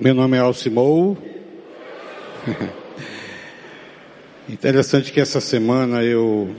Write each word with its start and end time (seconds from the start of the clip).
Meu 0.00 0.14
nome 0.14 0.36
é 0.36 0.40
Alcimou. 0.40 1.18
Interessante 4.48 5.10
que 5.10 5.20
essa 5.20 5.40
semana 5.40 6.04
eu, 6.04 6.54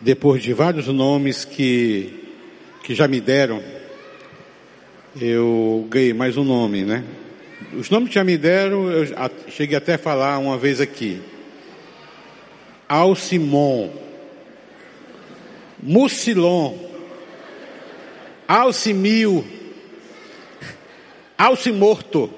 depois 0.00 0.42
de 0.42 0.52
vários 0.52 0.88
nomes 0.88 1.44
que, 1.44 2.24
que 2.82 2.92
já 2.92 3.06
me 3.06 3.20
deram, 3.20 3.62
eu 5.20 5.86
ganhei 5.88 6.12
mais 6.12 6.36
um 6.36 6.42
nome, 6.42 6.82
né? 6.82 7.04
Os 7.78 7.88
nomes 7.88 8.08
que 8.08 8.16
já 8.16 8.24
me 8.24 8.36
deram, 8.36 8.90
eu 8.90 9.06
cheguei 9.46 9.76
até 9.76 9.94
a 9.94 9.98
falar 9.98 10.38
uma 10.38 10.58
vez 10.58 10.80
aqui. 10.80 11.22
Alcimon, 12.88 13.90
Mucilon, 15.80 16.74
Alcimil, 18.48 19.55
Alcimorto. 21.36 22.30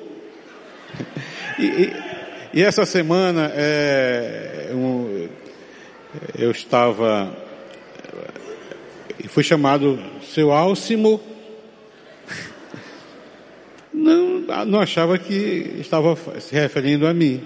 E, 1.58 1.64
e, 1.64 1.92
e 2.54 2.62
essa 2.62 2.86
semana 2.86 3.52
é, 3.54 4.70
um, 4.72 5.28
eu 6.36 6.50
estava 6.50 7.36
e 9.22 9.26
fui 9.26 9.42
chamado 9.42 9.98
seu 10.22 10.52
Alcimo. 10.52 11.20
Não, 13.92 14.64
não 14.64 14.80
achava 14.80 15.18
que 15.18 15.76
estava 15.80 16.16
se 16.40 16.54
referindo 16.54 17.06
a 17.06 17.12
mim. 17.12 17.42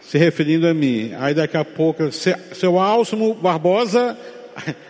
Se 0.00 0.16
referindo 0.16 0.66
a 0.66 0.72
mim. 0.72 1.12
Aí 1.18 1.34
daqui 1.34 1.56
a 1.56 1.64
pouco, 1.64 2.10
seu 2.10 2.78
Alcimo 2.78 3.34
Barbosa, 3.34 4.18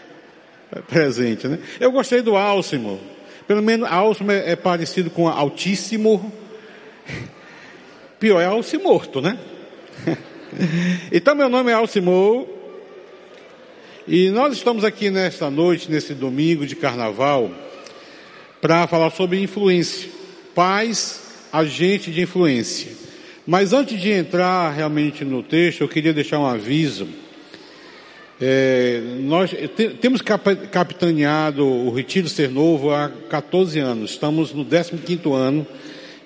presente, 0.89 1.49
né? 1.49 1.59
Eu 1.81 1.91
gostei 1.91 2.23
do 2.23 2.37
Alcimo. 2.37 3.01
Pelo 3.49 3.63
menos 3.63 3.91
Alcimo 3.91 4.31
é, 4.31 4.55
parecido 4.55 5.09
com 5.09 5.27
Altíssimo. 5.27 6.31
Pior 8.21 8.43
é 8.43 8.45
Alcimorto, 8.45 9.23
né? 9.23 9.39
então 11.11 11.35
meu 11.35 11.49
nome 11.49 11.71
é 11.71 11.75
Alcimor. 11.75 12.47
E 14.07 14.29
nós 14.29 14.53
estamos 14.53 14.85
aqui 14.85 15.09
nesta 15.09 15.51
noite, 15.51 15.91
nesse 15.91 16.13
domingo 16.13 16.67
de 16.67 16.77
carnaval, 16.77 17.51
para 18.61 18.87
falar 18.87 19.11
sobre 19.13 19.41
influência. 19.41 20.11
Pais, 20.55 21.49
agente 21.51 22.11
de 22.11 22.21
influência. 22.21 22.93
Mas 23.47 23.73
antes 23.73 23.99
de 23.99 24.11
entrar 24.11 24.75
realmente 24.75 25.25
no 25.25 25.43
texto, 25.43 25.81
eu 25.81 25.89
queria 25.89 26.13
deixar 26.13 26.39
um 26.39 26.45
aviso 26.45 27.09
é, 28.41 29.01
nós 29.21 29.51
temos 30.01 30.23
capitaneado 30.23 31.67
o 31.67 31.91
Retiro 31.91 32.29
Ser 32.29 32.49
Novo 32.49 32.93
há 32.93 33.11
14 33.29 33.81
anos, 33.81 34.13
estamos 34.13 34.53
no 34.53 34.65
15 34.65 35.21
ano. 35.33 35.67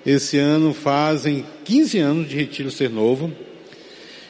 Esse 0.05 0.37
ano 0.37 0.73
fazem 0.73 1.45
15 1.63 1.97
anos 1.99 2.29
de 2.29 2.35
Retiro 2.35 2.69
Ser 2.69 2.89
Novo. 2.89 3.31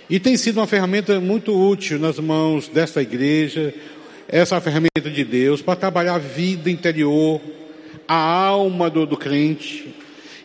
E 0.09 0.19
tem 0.19 0.37
sido 0.37 0.59
uma 0.59 0.67
ferramenta 0.67 1.19
muito 1.19 1.51
útil 1.51 1.97
nas 1.97 2.19
mãos 2.19 2.67
desta 2.67 3.01
igreja, 3.01 3.73
essa 4.29 4.61
ferramenta 4.61 5.09
de 5.09 5.23
Deus, 5.23 5.61
para 5.61 5.75
trabalhar 5.75 6.15
a 6.15 6.19
vida 6.19 6.69
interior, 6.69 7.41
a 8.07 8.15
alma 8.15 8.89
do, 8.89 9.05
do 9.05 9.17
crente. 9.17 9.93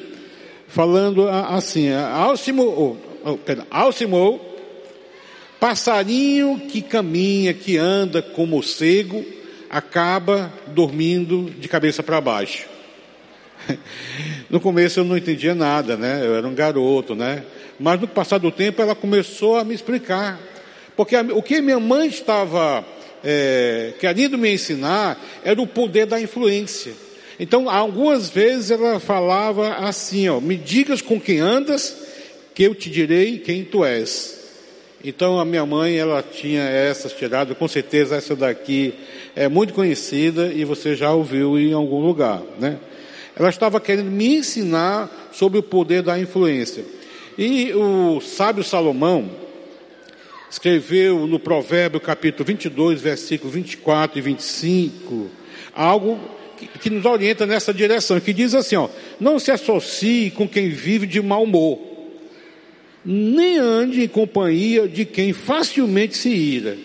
falando 0.68 1.28
assim, 1.28 1.90
Alcimo, 1.92 2.98
oh, 3.24 4.40
passarinho 5.60 6.60
que 6.68 6.82
caminha, 6.82 7.54
que 7.54 7.78
anda 7.78 8.22
como 8.22 8.64
cego, 8.64 9.24
acaba 9.70 10.52
dormindo 10.68 11.52
de 11.52 11.68
cabeça 11.68 12.02
para 12.02 12.20
baixo. 12.20 12.71
No 14.50 14.60
começo 14.60 15.00
eu 15.00 15.04
não 15.06 15.18
entendia 15.18 15.56
nada, 15.56 15.96
né? 15.96 16.22
Eu 16.26 16.36
era 16.36 16.48
um 16.48 16.54
garoto, 16.54 17.16
né? 17.16 17.44
Mas 17.80 18.00
no 18.02 18.08
passar 18.08 18.38
do 18.38 18.52
tempo 18.52 18.82
ela 18.82 18.94
começou 18.94 19.58
a 19.58 19.64
me 19.64 19.74
explicar. 19.74 20.40
Porque 20.96 21.16
o 21.16 21.42
que 21.42 21.62
minha 21.62 21.80
mãe 21.80 22.08
estava 22.08 22.86
é, 23.24 23.94
querendo 24.00 24.38
me 24.38 24.54
ensinar 24.54 25.20
era 25.44 25.62
o 25.62 25.68
poder 25.68 26.06
da 26.06 26.20
influência. 26.20 26.94
Então, 27.40 27.70
algumas 27.70 28.30
vezes 28.30 28.72
ela 28.72 29.00
falava 29.00 29.76
assim, 29.76 30.30
ó, 30.30 30.40
me 30.40 30.56
digas 30.56 31.02
com 31.02 31.20
quem 31.20 31.40
andas, 31.40 31.96
que 32.54 32.64
eu 32.64 32.76
te 32.76 32.90
direi 32.90 33.40
quem 33.40 33.64
tu 33.64 33.84
és. 33.84 34.40
Então, 35.04 35.40
a 35.40 35.46
minha 35.46 35.66
mãe, 35.66 35.98
ela 35.98 36.22
tinha 36.22 36.62
essas 36.62 37.14
tiradas, 37.14 37.58
com 37.58 37.68
certeza 37.68 38.16
essa 38.16 38.36
daqui 38.36 38.94
é 39.36 39.48
muito 39.48 39.74
conhecida 39.74 40.54
e 40.54 40.64
você 40.64 40.96
já 40.96 41.12
ouviu 41.12 41.58
em 41.58 41.74
algum 41.74 42.00
lugar, 42.00 42.44
né? 42.60 42.78
Ela 43.36 43.50
estava 43.50 43.80
querendo 43.80 44.12
me 44.12 44.38
ensinar 44.38 45.30
sobre 45.32 45.60
o 45.60 45.64
poder 45.64 46.02
da 46.02 46.20
influência. 46.20 46.84
E 47.38 47.74
o 47.74 48.20
sábio 48.20 48.64
Salomão 48.64 49.30
escreveu 50.50 51.26
no 51.28 51.40
Provérbio 51.40 52.00
capítulo 52.00 52.46
22, 52.46 53.02
versículo 53.02 53.50
24 53.52 54.20
e 54.20 54.22
25, 54.22 55.30
algo 55.74 56.20
que, 56.58 56.68
que 56.68 56.90
nos 56.90 57.06
orienta 57.06 57.46
nessa 57.46 57.74
direção, 57.74 58.20
que 58.20 58.34
diz 58.34 58.54
assim, 58.54 58.76
ó, 58.76 58.90
não 59.20 59.40
se 59.40 59.50
associe 59.50 60.30
com 60.32 60.48
quem 60.48 60.70
vive 60.70 61.08
de 61.08 61.22
mau 61.22 61.44
humor, 61.44 61.80
nem 63.04 63.58
ande 63.58 64.04
em 64.04 64.08
companhia 64.10 64.88
de 64.90 65.06
quem 65.06 65.32
facilmente 65.32 66.18
se 66.18 66.30
ira. 66.30 66.78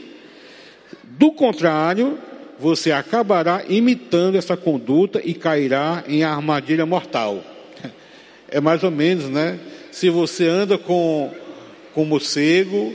Do 1.02 1.32
contrário, 1.32 2.18
você 2.58 2.92
acabará 2.92 3.64
imitando 3.68 4.36
essa 4.36 4.56
conduta 4.56 5.20
e 5.22 5.34
cairá 5.34 6.04
em 6.08 6.24
armadilha 6.24 6.86
mortal. 6.86 7.42
É 8.48 8.60
mais 8.60 8.84
ou 8.84 8.92
menos, 8.92 9.24
né? 9.24 9.58
Se 9.90 10.08
você 10.08 10.46
anda 10.46 10.78
com, 10.78 11.34
com 11.92 12.04
morcego, 12.04 12.94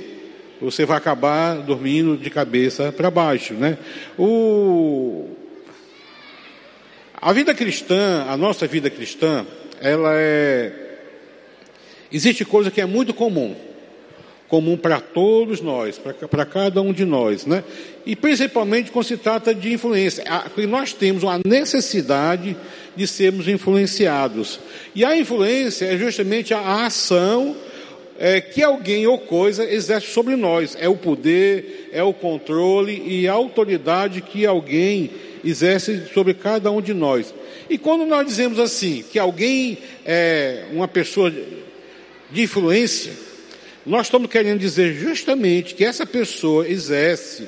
você 0.61 0.85
vai 0.85 0.95
acabar 0.95 1.55
dormindo 1.55 2.15
de 2.15 2.29
cabeça 2.29 2.89
para 2.89 3.11
baixo, 3.11 3.53
né? 3.55 3.77
O, 4.17 5.27
a 7.13 7.33
vida 7.33 7.53
cristã, 7.53 8.25
a 8.29 8.37
nossa 8.37 8.65
vida 8.65 8.89
cristã, 8.89 9.45
ela 9.81 10.11
é, 10.13 10.71
existe 12.09 12.45
coisa 12.45 12.71
que 12.71 12.79
é 12.79 12.85
muito 12.85 13.13
comum 13.13 13.53
comum 14.51 14.75
para 14.75 14.99
todos 14.99 15.61
nós, 15.61 15.97
para 15.97 16.45
cada 16.45 16.81
um 16.81 16.91
de 16.91 17.05
nós, 17.05 17.45
né? 17.45 17.63
E 18.05 18.17
principalmente 18.17 18.91
quando 18.91 19.05
se 19.05 19.15
trata 19.15 19.55
de 19.55 19.71
influência, 19.71 20.25
porque 20.53 20.67
nós 20.67 20.91
temos 20.91 21.23
uma 21.23 21.39
necessidade 21.45 22.57
de 22.93 23.07
sermos 23.07 23.47
influenciados. 23.47 24.59
E 24.93 25.05
a 25.05 25.15
influência 25.15 25.85
é 25.85 25.97
justamente 25.97 26.53
a 26.53 26.85
ação 26.85 27.55
é, 28.19 28.41
que 28.41 28.61
alguém 28.61 29.07
ou 29.07 29.19
coisa 29.19 29.63
exerce 29.63 30.07
sobre 30.07 30.35
nós. 30.35 30.75
É 30.77 30.89
o 30.89 30.97
poder, 30.97 31.89
é 31.93 32.03
o 32.03 32.13
controle 32.13 33.01
e 33.07 33.29
a 33.29 33.31
autoridade 33.31 34.19
que 34.19 34.45
alguém 34.45 35.11
exerce 35.45 36.07
sobre 36.13 36.33
cada 36.33 36.69
um 36.69 36.81
de 36.81 36.93
nós. 36.93 37.33
E 37.69 37.77
quando 37.77 38.05
nós 38.05 38.27
dizemos 38.27 38.59
assim, 38.59 39.01
que 39.09 39.17
alguém 39.17 39.77
é 40.05 40.65
uma 40.73 40.89
pessoa 40.89 41.31
de 42.29 42.41
influência, 42.41 43.30
nós 43.85 44.07
estamos 44.07 44.29
querendo 44.29 44.59
dizer 44.59 44.93
justamente 44.93 45.75
que 45.75 45.83
essa 45.83 46.05
pessoa 46.05 46.67
exerce 46.67 47.47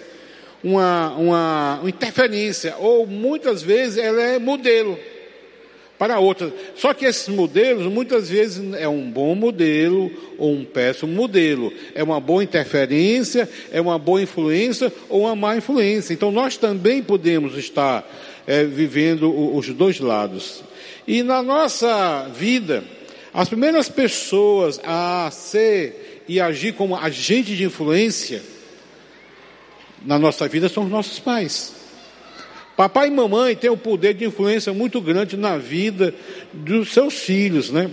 uma, 0.63 1.15
uma, 1.15 1.79
uma 1.81 1.89
interferência, 1.89 2.75
ou 2.79 3.05
muitas 3.05 3.61
vezes 3.61 3.97
ela 3.97 4.21
é 4.21 4.39
modelo 4.39 4.97
para 5.97 6.19
outras. 6.19 6.51
Só 6.75 6.93
que 6.93 7.05
esses 7.05 7.27
modelos, 7.27 7.91
muitas 7.91 8.29
vezes, 8.29 8.73
é 8.73 8.87
um 8.87 9.09
bom 9.09 9.35
modelo 9.35 10.11
ou 10.37 10.51
um 10.51 10.65
péssimo 10.65 11.13
modelo. 11.13 11.71
É 11.93 12.03
uma 12.03 12.19
boa 12.19 12.43
interferência, 12.43 13.47
é 13.71 13.79
uma 13.79 13.97
boa 13.97 14.21
influência 14.21 14.91
ou 15.07 15.21
uma 15.21 15.35
má 15.35 15.55
influência. 15.55 16.13
Então, 16.13 16.31
nós 16.31 16.57
também 16.57 17.01
podemos 17.01 17.57
estar 17.57 18.05
é, 18.47 18.63
vivendo 18.63 19.55
os 19.55 19.67
dois 19.69 19.99
lados. 19.99 20.63
E 21.07 21.23
na 21.23 21.41
nossa 21.43 22.29
vida, 22.33 22.83
as 23.33 23.47
primeiras 23.47 23.87
pessoas 23.87 24.81
a 24.83 25.29
ser 25.31 26.02
e 26.27 26.39
agir 26.39 26.73
como 26.73 26.95
agente 26.95 27.55
de 27.55 27.63
influência 27.63 28.41
na 30.05 30.19
nossa 30.19 30.47
vida 30.47 30.69
são 30.69 30.83
os 30.83 30.89
nossos 30.89 31.19
pais. 31.19 31.73
Papai 32.75 33.07
e 33.07 33.11
mamãe 33.11 33.55
têm 33.55 33.69
um 33.69 33.77
poder 33.77 34.13
de 34.13 34.25
influência 34.25 34.73
muito 34.73 34.99
grande 34.99 35.37
na 35.37 35.57
vida 35.57 36.13
dos 36.51 36.91
seus 36.91 37.13
filhos, 37.13 37.69
né? 37.69 37.89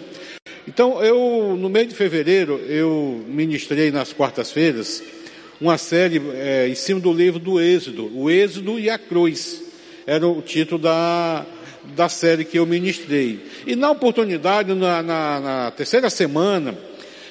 Então, 0.66 1.02
eu, 1.02 1.56
no 1.58 1.68
mês 1.68 1.88
de 1.88 1.94
fevereiro, 1.94 2.58
eu 2.66 3.24
ministrei 3.28 3.90
nas 3.90 4.12
quartas-feiras 4.12 5.02
uma 5.60 5.76
série 5.76 6.20
é, 6.34 6.68
em 6.68 6.74
cima 6.74 7.00
do 7.00 7.12
livro 7.12 7.38
do 7.38 7.60
Êxodo, 7.60 8.10
o 8.16 8.30
Êxodo 8.30 8.78
e 8.78 8.88
a 8.88 8.98
Cruz. 8.98 9.62
Era 10.06 10.26
o 10.26 10.40
título 10.40 10.80
da, 10.80 11.44
da 11.94 12.08
série 12.08 12.44
que 12.44 12.58
eu 12.58 12.64
ministrei. 12.64 13.44
E 13.66 13.76
na 13.76 13.90
oportunidade, 13.90 14.72
na, 14.74 15.02
na, 15.02 15.40
na 15.40 15.70
terceira 15.72 16.08
semana, 16.08 16.76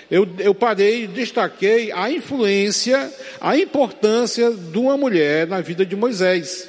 eu, 0.09 0.27
eu 0.39 0.55
parei 0.55 1.05
destaquei 1.05 1.91
a 1.91 2.11
influência, 2.11 3.11
a 3.39 3.57
importância 3.57 4.51
de 4.51 4.77
uma 4.77 4.97
mulher 4.97 5.45
na 5.47 5.61
vida 5.61 5.85
de 5.85 5.95
Moisés. 5.95 6.67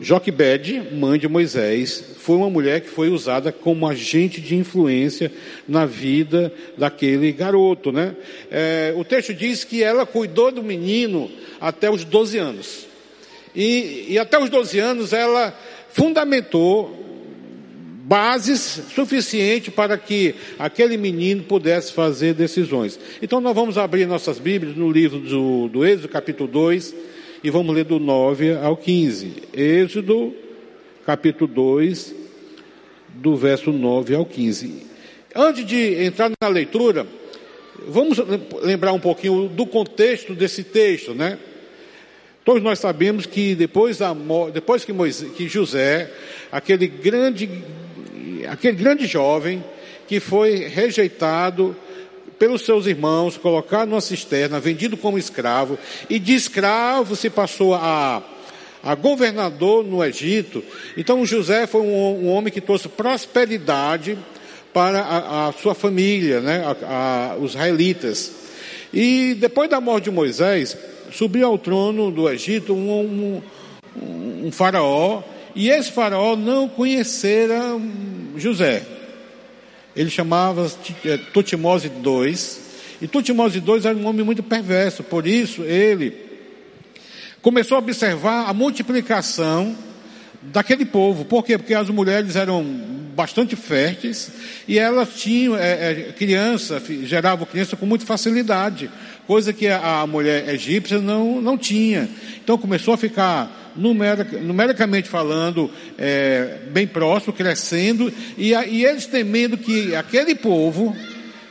Joquebede, 0.00 0.80
mãe 0.92 1.18
de 1.18 1.28
Moisés, 1.28 2.02
foi 2.18 2.36
uma 2.36 2.48
mulher 2.48 2.80
que 2.80 2.88
foi 2.88 3.08
usada 3.08 3.52
como 3.52 3.86
agente 3.86 4.40
de 4.40 4.56
influência 4.56 5.30
na 5.68 5.84
vida 5.84 6.52
daquele 6.76 7.30
garoto, 7.32 7.92
né? 7.92 8.16
É, 8.50 8.94
o 8.96 9.04
texto 9.04 9.34
diz 9.34 9.62
que 9.64 9.82
ela 9.82 10.06
cuidou 10.06 10.50
do 10.50 10.62
menino 10.62 11.30
até 11.60 11.90
os 11.90 12.04
12 12.04 12.38
anos. 12.38 12.86
E, 13.54 14.06
e 14.08 14.18
até 14.18 14.38
os 14.38 14.48
12 14.48 14.78
anos 14.78 15.12
ela 15.12 15.56
fundamentou 15.90 17.11
bases 18.12 18.82
suficientes 18.94 19.72
para 19.72 19.96
que 19.96 20.34
aquele 20.58 20.98
menino 20.98 21.44
pudesse 21.44 21.94
fazer 21.94 22.34
decisões. 22.34 23.00
Então 23.22 23.40
nós 23.40 23.54
vamos 23.54 23.78
abrir 23.78 24.04
nossas 24.04 24.38
Bíblias 24.38 24.76
no 24.76 24.92
livro 24.92 25.18
do, 25.18 25.68
do 25.68 25.82
Êxodo, 25.82 26.10
capítulo 26.10 26.46
2, 26.46 26.94
e 27.42 27.48
vamos 27.48 27.74
ler 27.74 27.84
do 27.84 27.98
9 27.98 28.54
ao 28.56 28.76
15. 28.76 29.44
Êxodo, 29.54 30.34
capítulo 31.06 31.50
2, 31.50 32.14
do 33.14 33.34
verso 33.34 33.72
9 33.72 34.14
ao 34.14 34.26
15. 34.26 34.86
Antes 35.34 35.64
de 35.64 36.04
entrar 36.04 36.30
na 36.38 36.48
leitura, 36.48 37.06
vamos 37.88 38.18
lembrar 38.62 38.92
um 38.92 39.00
pouquinho 39.00 39.48
do 39.48 39.64
contexto 39.64 40.34
desse 40.34 40.62
texto, 40.62 41.14
né? 41.14 41.38
Todos 42.44 42.62
nós 42.62 42.78
sabemos 42.80 43.24
que 43.24 43.54
depois, 43.54 43.98
da, 43.98 44.14
depois 44.52 44.84
que, 44.84 44.92
Moisés, 44.92 45.30
que 45.32 45.48
José, 45.48 46.10
aquele 46.50 46.88
grande, 46.88 47.48
aquele 48.48 48.76
grande 48.76 49.06
jovem 49.06 49.62
que 50.06 50.20
foi 50.20 50.68
rejeitado 50.68 51.76
pelos 52.38 52.62
seus 52.62 52.86
irmãos, 52.86 53.36
colocado 53.36 53.88
numa 53.88 54.00
cisterna, 54.00 54.58
vendido 54.58 54.96
como 54.96 55.16
escravo, 55.16 55.78
e 56.10 56.18
de 56.18 56.34
escravo 56.34 57.14
se 57.14 57.30
passou 57.30 57.72
a, 57.74 58.22
a 58.82 58.94
governador 58.96 59.84
no 59.84 60.04
Egito. 60.04 60.62
Então 60.96 61.24
José 61.24 61.66
foi 61.68 61.82
um, 61.82 62.24
um 62.24 62.28
homem 62.28 62.52
que 62.52 62.60
trouxe 62.60 62.88
prosperidade 62.88 64.18
para 64.72 65.00
a, 65.00 65.48
a 65.48 65.52
sua 65.52 65.74
família, 65.74 66.40
né, 66.40 66.64
a, 66.82 67.36
os 67.40 67.52
israelitas. 67.52 68.32
E 68.92 69.34
depois 69.38 69.70
da 69.70 69.80
morte 69.80 70.04
de 70.04 70.10
Moisés, 70.10 70.76
subiu 71.12 71.46
ao 71.46 71.58
trono 71.58 72.10
do 72.10 72.28
Egito 72.28 72.74
um, 72.74 73.40
um, 73.96 74.46
um 74.46 74.52
faraó, 74.52 75.22
e 75.54 75.68
esse 75.68 75.92
faraó 75.92 76.36
não 76.36 76.68
conhecera 76.68 77.60
José. 78.36 78.82
Ele 79.94 80.10
chamava 80.10 80.70
eh, 81.04 81.18
Tutimose 81.32 81.88
II. 81.88 82.36
E 83.00 83.08
Tutimose 83.08 83.58
II 83.58 83.86
era 83.86 83.96
um 83.96 84.06
homem 84.06 84.24
muito 84.24 84.42
perverso, 84.42 85.02
por 85.02 85.26
isso 85.26 85.62
ele 85.64 86.14
começou 87.42 87.76
a 87.76 87.80
observar 87.80 88.48
a 88.48 88.54
multiplicação 88.54 89.76
daquele 90.40 90.84
povo. 90.84 91.24
Por 91.24 91.44
quê? 91.44 91.58
Porque 91.58 91.74
as 91.74 91.88
mulheres 91.90 92.36
eram 92.36 92.64
bastante 93.14 93.56
férteis 93.56 94.30
e 94.66 94.78
elas 94.78 95.16
tinham 95.16 95.56
é, 95.56 95.90
é, 95.90 95.94
criança, 96.16 96.82
geravam 97.02 97.44
criança 97.44 97.76
com 97.76 97.84
muita 97.84 98.06
facilidade, 98.06 98.90
coisa 99.26 99.52
que 99.52 99.68
a, 99.68 100.00
a 100.00 100.06
mulher 100.06 100.48
egípcia 100.48 100.98
não, 101.00 101.40
não 101.42 101.58
tinha. 101.58 102.08
Então 102.42 102.56
começou 102.56 102.94
a 102.94 102.96
ficar 102.96 103.61
numericamente 103.76 105.08
falando, 105.08 105.70
é, 105.98 106.58
bem 106.70 106.86
próximo, 106.86 107.32
crescendo, 107.32 108.12
e, 108.36 108.52
e 108.52 108.84
eles 108.84 109.06
temendo 109.06 109.56
que 109.56 109.94
aquele 109.94 110.34
povo 110.34 110.94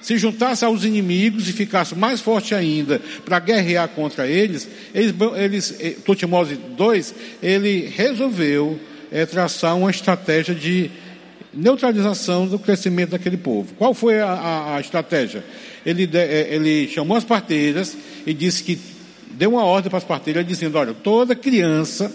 se 0.01 0.18
juntasse 0.18 0.65
aos 0.65 0.83
inimigos 0.83 1.47
e 1.47 1.53
ficasse 1.53 1.95
mais 1.95 2.19
forte 2.19 2.56
ainda 2.56 3.00
para 3.23 3.39
guerrear 3.39 3.88
contra 3.89 4.27
eles, 4.27 4.68
eles, 4.94 5.13
eles 5.35 5.75
eh, 5.79 5.95
Tutmose 6.03 6.53
II, 6.56 7.06
ele 7.41 7.88
resolveu 7.95 8.79
é, 9.12 9.25
traçar 9.25 9.77
uma 9.77 9.91
estratégia 9.91 10.56
de 10.56 10.89
neutralização 11.53 12.47
do 12.47 12.57
crescimento 12.57 13.12
daquele 13.12 13.38
povo. 13.38 13.75
Qual 13.77 13.94
foi 13.94 14.19
a, 14.19 14.27
a, 14.27 14.75
a 14.77 14.81
estratégia? 14.81 15.44
Ele, 15.85 16.09
eh, 16.13 16.47
ele 16.50 16.88
chamou 16.88 17.15
as 17.15 17.23
parteiras 17.23 17.95
e 18.25 18.33
disse 18.33 18.63
que 18.63 18.79
deu 19.41 19.49
uma 19.49 19.65
ordem 19.65 19.89
para 19.89 19.97
as 19.97 20.03
parteiras 20.03 20.45
dizendo: 20.45 20.77
olha, 20.77 20.93
toda 20.93 21.35
criança 21.35 22.13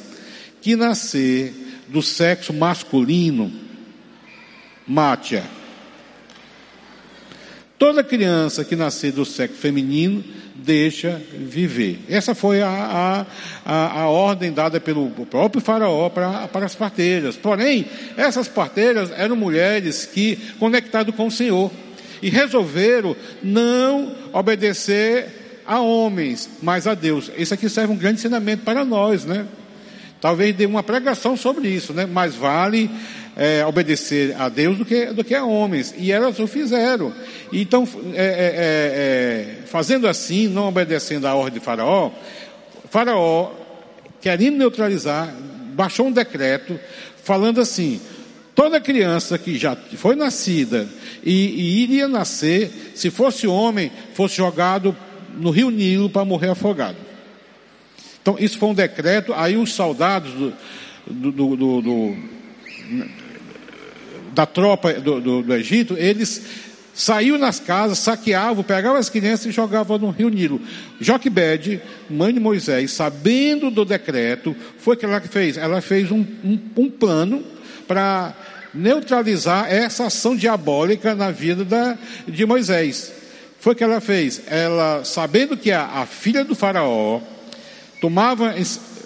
que 0.60 0.76
nascer 0.76 1.52
do 1.88 2.00
sexo 2.00 2.52
masculino, 2.52 3.52
mate-a. 4.86 5.42
Toda 7.76 8.04
criança 8.04 8.64
que 8.64 8.76
nascer 8.76 9.10
do 9.10 9.24
sexo 9.24 9.56
feminino, 9.56 10.22
deixa 10.54 11.20
viver. 11.34 11.98
Essa 12.08 12.32
foi 12.32 12.62
a, 12.62 13.26
a, 13.64 14.02
a, 14.02 14.08
ordem 14.08 14.52
dada 14.52 14.78
pelo 14.78 15.10
próprio 15.26 15.60
faraó 15.60 16.08
para, 16.08 16.46
para 16.46 16.64
as 16.64 16.76
parteiras. 16.76 17.36
Porém, 17.36 17.86
essas 18.16 18.46
parteiras 18.46 19.10
eram 19.10 19.34
mulheres 19.34 20.06
que 20.06 20.36
conectadas 20.60 21.12
com 21.12 21.26
o 21.26 21.30
Senhor 21.30 21.72
e 22.22 22.30
resolveram 22.30 23.16
não 23.42 24.14
obedecer 24.32 25.35
a 25.66 25.80
homens, 25.80 26.48
mas 26.62 26.86
a 26.86 26.94
Deus. 26.94 27.30
Isso 27.36 27.52
aqui 27.52 27.68
serve 27.68 27.92
um 27.92 27.96
grande 27.96 28.18
ensinamento 28.18 28.62
para 28.64 28.84
nós, 28.84 29.24
né? 29.24 29.46
Talvez 30.20 30.54
dê 30.54 30.64
uma 30.64 30.82
pregação 30.82 31.36
sobre 31.36 31.68
isso, 31.68 31.92
né? 31.92 32.06
Mais 32.06 32.34
vale 32.34 32.90
é, 33.36 33.64
obedecer 33.66 34.34
a 34.38 34.48
Deus 34.48 34.78
do 34.78 34.84
que, 34.84 35.06
do 35.06 35.22
que 35.22 35.34
a 35.34 35.44
homens. 35.44 35.94
E 35.98 36.10
elas 36.10 36.38
o 36.38 36.46
fizeram. 36.46 37.12
Então, 37.52 37.86
é, 38.14 38.24
é, 38.24 38.24
é, 38.24 39.62
é 39.62 39.66
fazendo 39.66 40.08
assim, 40.08 40.48
não 40.48 40.68
obedecendo 40.68 41.26
à 41.26 41.34
ordem 41.34 41.58
de 41.58 41.64
Faraó, 41.64 42.10
Faraó, 42.90 43.52
querendo 44.20 44.56
neutralizar, 44.56 45.34
baixou 45.74 46.06
um 46.06 46.12
decreto 46.12 46.80
falando 47.22 47.60
assim: 47.60 48.00
toda 48.54 48.80
criança 48.80 49.36
que 49.36 49.58
já 49.58 49.76
foi 49.96 50.16
nascida 50.16 50.88
e, 51.22 51.32
e 51.32 51.82
iria 51.82 52.08
nascer, 52.08 52.92
se 52.94 53.10
fosse 53.10 53.46
homem, 53.46 53.92
fosse 54.14 54.36
jogado 54.36 54.96
no 55.36 55.50
rio 55.50 55.70
Nilo 55.70 56.10
para 56.10 56.24
morrer 56.24 56.48
afogado. 56.48 56.96
Então, 58.20 58.36
isso 58.40 58.58
foi 58.58 58.68
um 58.68 58.74
decreto, 58.74 59.32
aí 59.34 59.56
os 59.56 59.72
soldados 59.72 60.32
do, 60.32 61.30
do, 61.30 61.56
do, 61.56 61.82
do 61.82 62.16
da 64.34 64.44
tropa 64.44 64.92
do, 64.94 65.54
Egito, 65.54 65.94
eles 65.96 66.42
saíam 66.92 67.38
nas 67.38 67.60
casas, 67.60 67.98
saqueavam, 67.98 68.64
pegavam 68.64 68.98
as 68.98 69.08
crianças 69.08 69.46
e 69.46 69.52
jogavam 69.52 69.96
no 69.96 70.10
rio 70.10 70.28
Nilo. 70.28 70.60
Joquebede, 71.00 71.80
mãe 72.10 72.34
de 72.34 72.40
Moisés, 72.40 72.90
sabendo 72.92 73.70
do 73.70 73.84
decreto, 73.84 74.56
foi 74.78 74.96
que 74.96 75.04
ela 75.04 75.20
fez. 75.20 75.56
Ela 75.56 75.80
fez 75.80 76.10
um, 76.10 76.24
um, 76.44 76.58
um 76.76 76.90
plano 76.90 77.44
para 77.86 78.34
neutralizar 78.74 79.72
essa 79.72 80.06
ação 80.06 80.36
diabólica 80.36 81.14
na 81.14 81.30
vida 81.30 81.64
da, 81.64 81.96
de 82.26 82.44
Moisés 82.44 83.25
foi 83.66 83.74
que 83.74 83.82
ela 83.82 84.00
fez? 84.00 84.42
Ela, 84.46 85.02
sabendo 85.02 85.56
que 85.56 85.72
a, 85.72 85.82
a 85.82 86.06
filha 86.06 86.44
do 86.44 86.54
faraó 86.54 87.20
tomava 88.00 88.54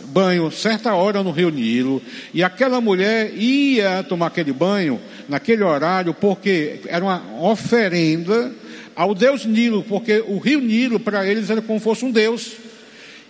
banho 0.08 0.50
certa 0.50 0.92
hora 0.92 1.22
no 1.22 1.30
rio 1.30 1.48
Nilo, 1.48 2.02
e 2.34 2.44
aquela 2.44 2.78
mulher 2.78 3.32
ia 3.34 4.02
tomar 4.02 4.26
aquele 4.26 4.52
banho 4.52 5.00
naquele 5.30 5.62
horário, 5.62 6.12
porque 6.12 6.80
era 6.88 7.02
uma 7.02 7.22
oferenda 7.40 8.52
ao 8.94 9.14
Deus 9.14 9.46
Nilo, 9.46 9.82
porque 9.82 10.22
o 10.28 10.36
rio 10.36 10.60
Nilo 10.60 11.00
para 11.00 11.26
eles 11.26 11.48
era 11.48 11.62
como 11.62 11.80
fosse 11.80 12.04
um 12.04 12.10
Deus. 12.10 12.52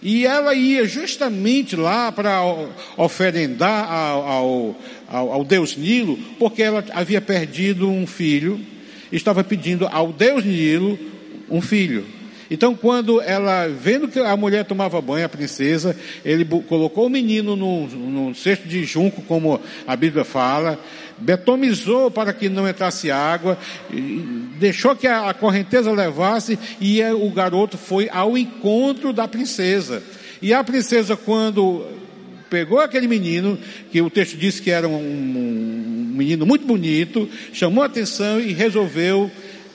E 0.03 0.27
ela 0.27 0.53
ia 0.53 0.85
justamente 0.85 1.77
lá 1.77 2.11
para 2.11 2.41
oferendar 2.97 3.89
ao, 3.89 4.77
ao, 5.09 5.33
ao, 5.33 5.45
Deus 5.45 5.77
Nilo, 5.77 6.19
porque 6.41 6.61
ela 6.61 6.85
havia 6.91 7.21
perdido 7.21 7.89
um 7.89 8.05
filho, 8.05 8.59
estava 9.13 9.45
pedindo 9.45 9.87
ao 9.93 10.13
Deus 10.13 10.45
Nilo 10.45 10.99
um 11.51 11.61
filho. 11.61 12.05
Então, 12.51 12.75
quando 12.75 13.21
ela, 13.21 13.69
vendo 13.69 14.09
que 14.09 14.19
a 14.19 14.37
mulher 14.37 14.65
tomava 14.65 15.01
banho, 15.01 15.25
a 15.25 15.29
princesa, 15.29 15.97
ele 16.25 16.45
colocou 16.45 17.07
o 17.07 17.11
menino 17.11 17.55
num, 17.55 17.87
num 17.87 18.35
cesto 18.35 18.67
de 18.67 18.85
junco, 18.85 19.23
como 19.23 19.61
a 19.87 19.95
Bíblia 19.95 20.25
fala, 20.25 20.77
betomizou 21.17 22.11
para 22.11 22.33
que 22.33 22.49
não 22.49 22.69
entrasse 22.69 23.09
água, 23.09 23.57
deixou 24.59 24.97
que 24.97 25.07
a, 25.07 25.31
a 25.31 25.35
correnteza 25.35 25.93
levasse 25.93 26.59
e 26.81 27.01
o 27.05 27.31
garoto 27.31 27.79
foi 27.79 28.09
ao 28.11 28.37
encontro 28.37 29.13
da 29.13 29.29
princesa. 29.29 30.03
E 30.43 30.53
a 30.53 30.65
princesa, 30.65 31.17
quando 31.17 31.87
pegou 32.49 32.81
aquele 32.81 33.07
menino, 33.07 33.57
que 33.93 34.03
o 34.03 34.11
texto 34.11 34.37
diz 34.37 34.59
que 34.59 34.73
era 34.73 34.89
um, 34.89 34.97
um 34.97 36.13
menino 36.17 36.45
muito 36.45 36.67
bonito, 36.67 37.29
chamou 37.53 37.85
a 37.85 37.87
atenção 37.87 38.41
e 38.41 38.53
resolveu 38.53 39.31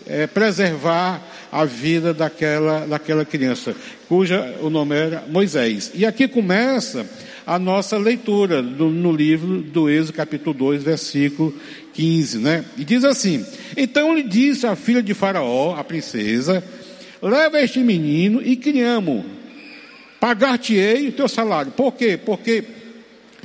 é, 0.06 0.28
preservar 0.28 1.22
a 1.56 1.64
vida 1.64 2.14
daquela, 2.14 2.86
daquela 2.86 3.24
criança, 3.24 3.74
cuja 4.10 4.58
o 4.62 4.70
nome 4.70 4.94
era 4.94 5.24
Moisés. 5.30 5.90
E 5.96 6.06
aqui 6.06 6.28
começa 6.28 7.10
a 7.48 7.58
nossa 7.58 7.98
leitura 7.98 8.62
do, 8.62 8.90
no 8.90 9.14
livro 9.14 9.62
do 9.62 9.90
Êxodo, 9.90 10.18
capítulo 10.18 10.54
2, 10.54 10.84
versículo 10.84 11.54
15, 11.94 12.40
né? 12.40 12.66
E 12.78 12.84
diz 12.84 13.06
assim: 13.06 13.46
Então 13.78 14.14
lhe 14.14 14.24
disse 14.24 14.68
a 14.68 14.76
filha 14.76 15.02
de 15.02 15.14
Faraó, 15.14 15.76
a 15.76 15.84
princesa, 15.84 16.62
leva 17.22 17.62
este 17.62 17.80
menino 17.80 18.42
e 18.44 18.58
criamo, 18.58 19.24
pagar-te-ei 20.20 21.08
o 21.08 21.14
teu 21.14 21.30
salário. 21.30 21.72
Por 21.72 21.94
quê? 21.94 22.18
Porque 22.18 22.66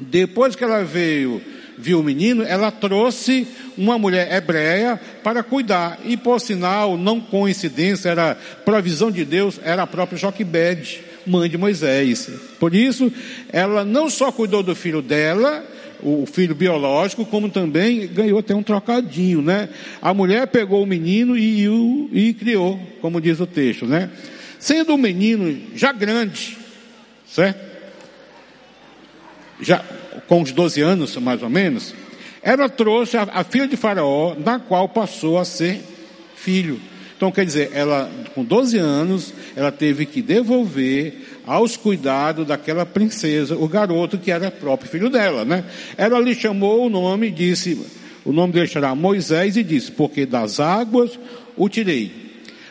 depois 0.00 0.56
que 0.56 0.64
ela 0.64 0.82
veio 0.82 1.40
viu 1.80 2.00
o 2.00 2.02
menino, 2.02 2.42
ela 2.42 2.70
trouxe 2.70 3.46
uma 3.76 3.98
mulher 3.98 4.32
hebreia 4.32 5.00
para 5.22 5.42
cuidar. 5.42 5.98
E 6.04 6.16
por 6.16 6.40
sinal, 6.40 6.96
não 6.96 7.20
coincidência, 7.20 8.10
era 8.10 8.36
provisão 8.64 9.10
de 9.10 9.24
Deus, 9.24 9.60
era 9.64 9.82
a 9.82 9.86
própria 9.86 10.18
Joquebede, 10.18 11.02
mãe 11.26 11.48
de 11.48 11.58
Moisés. 11.58 12.30
Por 12.58 12.74
isso, 12.74 13.12
ela 13.52 13.84
não 13.84 14.10
só 14.10 14.30
cuidou 14.30 14.62
do 14.62 14.74
filho 14.74 15.02
dela, 15.02 15.64
o 16.02 16.26
filho 16.26 16.54
biológico, 16.54 17.24
como 17.26 17.48
também 17.48 18.06
ganhou 18.06 18.38
até 18.38 18.54
um 18.54 18.62
trocadinho, 18.62 19.42
né? 19.42 19.68
A 20.00 20.14
mulher 20.14 20.46
pegou 20.46 20.82
o 20.82 20.86
menino 20.86 21.36
e, 21.36 21.66
e, 21.66 22.28
e 22.28 22.34
criou, 22.34 22.80
como 23.00 23.20
diz 23.20 23.40
o 23.40 23.46
texto, 23.46 23.86
né? 23.86 24.10
Sendo 24.58 24.94
o 24.94 24.98
menino 24.98 25.58
já 25.74 25.92
grande, 25.92 26.56
certo? 27.26 27.70
Já, 29.60 29.84
com 30.26 30.42
uns 30.42 30.52
12 30.52 30.80
anos, 30.80 31.16
mais 31.16 31.42
ou 31.42 31.50
menos, 31.50 31.94
ela 32.42 32.68
trouxe 32.68 33.16
a, 33.16 33.28
a 33.32 33.44
filha 33.44 33.68
de 33.68 33.76
Faraó, 33.76 34.34
na 34.34 34.58
qual 34.58 34.88
passou 34.88 35.38
a 35.38 35.44
ser 35.44 35.80
filho. 36.34 36.80
Então, 37.16 37.30
quer 37.30 37.44
dizer, 37.44 37.70
ela, 37.74 38.10
com 38.34 38.42
12 38.42 38.78
anos, 38.78 39.34
ela 39.54 39.70
teve 39.70 40.06
que 40.06 40.22
devolver 40.22 41.40
aos 41.46 41.76
cuidados 41.76 42.46
daquela 42.46 42.86
princesa, 42.86 43.54
o 43.56 43.68
garoto 43.68 44.16
que 44.16 44.30
era 44.30 44.50
próprio 44.50 44.90
filho 44.90 45.10
dela, 45.10 45.44
né? 45.44 45.64
Ela 45.98 46.18
lhe 46.18 46.34
chamou 46.34 46.86
o 46.86 46.88
nome 46.88 47.28
e 47.28 47.30
disse, 47.30 47.78
o 48.24 48.32
nome 48.32 48.54
dele 48.54 48.68
será 48.68 48.94
Moisés 48.94 49.58
e 49.58 49.62
disse, 49.62 49.92
porque 49.92 50.24
das 50.24 50.60
águas 50.60 51.18
o 51.56 51.68
tirei. 51.68 52.10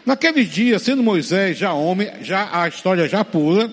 Naqueles 0.03 0.49
dias, 0.49 0.81
sendo 0.81 1.03
Moisés 1.03 1.55
já 1.55 1.71
homem, 1.71 2.09
já 2.23 2.49
a 2.51 2.67
história 2.67 3.07
já 3.07 3.23
pula, 3.23 3.71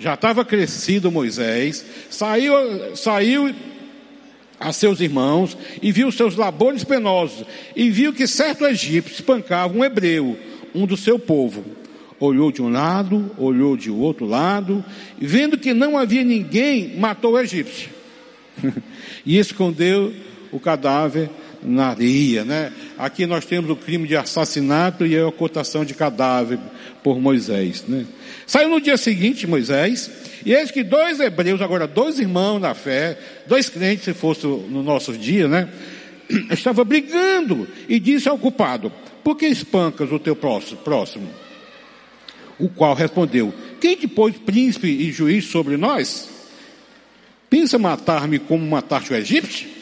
já 0.00 0.14
estava 0.14 0.46
crescido 0.46 1.12
Moisés, 1.12 1.84
saiu, 2.08 2.96
saiu 2.96 3.54
a 4.58 4.72
seus 4.72 4.98
irmãos 4.98 5.56
e 5.82 5.92
viu 5.92 6.10
seus 6.10 6.36
labores 6.36 6.82
penosos 6.82 7.44
e 7.76 7.90
viu 7.90 8.10
que 8.10 8.26
certo 8.26 8.64
egípcio 8.64 9.12
espancava 9.12 9.76
um 9.76 9.84
hebreu, 9.84 10.38
um 10.74 10.86
do 10.86 10.96
seu 10.96 11.18
povo. 11.18 11.62
Olhou 12.18 12.50
de 12.50 12.62
um 12.62 12.70
lado, 12.70 13.30
olhou 13.36 13.76
de 13.76 13.90
outro 13.90 14.26
lado, 14.26 14.82
e 15.20 15.26
vendo 15.26 15.58
que 15.58 15.74
não 15.74 15.96
havia 15.96 16.24
ninguém, 16.24 16.96
matou 16.98 17.32
o 17.32 17.38
egípcio. 17.38 17.90
e 19.24 19.38
escondeu 19.38 20.14
o 20.50 20.58
cadáver 20.58 21.30
na 21.62 21.88
areia, 21.88 22.44
né? 22.44 22.72
Aqui 22.98 23.26
nós 23.26 23.44
temos 23.44 23.70
o 23.70 23.76
crime 23.76 24.06
de 24.06 24.16
assassinato 24.16 25.06
e 25.06 25.16
a 25.16 25.26
ocultação 25.26 25.84
de 25.84 25.94
cadáver 25.94 26.58
por 27.02 27.20
Moisés, 27.20 27.84
né? 27.86 28.06
Saiu 28.46 28.68
no 28.68 28.80
dia 28.80 28.96
seguinte 28.96 29.46
Moisés, 29.46 30.10
e 30.44 30.52
eis 30.52 30.70
que 30.70 30.82
dois 30.82 31.20
hebreus, 31.20 31.60
agora 31.60 31.86
dois 31.86 32.18
irmãos 32.18 32.58
na 32.58 32.74
fé, 32.74 33.18
dois 33.46 33.68
crentes, 33.68 34.04
se 34.04 34.14
fosse 34.14 34.46
no 34.46 34.82
nosso 34.82 35.12
dia, 35.12 35.46
né? 35.46 35.68
Estava 36.50 36.84
brigando 36.84 37.68
e 37.88 37.98
disse 38.00 38.28
ao 38.28 38.38
culpado: 38.38 38.92
Por 39.22 39.36
que 39.36 39.46
espancas 39.46 40.10
o 40.10 40.18
teu 40.18 40.36
próximo? 40.36 41.28
O 42.58 42.68
qual 42.68 42.94
respondeu: 42.94 43.52
Quem 43.80 43.96
te 43.96 44.08
pôs 44.08 44.36
príncipe 44.36 44.88
e 44.88 45.12
juiz 45.12 45.44
sobre 45.44 45.76
nós? 45.76 46.28
Pensa 47.48 47.78
matar-me 47.78 48.38
como 48.38 48.64
mataste 48.64 49.12
o 49.12 49.16
egípcio? 49.16 49.79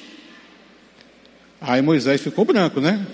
Aí 1.61 1.83
Moisés 1.83 2.21
ficou 2.21 2.45
branco, 2.45 2.81
né? 2.81 3.05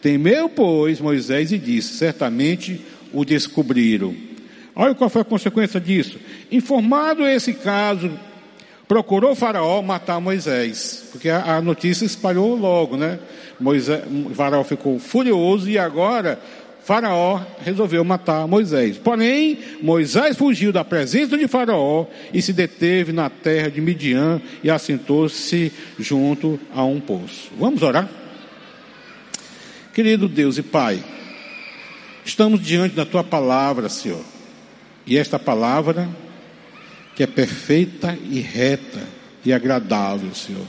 Temeu, 0.00 0.48
pois, 0.48 1.00
Moisés 1.00 1.52
e 1.52 1.58
disse: 1.58 1.94
Certamente 1.94 2.80
o 3.12 3.24
descobriram 3.24 4.14
Olha 4.74 4.94
qual 4.94 5.10
foi 5.10 5.20
a 5.20 5.24
consequência 5.24 5.78
disso. 5.78 6.18
Informado 6.50 7.26
esse 7.26 7.52
caso, 7.52 8.10
procurou 8.88 9.34
Faraó 9.34 9.82
matar 9.82 10.18
Moisés, 10.20 11.08
porque 11.12 11.28
a, 11.28 11.56
a 11.56 11.60
notícia 11.60 12.06
espalhou 12.06 12.56
logo, 12.56 12.96
né? 12.96 13.18
Moisés, 13.60 14.02
Faraó 14.34 14.64
ficou 14.64 14.98
furioso 14.98 15.68
e 15.68 15.78
agora 15.78 16.40
Faraó 16.84 17.40
resolveu 17.64 18.04
matar 18.04 18.46
Moisés. 18.48 18.98
Porém, 18.98 19.58
Moisés 19.80 20.36
fugiu 20.36 20.72
da 20.72 20.84
presença 20.84 21.38
de 21.38 21.46
Faraó 21.46 22.06
e 22.32 22.42
se 22.42 22.52
deteve 22.52 23.12
na 23.12 23.30
terra 23.30 23.70
de 23.70 23.80
Midian 23.80 24.42
e 24.64 24.70
assentou-se 24.70 25.72
junto 25.98 26.58
a 26.74 26.84
um 26.84 27.00
poço. 27.00 27.50
Vamos 27.56 27.82
orar? 27.82 28.08
Querido 29.94 30.28
Deus 30.28 30.58
e 30.58 30.62
Pai, 30.62 31.04
estamos 32.24 32.60
diante 32.60 32.96
da 32.96 33.04
tua 33.04 33.22
palavra, 33.22 33.88
Senhor. 33.88 34.24
E 35.06 35.18
esta 35.18 35.38
palavra, 35.38 36.08
que 37.14 37.22
é 37.22 37.26
perfeita 37.26 38.18
e 38.28 38.40
reta 38.40 39.02
e 39.44 39.52
agradável, 39.52 40.34
Senhor. 40.34 40.66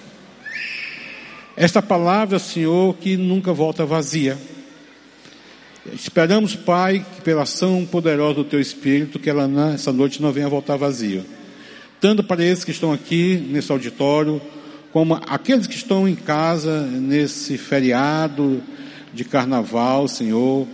Esta 1.55 1.81
palavra, 1.81 2.37
Senhor, 2.37 2.95
que 2.97 3.15
nunca 3.15 3.53
volta 3.53 3.85
vazia. 3.85 4.37
Esperamos, 5.91 6.55
Pai, 6.55 7.05
que 7.15 7.21
pela 7.21 7.43
ação 7.43 7.85
poderosa 7.85 8.35
do 8.35 8.43
Teu 8.43 8.61
Espírito, 8.61 9.19
que 9.19 9.29
ela 9.29 9.47
nessa 9.47 9.91
noite 9.91 10.21
não 10.21 10.31
venha 10.31 10.47
voltar 10.47 10.77
vazia. 10.77 11.25
Tanto 11.99 12.23
para 12.23 12.43
esses 12.43 12.63
que 12.63 12.71
estão 12.71 12.93
aqui 12.93 13.35
nesse 13.49 13.71
auditório, 13.71 14.41
como 14.91 15.19
aqueles 15.27 15.67
que 15.67 15.75
estão 15.75 16.07
em 16.07 16.15
casa 16.15 16.81
nesse 16.85 17.57
feriado 17.57 18.61
de 19.13 19.25
carnaval, 19.25 20.07
Senhor 20.07 20.67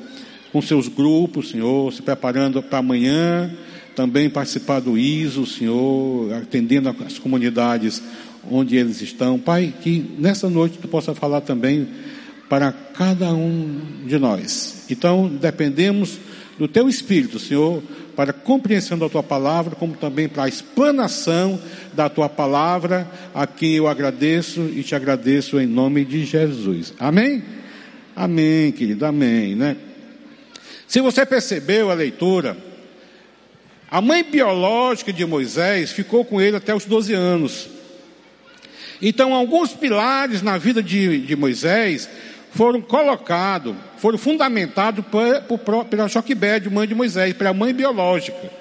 com 0.52 0.62
seus 0.62 0.88
grupos, 0.88 1.50
Senhor, 1.50 1.92
se 1.94 2.02
preparando 2.02 2.62
para 2.62 2.80
amanhã, 2.80 3.52
também 3.96 4.30
participar 4.30 4.80
do 4.80 4.98
ISO, 4.98 5.46
Senhor, 5.46 6.34
atendendo 6.34 6.90
as 7.06 7.20
comunidades 7.20 8.02
onde 8.50 8.76
eles 8.76 9.02
estão. 9.02 9.38
Pai, 9.38 9.74
que 9.82 10.06
nessa 10.18 10.50
noite 10.50 10.78
tu 10.80 10.88
possa 10.88 11.14
falar 11.14 11.42
também 11.42 11.88
para 12.50 12.72
cada 12.72 13.32
um 13.32 14.04
de 14.06 14.18
nós. 14.18 14.86
Então, 14.90 15.28
dependemos 15.28 16.18
do 16.58 16.68
teu 16.68 16.90
Espírito, 16.90 17.40
Senhor, 17.40 17.82
para 18.16 18.32
a 18.32 18.34
compreensão 18.34 18.98
da 18.98 19.08
tua 19.08 19.24
palavra, 19.24 19.76
como 19.76 19.96
também 19.96 20.28
para 20.28 20.44
a 20.44 20.50
explanação 20.50 21.58
da 21.94 22.10
tua 22.10 22.28
palavra, 22.28 23.10
a 23.34 23.48
quem 23.48 23.76
eu 23.76 23.88
agradeço 23.88 24.62
e 24.76 24.84
te 24.84 24.94
agradeço 24.94 25.60
em 25.60 25.68
nome 25.68 26.04
de 26.04 26.26
Jesus. 26.26 26.94
Amém? 27.00 27.42
Amém, 28.16 28.74
querido, 28.74 29.06
amém, 29.06 29.56
né? 29.56 29.78
Se 30.86 31.00
você 31.00 31.26
percebeu 31.26 31.90
a 31.90 31.94
leitura, 31.94 32.58
a 33.90 34.02
mãe 34.02 34.24
biológica 34.24 35.14
de 35.14 35.26
Moisés 35.26 35.92
ficou 35.92 36.26
com 36.26 36.42
ele 36.42 36.58
até 36.58 36.76
os 36.76 36.84
12 36.84 37.14
anos. 37.14 37.70
Então, 39.02 39.34
alguns 39.34 39.72
pilares 39.72 40.42
na 40.42 40.58
vida 40.58 40.84
de, 40.84 41.20
de 41.20 41.36
Moisés 41.36 42.10
foram 42.52 42.82
colocados, 42.82 43.76
foram 43.98 44.18
fundamentados 44.18 45.06
pela 45.90 46.08
Joquebede, 46.08 46.70
mãe 46.70 46.88
de 46.88 46.96
Moisés, 46.96 47.34
pela 47.34 47.54
mãe 47.54 47.74
biológica. 47.74 48.52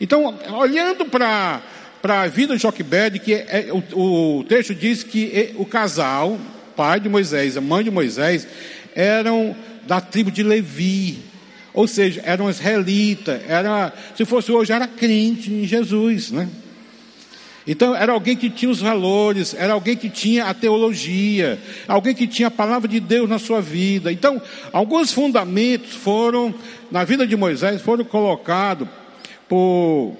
Então, 0.00 0.38
olhando 0.52 1.04
para 1.06 1.62
a 2.02 2.26
vida 2.28 2.56
de 2.56 2.62
Joquebed, 2.62 3.18
que 3.18 3.34
é, 3.34 3.68
o, 3.92 4.38
o 4.38 4.44
texto 4.44 4.74
diz 4.74 5.02
que 5.02 5.54
o 5.56 5.64
casal, 5.64 6.38
pai 6.76 7.00
de 7.00 7.08
Moisés, 7.08 7.56
a 7.56 7.60
mãe 7.60 7.82
de 7.82 7.90
Moisés, 7.90 8.46
eram 8.94 9.56
da 9.86 10.00
tribo 10.00 10.30
de 10.30 10.42
Levi. 10.42 11.18
Ou 11.72 11.86
seja, 11.86 12.22
eram 12.24 12.48
israelita, 12.48 13.42
era, 13.46 13.92
se 14.16 14.24
fosse 14.24 14.50
hoje, 14.50 14.72
era 14.72 14.86
crente 14.86 15.52
em 15.52 15.66
Jesus, 15.66 16.30
né? 16.30 16.48
Então, 17.66 17.96
era 17.96 18.12
alguém 18.12 18.36
que 18.36 18.48
tinha 18.48 18.70
os 18.70 18.80
valores, 18.80 19.52
era 19.58 19.72
alguém 19.72 19.96
que 19.96 20.08
tinha 20.08 20.44
a 20.44 20.54
teologia, 20.54 21.58
alguém 21.88 22.14
que 22.14 22.26
tinha 22.26 22.46
a 22.46 22.50
palavra 22.50 22.86
de 22.86 23.00
Deus 23.00 23.28
na 23.28 23.40
sua 23.40 23.60
vida. 23.60 24.12
Então, 24.12 24.40
alguns 24.72 25.12
fundamentos 25.12 25.94
foram, 25.94 26.54
na 26.92 27.02
vida 27.02 27.26
de 27.26 27.34
Moisés, 27.34 27.82
foram 27.82 28.04
colocados 28.04 28.86
por, 29.48 30.16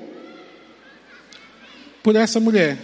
por 2.03 2.17
essa 2.17 2.41
mulher. 2.41 2.77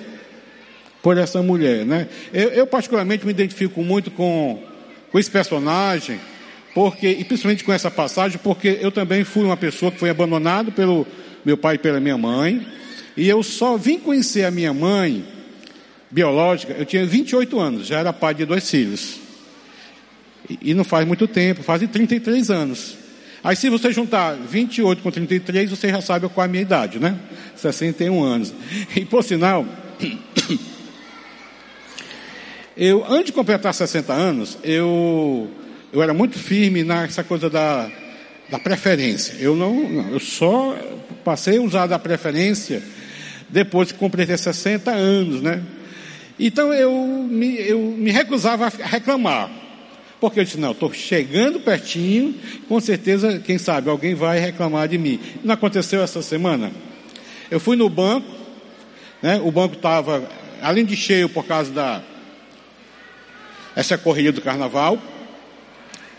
Por 1.02 1.18
essa 1.18 1.42
mulher, 1.42 1.84
né? 1.84 2.06
Eu, 2.32 2.50
eu 2.50 2.64
particularmente 2.64 3.24
me 3.26 3.32
identifico 3.32 3.82
muito 3.82 4.08
com, 4.12 4.62
com 5.10 5.18
esse 5.18 5.28
personagem, 5.28 6.20
porque, 6.72 7.08
e 7.08 7.24
principalmente 7.24 7.64
com 7.64 7.72
essa 7.72 7.90
passagem, 7.90 8.38
porque 8.40 8.78
eu 8.80 8.92
também 8.92 9.24
fui 9.24 9.42
uma 9.42 9.56
pessoa 9.56 9.90
que 9.90 9.98
foi 9.98 10.10
abandonada 10.10 10.70
pelo 10.70 11.04
meu 11.44 11.56
pai 11.56 11.74
e 11.74 11.78
pela 11.78 11.98
minha 11.98 12.16
mãe. 12.16 12.64
E 13.16 13.28
eu 13.28 13.42
só 13.42 13.76
vim 13.76 13.98
conhecer 13.98 14.44
a 14.44 14.50
minha 14.50 14.72
mãe 14.72 15.24
biológica, 16.10 16.74
eu 16.74 16.84
tinha 16.84 17.06
28 17.06 17.58
anos, 17.58 17.86
já 17.86 17.98
era 17.98 18.12
pai 18.12 18.34
de 18.34 18.44
dois 18.44 18.68
filhos. 18.68 19.16
E, 20.48 20.70
e 20.70 20.74
não 20.74 20.84
faz 20.84 21.06
muito 21.06 21.26
tempo, 21.26 21.62
faz 21.62 21.82
33 21.88 22.50
anos. 22.50 22.96
Aí 23.42 23.56
se 23.56 23.68
você 23.68 23.90
juntar 23.90 24.36
28 24.36 25.02
com 25.02 25.10
33, 25.10 25.70
você 25.70 25.88
já 25.88 26.00
sabe 26.00 26.28
qual 26.28 26.44
é 26.44 26.48
a 26.48 26.50
minha 26.50 26.62
idade, 26.62 26.98
né? 26.98 27.18
61 27.56 28.22
anos. 28.22 28.54
E 28.94 29.04
por 29.04 29.24
sinal, 29.24 29.66
eu 32.76 33.04
antes 33.08 33.26
de 33.26 33.32
completar 33.32 33.74
60 33.74 34.12
anos, 34.12 34.58
eu 34.62 35.50
eu 35.92 36.02
era 36.02 36.14
muito 36.14 36.38
firme 36.38 36.84
nessa 36.84 37.24
coisa 37.24 37.50
da, 37.50 37.90
da 38.48 38.58
preferência. 38.58 39.34
Eu 39.40 39.56
não, 39.56 39.88
não 39.88 40.10
eu 40.10 40.20
só 40.20 40.76
passei 41.24 41.58
a 41.58 41.62
usar 41.62 41.86
da 41.86 41.98
preferência 41.98 42.82
depois 43.52 43.92
que 43.92 43.98
completei 43.98 44.36
60 44.36 44.90
anos, 44.90 45.42
né? 45.42 45.62
Então 46.40 46.72
eu 46.72 46.92
me, 47.30 47.56
eu 47.60 47.78
me 47.78 48.10
recusava 48.10 48.66
a 48.66 48.68
reclamar. 48.68 49.50
Porque 50.18 50.40
eu 50.40 50.44
disse, 50.44 50.58
não, 50.58 50.70
estou 50.70 50.92
chegando 50.92 51.60
pertinho, 51.60 52.34
com 52.68 52.80
certeza, 52.80 53.40
quem 53.40 53.58
sabe, 53.58 53.90
alguém 53.90 54.14
vai 54.14 54.38
reclamar 54.38 54.88
de 54.88 54.96
mim. 54.96 55.20
Não 55.44 55.54
aconteceu 55.54 56.02
essa 56.02 56.22
semana? 56.22 56.70
Eu 57.50 57.60
fui 57.60 57.76
no 57.76 57.88
banco, 57.88 58.26
né? 59.20 59.40
O 59.44 59.50
banco 59.50 59.74
estava, 59.74 60.28
além 60.62 60.84
de 60.84 60.96
cheio 60.96 61.28
por 61.28 61.44
causa 61.44 61.70
da 61.70 62.02
essa 63.74 63.96
corrida 63.96 64.32
do 64.32 64.42
carnaval, 64.42 65.00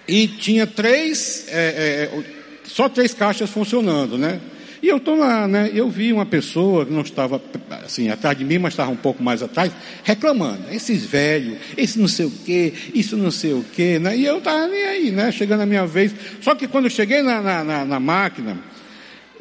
e 0.08 0.28
tinha 0.28 0.66
três, 0.66 1.46
é, 1.50 2.10
é, 2.12 2.24
só 2.66 2.90
três 2.90 3.14
caixas 3.14 3.50
funcionando, 3.50 4.18
né? 4.18 4.40
E 4.84 4.90
eu 4.90 4.98
estou 4.98 5.16
lá, 5.16 5.48
né? 5.48 5.72
Eu 5.74 5.90
vi 5.90 6.12
uma 6.12 6.26
pessoa 6.26 6.86
que 6.86 6.92
não 6.92 7.04
estava 7.04 7.42
assim 7.86 8.10
atrás 8.10 8.38
de 8.38 8.44
mim, 8.44 8.58
mas 8.58 8.74
estava 8.74 8.92
um 8.92 8.98
pouco 8.98 9.24
mais 9.24 9.42
atrás, 9.42 9.72
reclamando. 10.04 10.64
Esses 10.70 11.06
velhos, 11.06 11.58
esse 11.78 11.98
não 11.98 12.10
sei 12.10 12.26
o 12.26 12.32
quê, 12.46 12.74
isso 12.94 13.16
não 13.16 13.32
sei 13.32 13.54
o 13.54 13.64
quê, 13.74 13.98
né? 13.98 14.18
E 14.18 14.26
eu 14.26 14.40
estava 14.40 14.68
nem 14.68 14.84
aí, 14.84 15.10
né? 15.10 15.32
Chegando 15.32 15.62
a 15.62 15.66
minha 15.66 15.88
vez. 15.88 16.14
Só 16.42 16.54
que 16.54 16.68
quando 16.68 16.84
eu 16.84 16.90
cheguei 16.90 17.22
na, 17.22 17.42
na, 17.42 17.64
na, 17.64 17.86
na 17.86 17.98
máquina, 17.98 18.60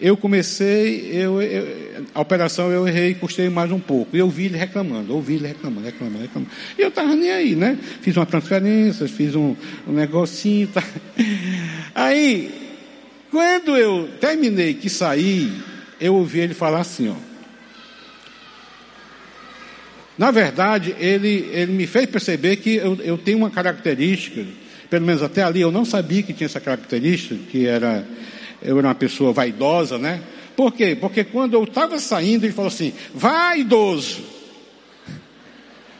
eu 0.00 0.16
comecei, 0.16 1.10
eu, 1.12 1.42
eu, 1.42 2.04
a 2.14 2.20
operação 2.20 2.70
eu 2.70 2.86
errei, 2.86 3.12
custei 3.14 3.48
mais 3.48 3.72
um 3.72 3.80
pouco. 3.80 4.16
Eu 4.16 4.30
vi 4.30 4.44
ele 4.44 4.56
reclamando, 4.56 5.12
ouvi 5.12 5.34
ele 5.34 5.48
reclamando, 5.48 5.86
reclamando, 5.86 6.18
reclamando. 6.20 6.52
E 6.78 6.82
eu 6.82 6.88
estava 6.88 7.16
nem 7.16 7.32
aí, 7.32 7.56
né? 7.56 7.76
Fiz 8.00 8.16
uma 8.16 8.26
transferência, 8.26 9.08
fiz 9.08 9.34
um, 9.34 9.56
um 9.88 9.92
negocinho. 9.92 10.68
Tá. 10.68 10.84
Aí, 11.96 12.61
quando 13.32 13.78
eu 13.78 14.10
terminei 14.20 14.74
que 14.74 14.90
saí, 14.90 15.50
eu 15.98 16.14
ouvi 16.14 16.40
ele 16.40 16.52
falar 16.52 16.80
assim, 16.80 17.08
ó. 17.08 17.14
Na 20.18 20.30
verdade, 20.30 20.94
ele, 20.98 21.48
ele 21.50 21.72
me 21.72 21.86
fez 21.86 22.04
perceber 22.04 22.56
que 22.56 22.76
eu, 22.76 22.94
eu 22.96 23.16
tenho 23.16 23.38
uma 23.38 23.48
característica, 23.48 24.44
pelo 24.90 25.06
menos 25.06 25.22
até 25.22 25.42
ali 25.42 25.62
eu 25.62 25.72
não 25.72 25.86
sabia 25.86 26.22
que 26.22 26.34
tinha 26.34 26.44
essa 26.44 26.60
característica, 26.60 27.34
que 27.50 27.66
era, 27.66 28.06
eu 28.60 28.78
era 28.78 28.88
uma 28.88 28.94
pessoa 28.94 29.32
vaidosa, 29.32 29.96
né? 29.96 30.20
Por 30.54 30.70
quê? 30.70 30.94
Porque 30.94 31.24
quando 31.24 31.54
eu 31.54 31.64
estava 31.64 31.98
saindo, 31.98 32.44
ele 32.44 32.52
falou 32.52 32.68
assim, 32.68 32.92
vaidoso. 33.14 34.22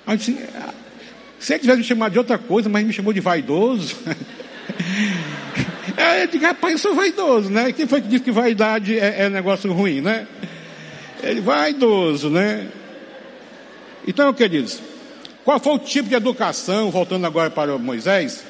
Aí 0.07 0.13
eu 0.13 0.17
disse, 0.19 0.37
se 1.39 1.55
ele 1.55 1.61
tivesse 1.61 1.79
me 1.79 1.85
chamado 1.85 2.13
de 2.13 2.19
outra 2.19 2.37
coisa, 2.37 2.69
mas 2.69 2.87
me 2.87 2.93
chamou 2.93 3.15
de 3.15 3.21
vaidoso. 3.21 3.97
É, 5.97 6.23
eu 6.23 6.27
digo, 6.27 6.45
rapaz, 6.45 6.73
eu 6.73 6.79
sou 6.79 6.95
vaidoso, 6.95 7.51
né? 7.51 7.73
Quem 7.73 7.87
foi 7.87 8.01
que 8.01 8.09
disse 8.09 8.25
que 8.25 8.31
vaidade 8.31 8.99
é, 8.99 9.23
é 9.23 9.29
negócio 9.29 9.73
ruim, 9.73 10.01
né? 10.01 10.27
Ele 11.23 11.41
vaidoso, 11.41 12.31
né? 12.31 12.69
Então, 14.07 14.33
queridos, 14.33 14.81
qual 15.45 15.61
foi 15.61 15.75
o 15.75 15.79
tipo 15.79 16.09
de 16.09 16.15
educação, 16.15 16.91
voltando 16.91 17.27
agora 17.27 17.51
para 17.51 17.77
Moisés, 17.79 18.45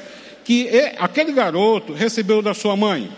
que 0.44 0.68
aquele 0.98 1.32
garoto 1.32 1.92
recebeu 1.92 2.42
da 2.42 2.54
sua 2.54 2.76
mãe? 2.76 3.10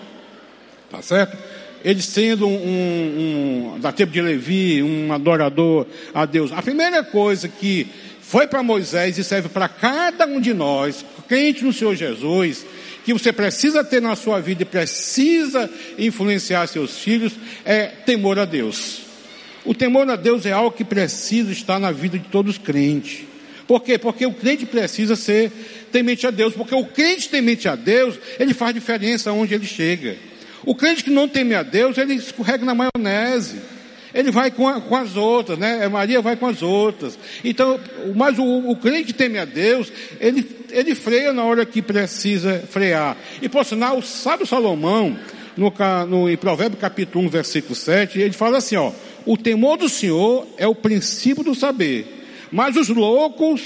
Tá 0.90 1.02
certo? 1.02 1.36
Ele 1.84 2.00
sendo 2.00 2.46
um, 2.46 2.54
um, 2.54 3.74
um 3.74 3.80
da 3.80 3.92
tempo 3.92 4.12
de 4.12 4.20
Levi, 4.20 4.82
um 4.82 5.12
adorador 5.12 5.86
a 6.14 6.24
Deus. 6.24 6.50
A 6.52 6.62
primeira 6.62 7.04
coisa 7.04 7.46
que 7.48 7.88
foi 8.20 8.46
para 8.46 8.62
Moisés 8.62 9.18
e 9.18 9.24
serve 9.24 9.48
para 9.48 9.68
cada 9.68 10.26
um 10.26 10.40
de 10.40 10.54
nós, 10.54 11.04
crente 11.28 11.62
no 11.62 11.72
Senhor 11.72 11.94
Jesus, 11.94 12.64
que 13.04 13.12
você 13.12 13.32
precisa 13.32 13.84
ter 13.84 14.00
na 14.00 14.16
sua 14.16 14.40
vida 14.40 14.62
e 14.62 14.66
precisa 14.66 15.70
influenciar 15.98 16.66
seus 16.66 16.98
filhos 16.98 17.34
é 17.64 17.86
temor 17.86 18.38
a 18.38 18.44
Deus. 18.44 19.02
O 19.64 19.74
temor 19.74 20.08
a 20.08 20.16
Deus 20.16 20.46
é 20.46 20.52
algo 20.52 20.76
que 20.76 20.84
precisa 20.84 21.52
estar 21.52 21.78
na 21.78 21.92
vida 21.92 22.18
de 22.18 22.28
todos 22.28 22.56
os 22.56 22.58
crentes. 22.58 23.24
Por 23.66 23.82
quê? 23.82 23.98
Porque 23.98 24.26
o 24.26 24.32
crente 24.32 24.66
precisa 24.66 25.16
ser 25.16 25.50
temente 25.92 26.26
a 26.26 26.30
Deus, 26.30 26.54
porque 26.54 26.74
o 26.74 26.84
crente 26.84 27.28
temente 27.28 27.68
a 27.68 27.76
Deus, 27.76 28.16
ele 28.38 28.52
faz 28.52 28.74
diferença 28.74 29.32
onde 29.32 29.54
ele 29.54 29.66
chega. 29.66 30.16
O 30.64 30.74
crente 30.74 31.04
que 31.04 31.10
não 31.10 31.28
teme 31.28 31.54
a 31.54 31.62
Deus, 31.62 31.96
ele 31.98 32.14
escorrega 32.14 32.64
na 32.64 32.74
maionese 32.74 33.73
ele 34.14 34.30
vai 34.30 34.50
com, 34.50 34.68
a, 34.68 34.80
com, 34.80 34.94
as 34.94 35.16
outras, 35.16 35.58
né? 35.58 35.88
Maria 35.88 36.22
vai 36.22 36.36
com 36.36 36.46
as 36.46 36.62
outras. 36.62 37.18
Então, 37.42 37.78
mas 38.14 38.38
o, 38.38 38.44
o 38.44 38.76
crente 38.76 39.12
teme 39.12 39.38
a 39.38 39.44
Deus, 39.44 39.92
ele, 40.20 40.48
ele 40.70 40.94
freia 40.94 41.32
na 41.32 41.42
hora 41.44 41.66
que 41.66 41.82
precisa 41.82 42.62
frear. 42.70 43.16
E 43.42 43.48
por 43.48 43.64
sinal, 43.64 43.98
o 43.98 44.02
Salomão, 44.46 45.18
no, 45.56 45.72
no, 46.08 46.30
em 46.30 46.36
Provérbio 46.36 46.78
capítulo 46.78 47.24
1, 47.26 47.28
versículo 47.28 47.74
7, 47.74 48.20
ele 48.20 48.32
fala 48.32 48.58
assim, 48.58 48.76
ó, 48.76 48.92
o 49.26 49.36
temor 49.36 49.76
do 49.76 49.88
Senhor 49.88 50.46
é 50.56 50.66
o 50.66 50.74
princípio 50.74 51.42
do 51.42 51.54
saber, 51.54 52.24
mas 52.52 52.76
os 52.76 52.88
loucos 52.88 53.62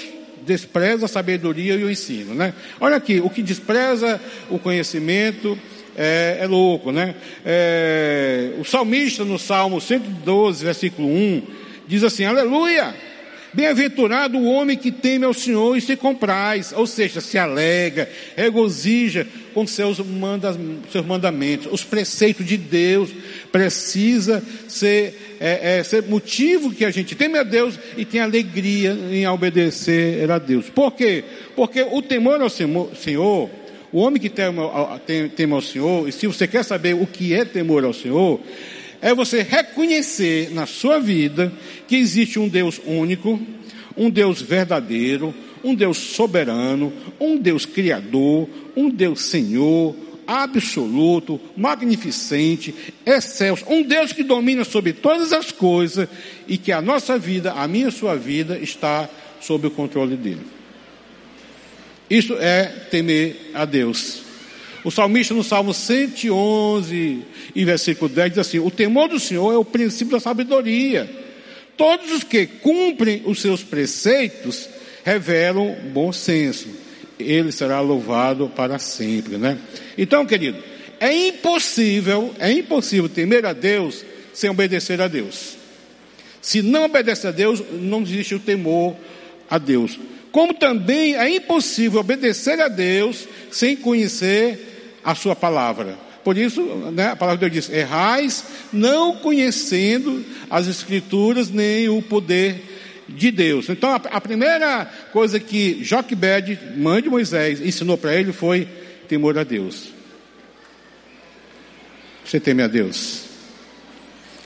desprezam 0.47 1.05
a 1.05 1.09
sabedoria 1.09 1.75
e 1.75 1.85
o 1.85 1.91
ensino, 1.91 2.35
né? 2.35 2.55
Olha 2.81 2.97
aqui, 2.97 3.21
o 3.21 3.29
que 3.29 3.43
despreza 3.43 4.19
o 4.49 4.59
conhecimento, 4.59 5.59
é, 5.99 6.39
é 6.43 6.47
louco, 6.47 6.93
né? 6.93 7.17
É, 7.45 8.53
o 8.59 8.65
salmista 8.65 9.25
no 9.25 9.39
Salmo 9.39 9.81
112, 9.81 10.65
versículo 10.65 11.09
1, 11.09 11.43
diz 11.89 12.05
assim, 12.05 12.25
aleluia! 12.25 12.95
Bem-aventurado 13.53 14.37
o 14.37 14.45
homem 14.45 14.77
que 14.77 14.93
teme 14.93 15.25
ao 15.25 15.33
Senhor 15.33 15.75
e 15.75 15.81
se 15.81 15.97
compraz, 15.97 16.73
ou 16.77 16.87
seja, 16.87 17.21
se 17.21 17.39
alega, 17.39 18.09
regozija 18.37 19.27
com 19.55 19.67
seus, 19.67 19.99
manda, 19.99 20.55
seus 20.93 21.05
mandamentos. 21.05 21.67
Os 21.73 21.83
preceitos 21.83 22.47
de 22.47 22.59
Deus 22.59 23.11
precisa 23.51 24.45
ser, 24.69 25.39
é, 25.41 25.79
é, 25.79 25.83
ser 25.83 26.03
motivo 26.05 26.73
que 26.73 26.85
a 26.85 26.91
gente 26.91 27.17
teme 27.17 27.39
a 27.39 27.43
Deus 27.43 27.79
e 27.97 28.05
tem 28.05 28.21
alegria 28.21 28.97
em 29.11 29.27
obedecer 29.27 30.31
a 30.31 30.39
Deus. 30.39 30.69
Por 30.69 30.93
quê? 30.93 31.25
Porque 31.57 31.83
o 31.83 32.03
temor 32.03 32.41
ao 32.43 32.51
Senhor 32.51 33.51
o 33.93 33.99
homem 33.99 34.21
que 34.21 34.29
teme, 34.29 34.59
teme 35.35 35.53
ao 35.53 35.63
Senhor, 35.63 36.09
e 36.09 36.13
se 36.13 36.27
você 36.27 36.47
quer 36.47 36.65
saber 36.65 36.95
o 36.95 37.07
que 37.07 37.35
é 37.35 37.45
temor 37.45 37.85
ao 37.85 37.93
Senhor, 37.93 38.41
é 39.01 39.15
você 39.15 39.43
reconhecer 39.43 40.51
na 40.53 40.67
sua 40.67 40.99
vida 40.99 41.53
que 41.87 41.97
existe 41.97 42.39
um 42.39 42.49
Deus 42.49 42.81
único, 42.85 43.41
um 43.97 44.11
Deus 44.11 44.43
verdadeiro, 44.43 45.35
um 45.63 45.75
Deus 45.75 45.97
soberano, 45.97 46.93
um 47.19 47.37
Deus 47.37 47.65
criador, 47.65 48.49
um 48.77 48.91
Deus 48.91 49.23
Senhor, 49.23 49.95
absoluto, 50.27 51.41
magnificente, 51.57 52.75
excelso, 53.07 53.65
um 53.69 53.83
Deus 53.83 54.13
que 54.13 54.23
domina 54.23 54.65
sobre 54.65 54.93
todas 54.93 55.33
as 55.33 55.51
coisas 55.51 56.07
e 56.47 56.59
que 56.59 56.71
a 56.71 56.83
nossa 56.83 57.19
vida, 57.19 57.53
a 57.53 57.67
minha 57.67 57.87
e 57.87 57.89
a 57.89 57.93
sua 57.93 58.15
vida, 58.15 58.59
está 58.59 59.09
sob 59.41 59.67
o 59.67 59.71
controle 59.71 60.17
dele. 60.17 60.58
Isso 62.11 62.35
é 62.39 62.65
temer 62.91 63.51
a 63.55 63.65
Deus. 63.65 64.23
O 64.85 64.91
salmista 64.91 65.35
no 65.35 65.45
Salmo 65.45 65.75
111 65.75 67.23
e 67.55 67.65
versículo 67.65 68.09
10 68.09 68.31
diz 68.31 68.39
assim: 68.39 68.59
O 68.59 68.71
temor 68.71 69.09
do 69.09 69.21
Senhor 69.21 69.53
é 69.53 69.57
o 69.57 69.65
princípio 69.65 70.13
da 70.13 70.21
sabedoria. 70.21 71.09
Todos 71.77 72.11
os 72.11 72.25
que 72.25 72.47
cumprem 72.47 73.23
os 73.25 73.41
seus 73.41 73.63
preceitos 73.63 74.69
revelam 75.05 75.77
bom 75.93 76.13
senso. 76.13 76.69
Ele 77.19 77.53
será 77.53 77.81
louvado 77.81 78.49
para 78.49 78.79
sempre, 78.79 79.37
né? 79.37 79.59
Então, 79.97 80.25
querido, 80.25 80.59
é 81.01 81.13
impossível, 81.29 82.35
é 82.39 82.51
impossível 82.51 83.09
temer 83.09 83.45
a 83.45 83.53
Deus 83.53 84.05
sem 84.33 84.49
obedecer 84.49 85.01
a 85.01 85.09
Deus. 85.09 85.57
Se 86.41 86.63
não 86.63 86.85
obedece 86.85 87.27
a 87.27 87.31
Deus, 87.31 87.63
não 87.73 88.03
existe 88.03 88.35
o 88.35 88.41
temor 88.41 88.97
a 89.51 89.59
Deus. 89.59 89.99
Como 90.31 90.55
também 90.55 91.17
é 91.17 91.29
impossível 91.31 92.01
obedecer 92.01 92.61
a 92.61 92.69
Deus 92.69 93.27
sem 93.51 93.77
conhecer 93.77 95.01
a 95.03 95.15
sua 95.15 95.35
palavra. 95.35 95.97
Por 96.23 96.37
isso, 96.37 96.63
né, 96.93 97.11
a 97.13 97.17
palavra 97.17 97.49
de 97.49 97.51
Deus 97.51 97.67
diz: 97.67 97.75
errais 97.75 98.45
não 98.73 99.17
conhecendo 99.17 100.25
as 100.51 100.67
Escrituras 100.67 101.51
nem 101.51 101.89
o 101.89 102.03
poder 102.03 102.63
de 103.09 103.31
Deus. 103.31 103.69
Então, 103.71 103.91
a, 103.91 103.97
a 103.97 104.21
primeira 104.21 104.85
coisa 105.13 105.41
que 105.41 105.83
Joquebed, 105.83 106.59
mãe 106.77 107.01
de 107.01 107.09
Moisés, 107.09 107.61
ensinou 107.61 107.97
para 107.97 108.15
ele 108.15 108.33
foi 108.33 108.69
temor 109.09 109.39
a 109.39 109.45
Deus. 109.45 109.89
Você 112.25 112.39
teme 112.39 112.63
a 112.63 112.69
Deus? 112.69 113.23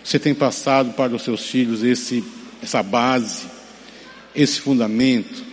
Você 0.04 0.18
tem 0.18 0.34
passado 0.34 0.92
para 0.92 1.14
os 1.14 1.22
seus 1.22 1.44
filhos 1.46 1.82
esse, 1.82 2.22
essa 2.62 2.80
base, 2.80 3.46
esse 4.34 4.60
fundamento? 4.60 5.51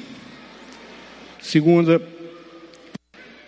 Segunda 1.50 2.00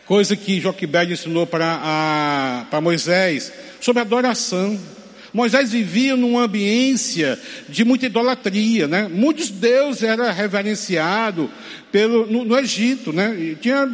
coisa 0.07 0.35
que 0.35 0.59
Joquebed 0.59 1.13
ensinou 1.13 1.45
para, 1.45 2.65
para 2.67 2.81
Moisés, 2.81 3.53
sobre 3.79 4.01
adoração. 4.01 4.75
Moisés 5.31 5.71
vivia 5.71 6.15
numa 6.15 6.45
ambiência 6.45 7.37
de 7.69 7.85
muita 7.85 8.07
idolatria, 8.07 8.87
né? 8.87 9.07
Muitos 9.07 9.51
deuses 9.51 10.01
eram 10.01 10.33
reverenciados 10.33 11.47
pelo, 11.91 12.25
no, 12.25 12.43
no 12.43 12.57
Egito, 12.57 13.13
né? 13.13 13.55
Tinha, 13.61 13.87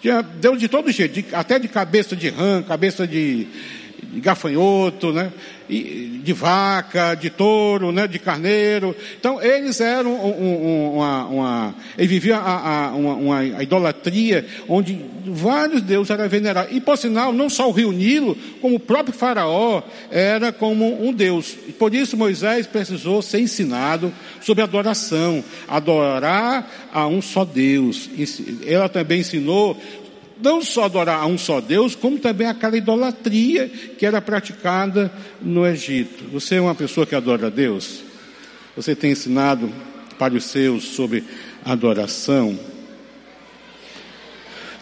tinha 0.00 0.22
Deus 0.22 0.60
de 0.60 0.68
todo 0.68 0.92
jeito, 0.92 1.20
de, 1.20 1.34
até 1.34 1.58
de 1.58 1.66
cabeça 1.66 2.14
de 2.14 2.28
rã, 2.28 2.62
cabeça 2.62 3.08
de, 3.08 3.48
de 4.04 4.20
gafanhoto, 4.20 5.12
né? 5.12 5.32
De 5.68 6.32
vaca, 6.32 7.14
de 7.14 7.30
touro, 7.30 7.92
né? 7.92 8.06
De 8.06 8.18
carneiro. 8.18 8.94
Então 9.18 9.42
eles 9.42 9.80
eram 9.80 10.12
um, 10.12 10.42
um, 10.42 10.94
uma, 10.96 11.26
uma, 11.26 11.74
eles 11.96 12.10
viviam 12.10 12.38
a, 12.38 12.88
a, 12.88 12.90
uma, 12.90 13.14
uma 13.14 13.62
idolatria 13.62 14.46
onde 14.68 14.98
vários 15.24 15.82
deuses 15.82 16.10
eram 16.10 16.28
venerados. 16.28 16.74
E 16.74 16.80
por 16.80 16.96
sinal, 16.96 17.32
não 17.32 17.48
só 17.48 17.68
o 17.68 17.72
rio 17.72 17.92
Nilo, 17.92 18.36
como 18.60 18.76
o 18.76 18.80
próprio 18.80 19.14
faraó 19.14 19.82
era 20.10 20.52
como 20.52 21.06
um 21.06 21.12
deus. 21.12 21.56
E 21.68 21.72
por 21.72 21.94
isso 21.94 22.16
Moisés 22.16 22.66
precisou 22.66 23.22
ser 23.22 23.40
ensinado 23.40 24.12
sobre 24.40 24.62
adoração, 24.62 25.42
adorar 25.68 26.70
a 26.92 27.06
um 27.06 27.20
só 27.20 27.44
Deus. 27.44 28.08
Ela 28.66 28.88
também 28.88 29.20
ensinou 29.20 29.76
não 30.42 30.62
só 30.62 30.84
adorar 30.84 31.20
a 31.20 31.26
um 31.26 31.38
só 31.38 31.60
Deus, 31.60 31.94
como 31.94 32.18
também 32.18 32.46
aquela 32.46 32.76
idolatria 32.76 33.68
que 33.68 34.04
era 34.04 34.20
praticada 34.20 35.12
no 35.40 35.66
Egito. 35.66 36.24
Você 36.32 36.56
é 36.56 36.60
uma 36.60 36.74
pessoa 36.74 37.06
que 37.06 37.14
adora 37.14 37.46
a 37.46 37.50
Deus? 37.50 38.02
Você 38.76 38.94
tem 38.94 39.12
ensinado 39.12 39.72
para 40.18 40.34
os 40.34 40.44
seus 40.44 40.84
sobre 40.84 41.24
adoração? 41.64 42.58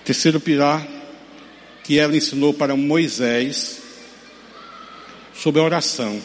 Terceiro 0.05 0.41
pilar 0.41 0.87
que 1.83 1.99
ela 1.99 2.17
ensinou 2.17 2.53
para 2.53 2.75
Moisés 2.77 3.81
sobre 5.35 5.61
a 5.61 5.65
oração. 5.65 6.19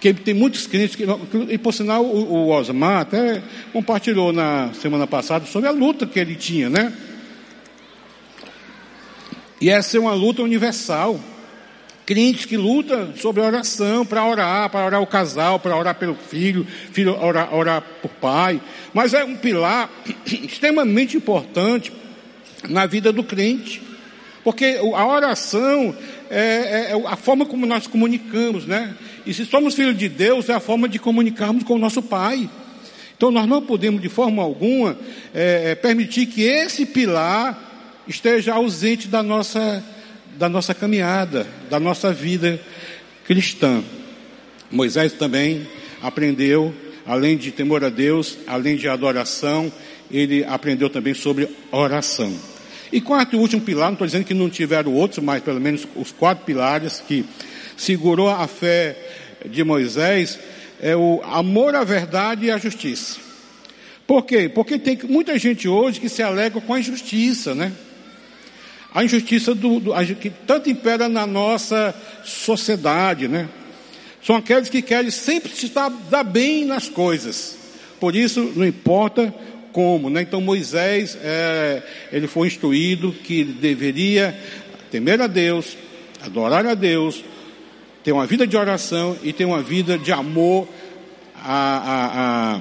Que 0.00 0.12
tem 0.12 0.34
muitos 0.34 0.66
crentes 0.66 0.96
que, 0.96 1.04
e 1.48 1.56
por 1.56 1.72
sinal 1.72 2.04
o, 2.04 2.30
o 2.30 2.48
Osmar 2.50 3.00
até 3.00 3.42
compartilhou 3.72 4.32
na 4.32 4.72
semana 4.74 5.06
passada 5.06 5.46
sobre 5.46 5.68
a 5.68 5.72
luta 5.72 6.06
que 6.06 6.18
ele 6.18 6.34
tinha, 6.34 6.68
né? 6.68 6.92
E 9.64 9.70
essa 9.70 9.96
é 9.96 10.00
uma 10.00 10.12
luta 10.12 10.42
universal. 10.42 11.18
Crentes 12.04 12.44
que 12.44 12.54
lutam 12.54 13.16
sobre 13.16 13.40
oração, 13.40 14.04
para 14.04 14.22
orar, 14.22 14.68
para 14.68 14.84
orar 14.84 15.00
o 15.00 15.06
casal, 15.06 15.58
para 15.58 15.74
orar 15.74 15.94
pelo 15.94 16.14
filho, 16.14 16.66
filho 16.92 17.18
orar, 17.18 17.54
orar 17.54 17.82
por 18.02 18.10
pai. 18.10 18.60
Mas 18.92 19.14
é 19.14 19.24
um 19.24 19.34
pilar 19.34 19.88
extremamente 20.28 21.16
importante 21.16 21.90
na 22.68 22.84
vida 22.84 23.10
do 23.10 23.24
crente. 23.24 23.80
Porque 24.44 24.78
a 24.94 25.06
oração 25.06 25.96
é, 26.28 26.38
é, 26.38 26.90
é, 26.90 27.02
a 27.06 27.16
forma 27.16 27.46
como 27.46 27.64
nós 27.64 27.86
comunicamos, 27.86 28.66
né? 28.66 28.94
E 29.24 29.32
se 29.32 29.46
somos 29.46 29.74
filhos 29.74 29.96
de 29.96 30.10
Deus, 30.10 30.50
é 30.50 30.52
a 30.52 30.60
forma 30.60 30.86
de 30.90 30.98
comunicarmos 30.98 31.62
com 31.64 31.76
o 31.76 31.78
nosso 31.78 32.02
Pai. 32.02 32.50
Então 33.16 33.30
nós 33.30 33.48
não 33.48 33.62
podemos, 33.62 34.02
de 34.02 34.10
forma 34.10 34.42
alguma, 34.42 34.94
é, 35.32 35.70
é 35.70 35.74
permitir 35.74 36.26
que 36.26 36.42
esse 36.42 36.84
pilar 36.84 37.63
esteja 38.06 38.54
ausente 38.54 39.08
da 39.08 39.22
nossa, 39.22 39.82
da 40.36 40.48
nossa 40.48 40.74
caminhada, 40.74 41.46
da 41.70 41.80
nossa 41.80 42.12
vida 42.12 42.60
cristã. 43.26 43.82
Moisés 44.70 45.12
também 45.12 45.66
aprendeu, 46.02 46.74
além 47.06 47.36
de 47.36 47.50
temor 47.50 47.84
a 47.84 47.88
Deus, 47.88 48.38
além 48.46 48.76
de 48.76 48.88
adoração, 48.88 49.72
ele 50.10 50.44
aprendeu 50.44 50.90
também 50.90 51.14
sobre 51.14 51.48
oração. 51.70 52.32
E 52.92 53.00
quarto 53.00 53.34
e 53.34 53.38
último 53.38 53.62
pilar, 53.62 53.86
não 53.86 53.94
estou 53.94 54.06
dizendo 54.06 54.24
que 54.24 54.34
não 54.34 54.50
tiveram 54.50 54.92
outros, 54.92 55.24
mas 55.24 55.42
pelo 55.42 55.60
menos 55.60 55.86
os 55.96 56.12
quatro 56.12 56.44
pilares 56.44 57.02
que 57.06 57.24
segurou 57.76 58.28
a 58.28 58.46
fé 58.46 58.96
de 59.46 59.64
Moisés, 59.64 60.38
é 60.80 60.94
o 60.94 61.20
amor 61.24 61.74
à 61.74 61.82
verdade 61.82 62.46
e 62.46 62.50
à 62.50 62.58
justiça. 62.58 63.18
Por 64.06 64.24
quê? 64.24 64.48
Porque 64.48 64.78
tem 64.78 64.98
muita 65.08 65.38
gente 65.38 65.66
hoje 65.66 65.98
que 65.98 66.08
se 66.08 66.22
alega 66.22 66.60
com 66.60 66.74
a 66.74 66.78
injustiça, 66.78 67.54
né? 67.54 67.72
A 68.94 69.02
injustiça 69.02 69.56
do, 69.56 69.80
do, 69.80 69.92
que 70.14 70.30
tanto 70.30 70.70
impera 70.70 71.08
na 71.08 71.26
nossa 71.26 71.92
sociedade, 72.22 73.26
né? 73.26 73.48
São 74.22 74.36
aqueles 74.36 74.68
que 74.68 74.80
querem 74.80 75.10
sempre 75.10 75.52
se 75.52 75.68
dar, 75.68 75.90
dar 75.90 76.22
bem 76.22 76.64
nas 76.64 76.88
coisas. 76.88 77.58
Por 77.98 78.14
isso, 78.14 78.52
não 78.54 78.64
importa 78.64 79.34
como, 79.72 80.08
né? 80.08 80.22
Então 80.22 80.40
Moisés, 80.40 81.18
é, 81.20 81.82
ele 82.12 82.28
foi 82.28 82.46
instruído 82.46 83.12
que 83.12 83.42
deveria 83.42 84.38
temer 84.92 85.20
a 85.20 85.26
Deus, 85.26 85.76
adorar 86.22 86.64
a 86.64 86.74
Deus, 86.74 87.24
ter 88.04 88.12
uma 88.12 88.26
vida 88.26 88.46
de 88.46 88.56
oração 88.56 89.16
e 89.24 89.32
ter 89.32 89.44
uma 89.44 89.60
vida 89.60 89.98
de 89.98 90.12
amor 90.12 90.68
à, 91.34 92.60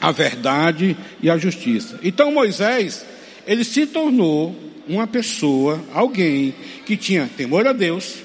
à, 0.00 0.08
à 0.08 0.10
verdade 0.10 0.96
e 1.22 1.28
à 1.28 1.36
justiça. 1.36 2.00
Então 2.02 2.32
Moisés, 2.32 3.04
ele 3.46 3.62
se 3.62 3.86
tornou 3.86 4.67
uma 4.88 5.06
pessoa, 5.06 5.82
alguém 5.92 6.54
que 6.86 6.96
tinha 6.96 7.28
temor 7.36 7.66
a 7.66 7.72
Deus, 7.72 8.16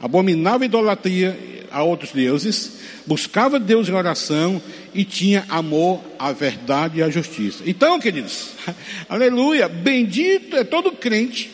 abominava 0.00 0.64
idolatria 0.64 1.38
a 1.70 1.82
outros 1.82 2.12
deuses, 2.12 2.78
buscava 3.06 3.58
Deus 3.58 3.88
em 3.88 3.92
oração 3.92 4.60
e 4.92 5.04
tinha 5.04 5.44
amor 5.48 6.00
à 6.18 6.32
verdade 6.32 6.98
e 6.98 7.02
à 7.02 7.08
justiça. 7.08 7.62
Então, 7.66 7.98
queridos, 7.98 8.50
aleluia, 9.08 9.68
bendito 9.68 10.56
é 10.56 10.64
todo 10.64 10.92
crente 10.92 11.50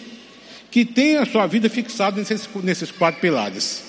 que 0.71 0.85
tem 0.85 1.17
a 1.17 1.27
sua 1.27 1.47
vida 1.47 1.69
fixada 1.69 2.19
nesses, 2.19 2.49
nesses 2.63 2.91
quatro 2.91 3.21
pilares. 3.21 3.85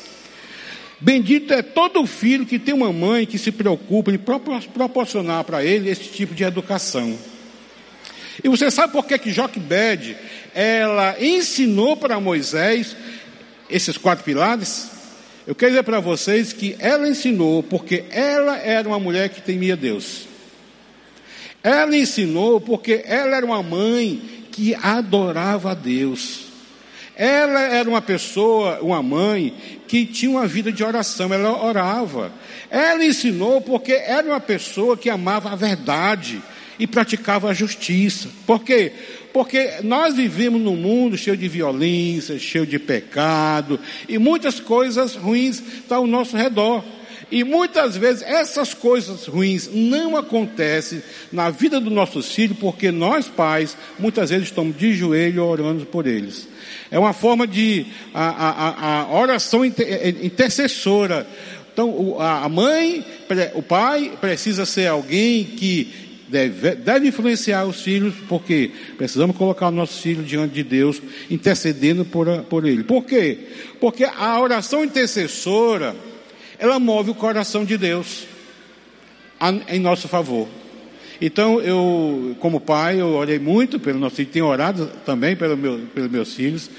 Bendito 1.01 1.53
é 1.53 1.61
todo 1.61 2.05
filho 2.05 2.45
que 2.45 2.59
tem 2.59 2.73
uma 2.73 2.91
mãe 2.91 3.25
que 3.25 3.37
se 3.37 3.51
preocupa 3.51 4.11
em 4.11 4.17
proporcionar 4.17 5.45
para 5.45 5.63
ele 5.63 5.89
esse 5.89 6.09
tipo 6.09 6.35
de 6.35 6.43
educação. 6.43 7.17
E 8.43 8.47
você 8.47 8.71
sabe 8.71 8.93
por 8.93 9.05
que 9.05 9.17
que 9.17 9.31
Joquebed, 9.31 10.15
ela 10.53 11.15
ensinou 11.19 11.97
para 11.97 12.19
Moisés 12.19 12.95
esses 13.69 13.97
quatro 13.97 14.23
pilares? 14.23 14.89
Eu 15.45 15.55
quero 15.55 15.71
dizer 15.71 15.83
para 15.83 15.99
vocês 15.99 16.53
que 16.53 16.75
ela 16.79 17.07
ensinou 17.07 17.63
porque 17.63 18.05
ela 18.11 18.57
era 18.57 18.87
uma 18.87 18.99
mulher 18.99 19.29
que 19.29 19.41
temia 19.41 19.75
Deus. 19.75 20.27
Ela 21.63 21.95
ensinou 21.97 22.61
porque 22.61 23.03
ela 23.05 23.35
era 23.35 23.45
uma 23.45 23.61
mãe 23.61 24.21
que 24.51 24.75
adorava 24.75 25.71
a 25.71 25.73
Deus. 25.73 26.47
Ela 27.15 27.61
era 27.63 27.89
uma 27.89 28.01
pessoa, 28.01 28.79
uma 28.81 29.03
mãe, 29.03 29.53
que 29.87 30.05
tinha 30.05 30.31
uma 30.31 30.47
vida 30.47 30.71
de 30.71 30.83
oração, 30.83 31.33
ela 31.33 31.65
orava. 31.65 32.31
Ela 32.69 33.03
ensinou 33.03 33.59
porque 33.59 33.91
era 33.91 34.25
uma 34.25 34.39
pessoa 34.39 34.95
que 34.95 35.09
amava 35.09 35.51
a 35.51 35.55
verdade 35.55 36.41
e 36.79 36.87
praticava 36.87 37.49
a 37.49 37.53
justiça. 37.53 38.29
Por 38.47 38.63
quê? 38.63 38.93
Porque 39.33 39.73
nós 39.83 40.15
vivemos 40.15 40.61
num 40.61 40.77
mundo 40.77 41.17
cheio 41.17 41.37
de 41.37 41.47
violência, 41.47 42.39
cheio 42.39 42.65
de 42.65 42.79
pecado, 42.79 43.79
e 44.07 44.17
muitas 44.17 44.59
coisas 44.59 45.15
ruins 45.15 45.61
estão 45.61 45.97
ao 45.99 46.07
nosso 46.07 46.37
redor. 46.37 46.83
E 47.31 47.43
muitas 47.43 47.95
vezes 47.95 48.23
essas 48.23 48.73
coisas 48.73 49.27
ruins 49.27 49.69
não 49.71 50.17
acontecem 50.17 51.03
na 51.31 51.51
vida 51.51 51.79
dos 51.79 51.93
nossos 51.93 52.33
filhos, 52.33 52.57
porque 52.57 52.91
nós 52.91 53.27
pais, 53.27 53.77
muitas 53.99 54.31
vezes 54.31 54.47
estamos 54.47 54.75
de 54.75 54.93
joelho 54.93 55.45
orando 55.45 55.85
por 55.85 56.07
eles. 56.07 56.47
É 56.89 56.97
uma 56.97 57.13
forma 57.13 57.45
de 57.45 57.85
a, 58.15 58.29
a, 58.29 59.01
a 59.01 59.19
oração 59.19 59.63
intercessora 59.63 61.27
Então, 61.71 62.19
a 62.19 62.49
mãe, 62.49 63.05
o 63.53 63.61
pai 63.61 64.11
precisa 64.19 64.65
ser 64.65 64.87
alguém 64.87 65.45
que 65.45 66.08
deve, 66.29 66.75
deve 66.75 67.07
influenciar 67.07 67.65
os 67.65 67.81
filhos, 67.81 68.13
porque 68.27 68.71
precisamos 68.97 69.35
colocar 69.35 69.71
nossos 69.71 70.01
filhos 70.01 70.27
diante 70.27 70.53
de 70.53 70.63
Deus, 70.63 71.01
intercedendo 71.29 72.05
por, 72.05 72.27
por 72.43 72.65
ele. 72.65 72.83
Por 72.83 73.03
quê? 73.03 73.47
Porque 73.79 74.03
a 74.03 74.39
oração 74.39 74.83
intercessora, 74.83 75.95
ela 76.57 76.79
move 76.79 77.11
o 77.11 77.15
coração 77.15 77.65
de 77.65 77.77
Deus 77.77 78.25
em 79.67 79.79
nosso 79.79 80.07
favor. 80.07 80.47
Então, 81.21 81.59
eu, 81.59 82.35
como 82.39 82.61
pai, 82.61 83.01
eu 83.01 83.07
orei 83.09 83.39
muito 83.39 83.79
pelo 83.79 83.99
nosso 83.99 84.15
filho, 84.15 84.29
tenho 84.29 84.45
orado 84.45 84.89
também 85.05 85.35
pelo 85.35 85.57
meu, 85.57 85.79
pelos 85.93 86.09
meus 86.09 86.33
filhos, 86.33 86.69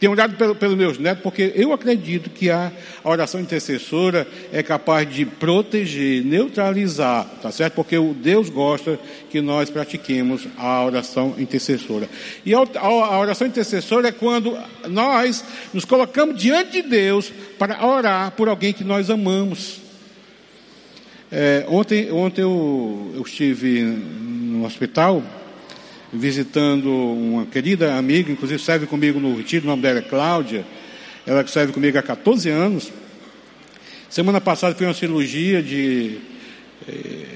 tenho 0.00 0.12
orado 0.12 0.34
pelo, 0.34 0.54
pelos 0.54 0.76
meus 0.76 0.98
netos, 0.98 1.22
porque 1.22 1.52
eu 1.54 1.74
acredito 1.74 2.30
que 2.30 2.48
a, 2.50 2.72
a 3.04 3.10
oração 3.10 3.38
intercessora 3.38 4.26
é 4.50 4.62
capaz 4.62 5.06
de 5.12 5.26
proteger, 5.26 6.24
neutralizar, 6.24 7.26
tá 7.42 7.52
certo? 7.52 7.74
Porque 7.74 7.98
o 7.98 8.14
Deus 8.14 8.48
gosta 8.48 8.98
que 9.28 9.42
nós 9.42 9.68
pratiquemos 9.68 10.48
a 10.56 10.82
oração 10.82 11.34
intercessora. 11.36 12.08
E 12.46 12.54
a, 12.54 12.58
a, 12.58 12.86
a 12.86 13.20
oração 13.20 13.46
intercessora 13.46 14.08
é 14.08 14.12
quando 14.12 14.56
nós 14.88 15.44
nos 15.74 15.84
colocamos 15.84 16.40
diante 16.40 16.80
de 16.80 16.88
Deus 16.88 17.30
para 17.58 17.86
orar 17.86 18.30
por 18.30 18.48
alguém 18.48 18.72
que 18.72 18.82
nós 18.82 19.10
amamos. 19.10 19.80
É, 21.30 21.66
ontem 21.68 22.10
ontem 22.10 22.40
eu, 22.40 23.12
eu 23.14 23.22
estive 23.22 23.82
no 23.82 24.64
hospital 24.64 25.22
visitando 26.12 26.90
uma 26.90 27.46
querida 27.46 27.94
amiga, 27.94 28.32
inclusive 28.32 28.60
serve 28.62 28.86
comigo 28.86 29.20
no 29.20 29.36
retiro, 29.36 29.64
o 29.64 29.68
nome 29.68 29.82
dela 29.82 30.00
é 30.00 30.02
Cláudia, 30.02 30.64
ela 31.26 31.44
que 31.44 31.50
serve 31.50 31.72
comigo 31.72 31.98
há 31.98 32.02
14 32.02 32.48
anos. 32.48 32.92
Semana 34.08 34.40
passada 34.40 34.74
foi 34.74 34.86
uma 34.86 34.94
cirurgia 34.94 35.62
de 35.62 36.18
é, 36.88 37.26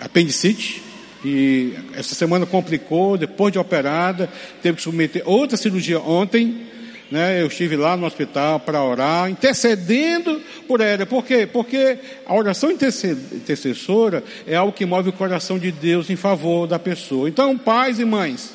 apendicite 0.00 0.82
e 1.24 1.74
essa 1.94 2.14
semana 2.14 2.44
complicou, 2.44 3.16
depois 3.16 3.52
de 3.52 3.58
operada, 3.58 4.28
teve 4.62 4.76
que 4.76 4.82
submeter 4.82 5.22
outra 5.24 5.56
cirurgia 5.56 6.00
ontem 6.00 6.66
né, 7.14 7.40
eu 7.40 7.46
estive 7.46 7.76
lá 7.76 7.96
no 7.96 8.06
hospital 8.06 8.58
para 8.58 8.82
orar, 8.82 9.30
intercedendo 9.30 10.42
por 10.66 10.80
ela. 10.80 11.06
Por 11.06 11.24
quê? 11.24 11.46
Porque 11.46 11.96
a 12.26 12.34
oração 12.34 12.72
intercessora 12.72 14.24
é 14.44 14.56
algo 14.56 14.72
que 14.72 14.84
move 14.84 15.10
o 15.10 15.12
coração 15.12 15.56
de 15.56 15.70
Deus 15.70 16.10
em 16.10 16.16
favor 16.16 16.66
da 16.66 16.76
pessoa. 16.76 17.28
Então, 17.28 17.56
pais 17.56 18.00
e 18.00 18.04
mães, 18.04 18.52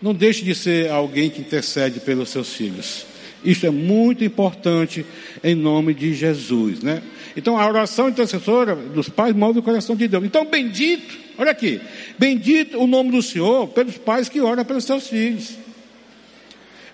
não 0.00 0.14
deixe 0.14 0.44
de 0.44 0.54
ser 0.54 0.88
alguém 0.88 1.28
que 1.28 1.40
intercede 1.40 1.98
pelos 1.98 2.28
seus 2.28 2.54
filhos. 2.54 3.04
Isso 3.44 3.66
é 3.66 3.70
muito 3.70 4.22
importante 4.22 5.04
em 5.42 5.56
nome 5.56 5.94
de 5.94 6.14
Jesus, 6.14 6.80
né? 6.80 7.02
Então 7.36 7.58
a 7.58 7.66
oração 7.66 8.08
intercessora 8.08 8.76
dos 8.76 9.08
pais 9.08 9.34
move 9.34 9.58
o 9.58 9.62
coração 9.64 9.96
de 9.96 10.06
Deus. 10.06 10.24
Então 10.24 10.46
bendito, 10.46 11.18
olha 11.36 11.50
aqui, 11.50 11.80
bendito 12.16 12.78
o 12.78 12.86
nome 12.86 13.10
do 13.10 13.20
Senhor 13.20 13.66
pelos 13.68 13.98
pais 13.98 14.28
que 14.28 14.40
oram 14.40 14.64
pelos 14.64 14.84
seus 14.84 15.08
filhos. 15.08 15.65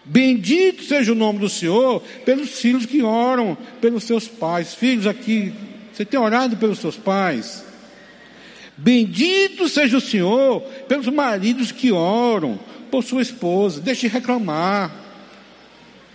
Bendito 0.04 0.82
seja 0.82 1.12
o 1.12 1.16
nome 1.16 1.38
do 1.38 1.48
Senhor 1.48 2.02
pelos 2.24 2.60
filhos 2.60 2.86
que 2.86 3.02
oram 3.02 3.56
pelos 3.80 4.04
seus 4.04 4.26
pais. 4.26 4.74
Filhos 4.74 5.06
aqui, 5.06 5.52
você 5.92 6.04
tem 6.04 6.18
orado 6.18 6.56
pelos 6.56 6.78
seus 6.78 6.96
pais? 6.96 7.64
Bendito 8.76 9.68
seja 9.68 9.96
o 9.96 10.00
Senhor 10.00 10.60
pelos 10.88 11.06
maridos 11.06 11.70
que 11.70 11.92
oram 11.92 12.58
por 12.90 13.04
sua 13.04 13.22
esposa. 13.22 13.80
Deixe 13.80 14.08
de 14.08 14.12
reclamar. 14.12 14.90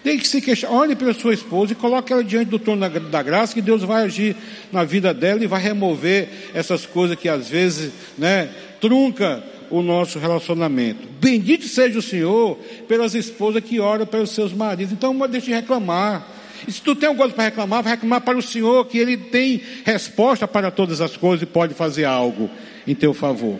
Deixe 0.03 0.19
que 0.21 0.27
se 0.27 0.41
queixar. 0.41 0.71
Olhe 0.71 0.95
pela 0.95 1.13
sua 1.13 1.33
esposa 1.33 1.71
e 1.71 1.75
coloque 1.75 2.11
ela 2.11 2.23
diante 2.23 2.49
do 2.49 2.59
trono 2.59 2.81
da, 2.81 2.99
da, 2.99 3.23
graça, 3.23 3.53
que 3.53 3.61
Deus 3.61 3.83
vai 3.83 4.03
agir 4.03 4.35
na 4.71 4.83
vida 4.83 5.13
dela 5.13 5.43
e 5.43 5.47
vai 5.47 5.61
remover 5.61 6.29
essas 6.53 6.85
coisas 6.85 7.17
que 7.17 7.29
às 7.29 7.49
vezes, 7.49 7.93
né, 8.17 8.49
trunca 8.81 9.43
o 9.69 9.81
nosso 9.81 10.19
relacionamento. 10.19 11.07
Bendito 11.19 11.67
seja 11.67 11.99
o 11.99 12.01
Senhor 12.01 12.57
pelas 12.87 13.15
esposas 13.15 13.63
que 13.63 13.79
oram 13.79 14.05
pelos 14.05 14.31
seus 14.31 14.53
maridos. 14.53 14.93
Então, 14.93 15.13
não 15.13 15.27
deixe 15.27 15.47
de 15.47 15.53
reclamar. 15.53 16.27
E 16.67 16.71
se 16.71 16.81
tu 16.81 16.95
tem 16.95 17.07
alguma 17.07 17.25
coisa 17.25 17.35
para 17.35 17.45
reclamar, 17.45 17.83
vai 17.83 17.93
reclamar 17.93 18.21
para 18.21 18.37
o 18.37 18.41
Senhor, 18.41 18.85
que 18.85 18.97
Ele 18.97 19.17
tem 19.17 19.61
resposta 19.85 20.47
para 20.47 20.71
todas 20.71 21.01
as 21.01 21.15
coisas 21.15 21.43
e 21.43 21.45
pode 21.45 21.73
fazer 21.73 22.05
algo 22.05 22.49
em 22.85 22.95
teu 22.95 23.13
favor. 23.13 23.59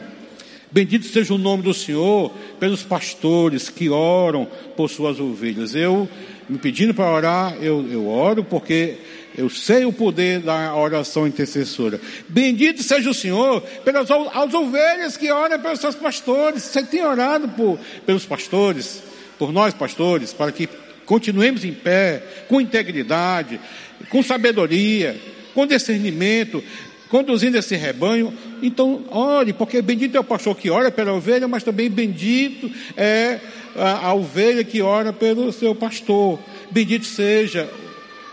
Bendito 0.69 1.05
seja 1.05 1.33
o 1.33 1.37
nome 1.37 1.63
do 1.63 1.73
Senhor 1.73 2.31
pelos 2.59 2.83
pastores 2.83 3.69
que 3.69 3.89
oram 3.89 4.47
por 4.75 4.89
suas 4.89 5.19
ovelhas. 5.19 5.73
Eu, 5.73 6.09
me 6.49 6.57
pedindo 6.57 6.93
para 6.93 7.09
orar, 7.09 7.57
eu, 7.61 7.87
eu 7.89 8.07
oro 8.07 8.43
porque 8.43 8.97
eu 9.38 9.52
sei 9.52 9.86
o 9.86 9.93
poder 9.93 10.39
da 10.39 10.76
oração 10.76 11.28
intercessora. 11.28 12.02
Bendito 12.28 12.82
seja 12.82 13.08
o 13.08 13.13
Senhor 13.13 13.62
pelas 13.86 14.10
as 14.10 14.54
ovelhas 14.54 15.15
que 15.15 15.32
oram 15.32 15.60
pelos 15.60 15.80
seus 15.80 15.93
pastores. 15.93 16.63
Você 16.63 16.82
tem 16.82 17.06
orado 17.06 17.47
por, 17.50 17.78
pelos 18.04 18.26
pastores, 18.26 19.04
por 19.38 19.54
nós 19.54 19.76
pastores, 19.76 20.34
para 20.34 20.52
que 20.52 20.67
continuemos 21.06 21.63
em 21.63 21.71
pé, 21.71 22.23
com 22.50 22.60
integridade, 22.60 23.62
com 24.10 24.23
sabedoria, 24.23 25.15
com 25.54 25.67
discernimento, 25.67 26.63
conduzindo 27.08 27.60
esse 27.60 27.76
rebanho. 27.76 28.34
Então, 28.63 29.06
ore, 29.12 29.54
porque 29.54 29.84
bendito 29.84 30.17
é 30.17 30.19
o 30.19 30.23
pastor 30.23 30.58
que 30.58 30.71
ora 30.71 30.89
pela 30.89 31.13
ovelha, 31.13 31.47
mas 31.47 31.63
também 31.63 31.91
bendito 31.91 32.71
é 32.97 33.39
a, 33.76 34.08
a 34.08 34.13
ovelha 34.15 34.63
que 34.63 34.82
ora 34.82 35.13
pelo 35.13 35.52
seu 35.52 35.76
pastor. 35.76 36.39
Bendito 36.71 37.06
seja 37.06 37.69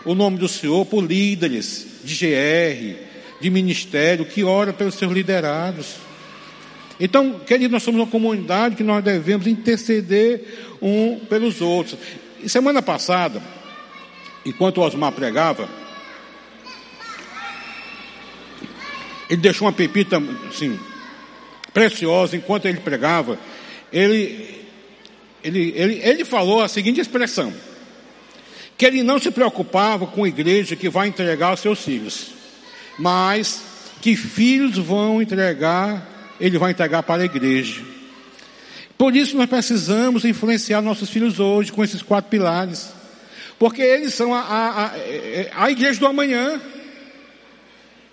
o 0.05 0.13
nome 0.13 0.37
do 0.37 0.47
Senhor 0.47 0.85
por 0.85 1.03
líderes 1.03 1.87
de 2.03 2.15
GR, 2.15 2.99
de 3.41 3.49
ministério, 3.49 4.25
que 4.25 4.43
ora 4.43 4.71
pelos 4.71 4.95
seus 4.95 5.11
liderados. 5.11 5.95
Então, 6.99 7.39
querido, 7.39 7.71
nós 7.71 7.83
somos 7.83 7.99
uma 7.99 8.07
comunidade 8.07 8.75
que 8.75 8.83
nós 8.83 9.03
devemos 9.03 9.47
interceder 9.47 10.41
um 10.81 11.19
pelos 11.27 11.59
outros. 11.59 11.97
E 12.41 12.47
semana 12.47 12.81
passada, 12.81 13.41
enquanto 14.45 14.77
o 14.77 14.81
Osmar 14.81 15.11
pregava, 15.11 15.67
ele 19.29 19.41
deixou 19.41 19.67
uma 19.67 19.73
pepita, 19.73 20.21
assim, 20.47 20.79
preciosa, 21.73 22.37
enquanto 22.37 22.67
ele 22.67 22.79
pregava, 22.79 23.37
ele, 23.91 24.63
ele, 25.43 25.73
ele, 25.75 25.99
ele 26.03 26.23
falou 26.23 26.61
a 26.61 26.67
seguinte 26.67 27.01
expressão, 27.01 27.51
que 28.77 28.85
ele 28.85 29.03
não 29.03 29.19
se 29.19 29.31
preocupava 29.31 30.05
com 30.05 30.23
a 30.23 30.27
igreja 30.27 30.75
que 30.75 30.89
vai 30.89 31.07
entregar 31.07 31.53
os 31.53 31.59
seus 31.59 31.83
filhos, 31.83 32.31
mas 32.99 33.63
que 34.01 34.15
filhos 34.15 34.77
vão 34.77 35.21
entregar, 35.21 36.35
ele 36.39 36.57
vai 36.57 36.71
entregar 36.71 37.03
para 37.03 37.23
a 37.23 37.25
igreja. 37.25 37.81
Por 38.97 39.15
isso 39.15 39.35
nós 39.35 39.49
precisamos 39.49 40.23
influenciar 40.25 40.81
nossos 40.81 41.09
filhos 41.09 41.39
hoje 41.39 41.71
com 41.71 41.83
esses 41.83 42.01
quatro 42.01 42.29
pilares, 42.29 42.93
porque 43.57 43.81
eles 43.81 44.13
são 44.13 44.33
a, 44.33 44.41
a, 44.41 44.85
a, 44.85 44.91
a 45.65 45.71
igreja 45.71 45.99
do 45.99 46.07
amanhã. 46.07 46.61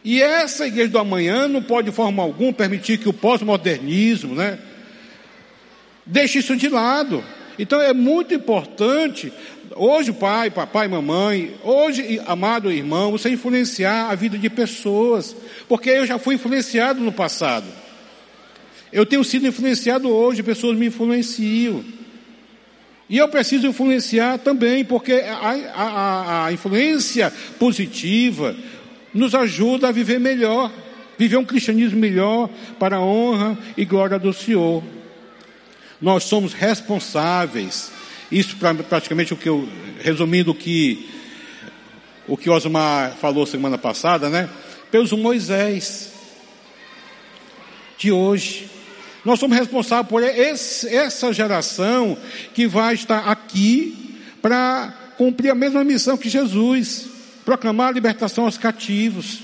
E 0.04 0.20
essa 0.20 0.66
igreja 0.66 0.90
do 0.90 0.98
amanhã 0.98 1.46
não 1.46 1.62
pode 1.62 1.90
de 1.90 1.94
forma 1.94 2.22
alguma 2.22 2.52
permitir 2.52 2.98
que 2.98 3.08
o 3.08 3.12
pós-modernismo, 3.12 4.34
né, 4.34 4.58
deixe 6.04 6.38
isso 6.38 6.56
de 6.56 6.68
lado. 6.68 7.22
Então 7.58 7.80
é 7.80 7.92
muito 7.92 8.34
importante 8.34 9.32
Hoje, 9.76 10.12
pai, 10.12 10.50
papai, 10.50 10.88
mamãe, 10.88 11.54
hoje, 11.62 12.20
amado 12.26 12.70
irmão, 12.70 13.12
você 13.12 13.30
influenciar 13.30 14.10
a 14.10 14.14
vida 14.14 14.36
de 14.36 14.50
pessoas, 14.50 15.36
porque 15.68 15.90
eu 15.90 16.06
já 16.06 16.18
fui 16.18 16.34
influenciado 16.34 17.00
no 17.00 17.12
passado. 17.12 17.66
Eu 18.92 19.06
tenho 19.06 19.24
sido 19.24 19.46
influenciado 19.46 20.10
hoje, 20.10 20.42
pessoas 20.42 20.76
me 20.76 20.86
influenciam. 20.86 21.84
E 23.08 23.16
eu 23.16 23.28
preciso 23.28 23.66
influenciar 23.66 24.38
também, 24.38 24.84
porque 24.84 25.14
a, 25.14 25.54
a, 25.74 26.46
a 26.46 26.52
influência 26.52 27.32
positiva 27.58 28.56
nos 29.14 29.34
ajuda 29.34 29.88
a 29.88 29.92
viver 29.92 30.18
melhor, 30.18 30.72
viver 31.18 31.36
um 31.36 31.44
cristianismo 31.44 31.98
melhor 31.98 32.48
para 32.78 32.96
a 32.96 33.02
honra 33.02 33.58
e 33.76 33.84
glória 33.84 34.18
do 34.18 34.32
Senhor. 34.32 34.82
Nós 36.00 36.24
somos 36.24 36.52
responsáveis 36.52 37.92
isso 38.32 38.56
pra, 38.56 38.74
praticamente 38.74 39.34
o 39.34 39.36
que 39.36 39.48
eu, 39.48 39.68
resumindo 40.00 40.52
o 40.52 40.54
que, 40.54 41.06
o 42.26 42.34
que 42.34 42.48
Osmar 42.48 43.14
falou 43.20 43.44
semana 43.44 43.76
passada, 43.76 44.30
né? 44.30 44.48
Pelos 44.90 45.12
Moisés 45.12 46.12
de 47.98 48.10
hoje. 48.10 48.70
Nós 49.24 49.38
somos 49.38 49.56
responsáveis 49.56 50.08
por 50.08 50.22
esse, 50.22 50.88
essa 50.88 51.32
geração 51.32 52.16
que 52.54 52.66
vai 52.66 52.94
estar 52.94 53.28
aqui 53.28 54.18
para 54.40 54.92
cumprir 55.16 55.50
a 55.50 55.54
mesma 55.54 55.84
missão 55.84 56.16
que 56.16 56.28
Jesus, 56.28 57.06
proclamar 57.44 57.88
a 57.88 57.92
libertação 57.92 58.46
aos 58.46 58.58
cativos, 58.58 59.40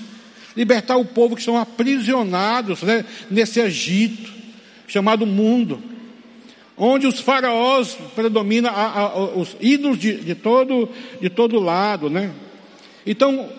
libertar 0.57 0.97
o 0.97 1.05
povo 1.05 1.35
que 1.35 1.41
estão 1.41 1.57
aprisionados 1.57 2.81
né, 2.81 3.05
nesse 3.29 3.61
Egito, 3.61 4.33
chamado 4.87 5.25
mundo 5.25 5.81
onde 6.79 7.05
os 7.05 7.19
faraós 7.19 7.97
predominam, 8.15 8.71
a, 8.73 8.85
a, 8.85 9.19
os 9.35 9.55
ídolos 9.59 9.99
de, 9.99 10.13
de, 10.15 10.33
todo, 10.33 10.89
de 11.21 11.29
todo 11.29 11.59
lado, 11.59 12.09
né? 12.09 12.31
Então, 13.05 13.49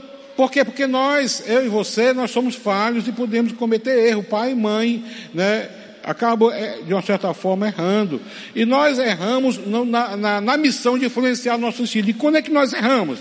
Por 0.41 0.51
quê? 0.51 0.65
Porque 0.65 0.87
nós, 0.87 1.45
eu 1.47 1.67
e 1.67 1.69
você, 1.69 2.15
nós 2.15 2.31
somos 2.31 2.55
falhos 2.55 3.07
e 3.07 3.13
podemos 3.13 3.53
cometer 3.53 4.09
erro, 4.09 4.23
pai 4.23 4.53
e 4.53 4.55
mãe, 4.55 5.05
né? 5.35 5.69
Acabam, 6.03 6.51
é, 6.51 6.79
de 6.81 6.95
uma 6.95 7.03
certa 7.03 7.35
forma, 7.35 7.67
errando. 7.67 8.23
E 8.55 8.65
nós 8.65 8.99
erramos 8.99 9.61
na, 9.67 10.17
na, 10.17 10.41
na 10.41 10.57
missão 10.57 10.99
de 10.99 11.05
influenciar 11.05 11.59
nossos 11.59 11.93
filhos. 11.93 12.09
E 12.09 12.15
quando 12.15 12.37
é 12.37 12.43
que 12.43 12.51
nós 12.51 12.73
erramos? 12.73 13.19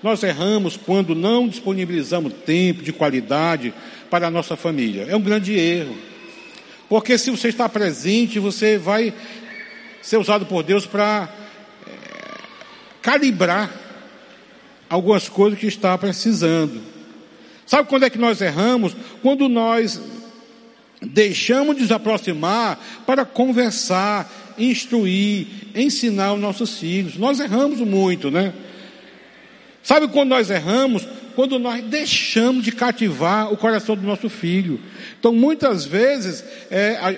Nós 0.00 0.22
erramos 0.22 0.76
quando 0.76 1.12
não 1.12 1.48
disponibilizamos 1.48 2.32
tempo 2.46 2.84
de 2.84 2.92
qualidade 2.92 3.74
para 4.08 4.28
a 4.28 4.30
nossa 4.30 4.54
família. 4.54 5.06
É 5.08 5.16
um 5.16 5.20
grande 5.20 5.58
erro. 5.58 5.96
Porque 6.90 7.16
se 7.16 7.30
você 7.30 7.46
está 7.46 7.68
presente, 7.68 8.40
você 8.40 8.76
vai 8.76 9.14
ser 10.02 10.16
usado 10.16 10.44
por 10.44 10.64
Deus 10.64 10.86
para 10.86 11.32
é, 11.86 11.90
calibrar 13.00 13.72
algumas 14.88 15.28
coisas 15.28 15.56
que 15.56 15.68
está 15.68 15.96
precisando. 15.96 16.82
Sabe 17.64 17.88
quando 17.88 18.06
é 18.06 18.10
que 18.10 18.18
nós 18.18 18.40
erramos? 18.40 18.96
Quando 19.22 19.48
nós 19.48 20.00
deixamos 21.00 21.76
de 21.76 21.82
nos 21.82 21.92
aproximar 21.92 22.84
para 23.06 23.24
conversar, 23.24 24.28
instruir, 24.58 25.46
ensinar 25.76 26.32
os 26.32 26.40
nossos 26.40 26.76
filhos. 26.76 27.16
Nós 27.16 27.38
erramos 27.38 27.78
muito, 27.82 28.32
né? 28.32 28.52
Sabe 29.80 30.08
quando 30.08 30.30
nós 30.30 30.50
erramos? 30.50 31.06
Quando 31.34 31.58
nós 31.58 31.82
deixamos 31.84 32.64
de 32.64 32.72
cativar 32.72 33.52
o 33.52 33.56
coração 33.56 33.96
do 33.96 34.06
nosso 34.06 34.28
filho. 34.28 34.80
Então, 35.18 35.32
muitas 35.32 35.84
vezes, 35.84 36.44
é, 36.70 37.16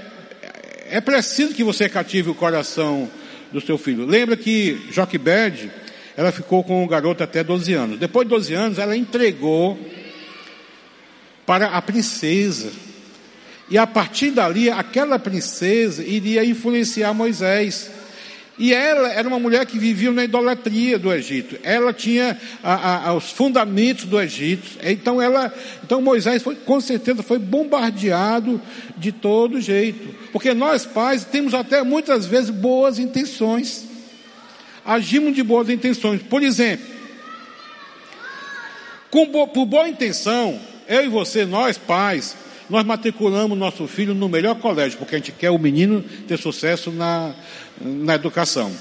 é 0.90 1.00
preciso 1.00 1.54
que 1.54 1.64
você 1.64 1.88
cative 1.88 2.30
o 2.30 2.34
coração 2.34 3.10
do 3.52 3.60
seu 3.60 3.78
filho. 3.78 4.06
Lembra 4.06 4.36
que 4.36 4.88
Joquebed, 4.90 5.70
ela 6.16 6.32
ficou 6.32 6.62
com 6.64 6.84
o 6.84 6.88
garoto 6.88 7.22
até 7.22 7.42
12 7.42 7.72
anos. 7.72 7.98
Depois 7.98 8.26
de 8.26 8.34
12 8.34 8.54
anos, 8.54 8.78
ela 8.78 8.96
entregou 8.96 9.78
para 11.46 11.66
a 11.68 11.82
princesa. 11.82 12.70
E 13.68 13.78
a 13.78 13.86
partir 13.86 14.30
dali, 14.30 14.68
aquela 14.68 15.18
princesa 15.18 16.04
iria 16.04 16.44
influenciar 16.44 17.14
Moisés. 17.14 17.90
E 18.58 18.72
ela 18.74 19.10
era 19.12 19.26
uma 19.26 19.38
mulher 19.38 19.64
que 19.64 19.78
vivia 19.78 20.12
na 20.12 20.24
idolatria 20.24 20.98
do 20.98 21.12
Egito. 21.12 21.58
Ela 21.62 21.92
tinha 21.92 22.38
a, 22.62 23.08
a, 23.08 23.14
os 23.14 23.30
fundamentos 23.30 24.04
do 24.04 24.20
Egito. 24.20 24.78
Então 24.82 25.20
ela, 25.22 25.52
então 25.82 26.02
Moisés 26.02 26.42
foi, 26.42 26.54
com 26.56 26.80
certeza 26.80 27.22
foi 27.22 27.38
bombardeado 27.38 28.60
de 28.96 29.10
todo 29.10 29.60
jeito. 29.60 30.14
Porque 30.32 30.52
nós 30.52 30.84
pais 30.84 31.24
temos 31.24 31.54
até 31.54 31.82
muitas 31.82 32.26
vezes 32.26 32.50
boas 32.50 32.98
intenções. 32.98 33.86
Agimos 34.84 35.34
de 35.34 35.42
boas 35.42 35.70
intenções. 35.70 36.20
Por 36.22 36.42
exemplo, 36.42 36.86
com, 39.10 39.26
por 39.48 39.64
boa 39.64 39.88
intenção, 39.88 40.60
eu 40.88 41.04
e 41.04 41.08
você, 41.08 41.46
nós 41.46 41.78
pais, 41.78 42.36
nós 42.72 42.86
matriculamos 42.86 43.56
nosso 43.56 43.86
filho 43.86 44.14
no 44.14 44.30
melhor 44.30 44.54
colégio, 44.54 44.98
porque 44.98 45.14
a 45.14 45.18
gente 45.18 45.30
quer 45.30 45.50
o 45.50 45.58
menino 45.58 46.02
ter 46.26 46.38
sucesso 46.38 46.90
na, 46.90 47.34
na 47.78 48.14
educação. 48.14 48.72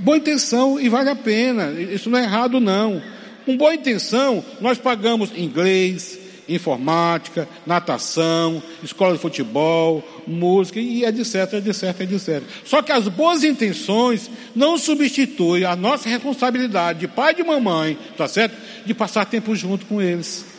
Boa 0.00 0.16
intenção 0.16 0.80
e 0.80 0.88
vale 0.88 1.08
a 1.08 1.14
pena, 1.14 1.70
isso 1.70 2.10
não 2.10 2.18
é 2.18 2.24
errado 2.24 2.58
não. 2.58 3.00
Com 3.46 3.56
boa 3.56 3.72
intenção, 3.72 4.44
nós 4.60 4.76
pagamos 4.76 5.30
inglês, 5.36 6.18
informática, 6.48 7.48
natação, 7.64 8.60
escola 8.82 9.14
de 9.14 9.20
futebol, 9.20 10.02
música 10.26 10.80
e 10.80 11.04
etc, 11.04 11.52
etc, 11.64 12.00
etc. 12.00 12.42
Só 12.64 12.82
que 12.82 12.90
as 12.90 13.06
boas 13.06 13.44
intenções 13.44 14.28
não 14.52 14.76
substituem 14.76 15.64
a 15.64 15.76
nossa 15.76 16.08
responsabilidade 16.08 16.98
de 16.98 17.06
pai 17.06 17.34
e 17.34 17.36
de 17.36 17.44
mamãe, 17.44 17.96
tá 18.16 18.26
certo? 18.26 18.56
De 18.84 18.92
passar 18.92 19.26
tempo 19.26 19.54
junto 19.54 19.86
com 19.86 20.02
eles. 20.02 20.53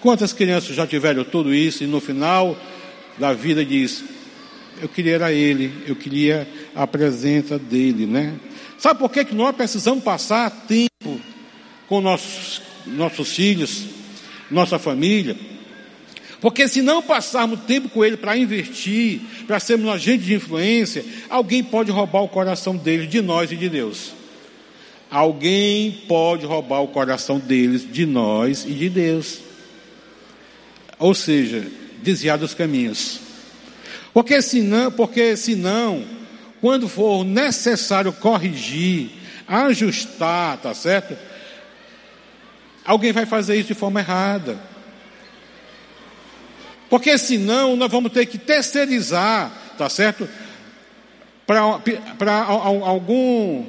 Quantas 0.00 0.32
crianças 0.32 0.76
já 0.76 0.86
tiveram 0.86 1.24
tudo 1.24 1.52
isso 1.52 1.82
e 1.82 1.86
no 1.86 2.00
final 2.00 2.56
da 3.18 3.32
vida 3.32 3.64
diz: 3.64 4.04
Eu 4.80 4.88
queria 4.88 5.14
era 5.14 5.32
ele, 5.32 5.72
eu 5.86 5.96
queria 5.96 6.48
a 6.74 6.86
presença 6.86 7.58
dele, 7.58 8.06
né? 8.06 8.34
Sabe 8.78 9.00
por 9.00 9.10
que, 9.10 9.24
que 9.24 9.34
nós 9.34 9.56
precisamos 9.56 10.04
passar 10.04 10.48
tempo 10.68 11.20
com 11.88 12.00
nossos, 12.00 12.62
nossos 12.86 13.34
filhos, 13.34 13.86
nossa 14.48 14.78
família? 14.78 15.36
Porque 16.40 16.68
se 16.68 16.80
não 16.80 17.02
passarmos 17.02 17.60
tempo 17.62 17.88
com 17.88 18.04
ele 18.04 18.16
para 18.16 18.36
investir, 18.36 19.20
para 19.48 19.58
sermos 19.58 19.86
um 19.86 19.90
agente 19.90 20.22
de 20.22 20.34
influência, 20.34 21.04
alguém 21.28 21.64
pode 21.64 21.90
roubar 21.90 22.22
o 22.22 22.28
coração 22.28 22.76
deles, 22.76 23.10
de 23.10 23.20
nós 23.20 23.50
e 23.50 23.56
de 23.56 23.68
Deus. 23.68 24.12
Alguém 25.10 25.90
pode 26.06 26.46
roubar 26.46 26.80
o 26.82 26.88
coração 26.88 27.40
deles, 27.40 27.84
de 27.90 28.06
nós 28.06 28.64
e 28.64 28.72
de 28.72 28.88
Deus. 28.88 29.47
Ou 30.98 31.14
seja, 31.14 31.66
desviar 32.02 32.38
dos 32.38 32.54
caminhos. 32.54 33.20
Porque 34.12 34.40
senão, 34.42 34.90
porque 34.90 35.36
senão, 35.36 36.04
quando 36.60 36.88
for 36.88 37.24
necessário 37.24 38.12
corrigir, 38.12 39.10
ajustar, 39.46 40.58
tá 40.58 40.74
certo? 40.74 41.16
Alguém 42.84 43.12
vai 43.12 43.26
fazer 43.26 43.56
isso 43.56 43.68
de 43.68 43.74
forma 43.74 44.00
errada. 44.00 44.58
Porque 46.90 47.16
senão 47.18 47.76
nós 47.76 47.90
vamos 47.90 48.12
ter 48.12 48.26
que 48.26 48.38
terceirizar, 48.38 49.52
tá 49.76 49.88
certo? 49.88 50.28
Para 51.46 52.42
algum 52.42 53.66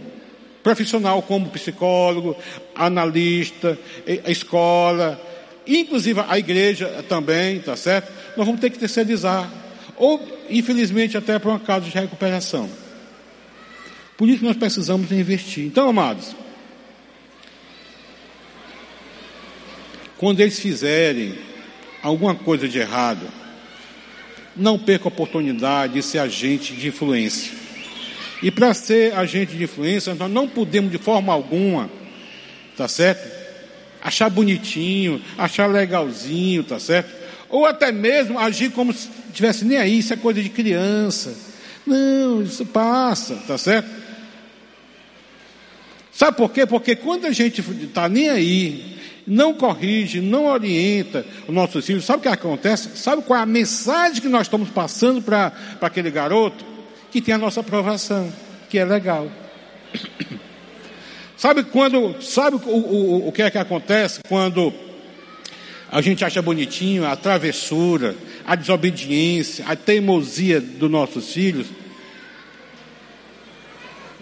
profissional 0.63 1.21
como 1.21 1.49
psicólogo, 1.49 2.35
analista, 2.75 3.77
escola, 4.25 5.19
inclusive 5.77 6.21
a 6.27 6.39
igreja 6.39 7.03
também, 7.07 7.59
tá 7.59 7.75
certo? 7.75 8.11
Nós 8.35 8.45
vamos 8.45 8.59
ter 8.61 8.69
que 8.69 8.79
terceirizar, 8.79 9.49
ou 9.95 10.21
infelizmente 10.49 11.17
até 11.17 11.37
para 11.37 11.49
uma 11.49 11.59
causa 11.59 11.85
de 11.85 11.91
recuperação. 11.91 12.69
Por 14.17 14.27
isso 14.27 14.43
nós 14.43 14.57
precisamos 14.57 15.11
investir. 15.11 15.65
Então, 15.65 15.89
amados, 15.89 16.35
quando 20.17 20.41
eles 20.41 20.59
fizerem 20.59 21.37
alguma 22.03 22.35
coisa 22.35 22.67
de 22.67 22.79
errado, 22.79 23.25
não 24.55 24.77
perca 24.77 25.05
a 25.05 25.07
oportunidade 25.07 25.93
de 25.93 26.03
ser 26.03 26.19
agente 26.19 26.73
de 26.73 26.89
influência. 26.89 27.53
E 28.41 28.51
para 28.51 28.73
ser 28.73 29.13
agente 29.15 29.55
de 29.55 29.63
influência, 29.63 30.13
nós 30.15 30.31
não 30.31 30.47
podemos 30.47 30.91
de 30.91 30.97
forma 30.97 31.31
alguma, 31.31 31.89
tá 32.75 32.87
certo? 32.87 33.38
Achar 34.01 34.29
bonitinho, 34.29 35.21
achar 35.37 35.67
legalzinho, 35.67 36.63
tá 36.63 36.79
certo? 36.79 37.13
Ou 37.49 37.65
até 37.65 37.91
mesmo 37.91 38.37
agir 38.37 38.71
como 38.71 38.93
se 38.93 39.09
tivesse 39.33 39.65
nem 39.65 39.77
aí, 39.77 39.99
isso 39.99 40.13
é 40.13 40.17
coisa 40.17 40.41
de 40.41 40.49
criança. 40.49 41.35
Não, 41.85 42.41
isso 42.43 42.65
passa, 42.65 43.35
tá 43.47 43.57
certo? 43.57 43.89
Sabe 46.11 46.37
por 46.37 46.51
quê? 46.51 46.65
Porque 46.65 46.95
quando 46.95 47.25
a 47.25 47.31
gente 47.31 47.61
está 47.61 48.09
nem 48.09 48.29
aí, 48.29 48.97
não 49.25 49.53
corrige, 49.53 50.19
não 50.19 50.47
orienta 50.47 51.25
os 51.47 51.53
nossos 51.53 51.85
filhos, 51.85 52.03
sabe 52.03 52.19
o 52.19 52.21
que 52.23 52.27
acontece? 52.27 52.97
Sabe 52.97 53.21
qual 53.21 53.39
é 53.39 53.43
a 53.43 53.45
mensagem 53.45 54.21
que 54.21 54.27
nós 54.27 54.43
estamos 54.43 54.69
passando 54.69 55.21
para 55.21 55.53
aquele 55.81 56.11
garoto? 56.11 56.65
Que 57.11 57.21
tem 57.21 57.33
a 57.33 57.37
nossa 57.37 57.61
aprovação, 57.61 58.31
que 58.69 58.77
é 58.77 58.85
legal. 58.85 59.31
Sabe 61.39 61.63
quando, 61.63 62.21
sabe 62.21 62.57
o, 62.57 62.69
o, 62.69 63.27
o 63.29 63.31
que 63.31 63.41
é 63.41 63.49
que 63.49 63.57
acontece 63.57 64.19
quando 64.27 64.73
a 65.89 66.01
gente 66.01 66.25
acha 66.25 66.41
bonitinho 66.41 67.07
a 67.07 67.15
travessura, 67.15 68.13
a 68.45 68.55
desobediência, 68.55 69.63
a 69.65 69.73
teimosia 69.73 70.59
dos 70.59 70.91
nossos 70.91 71.31
filhos? 71.31 71.67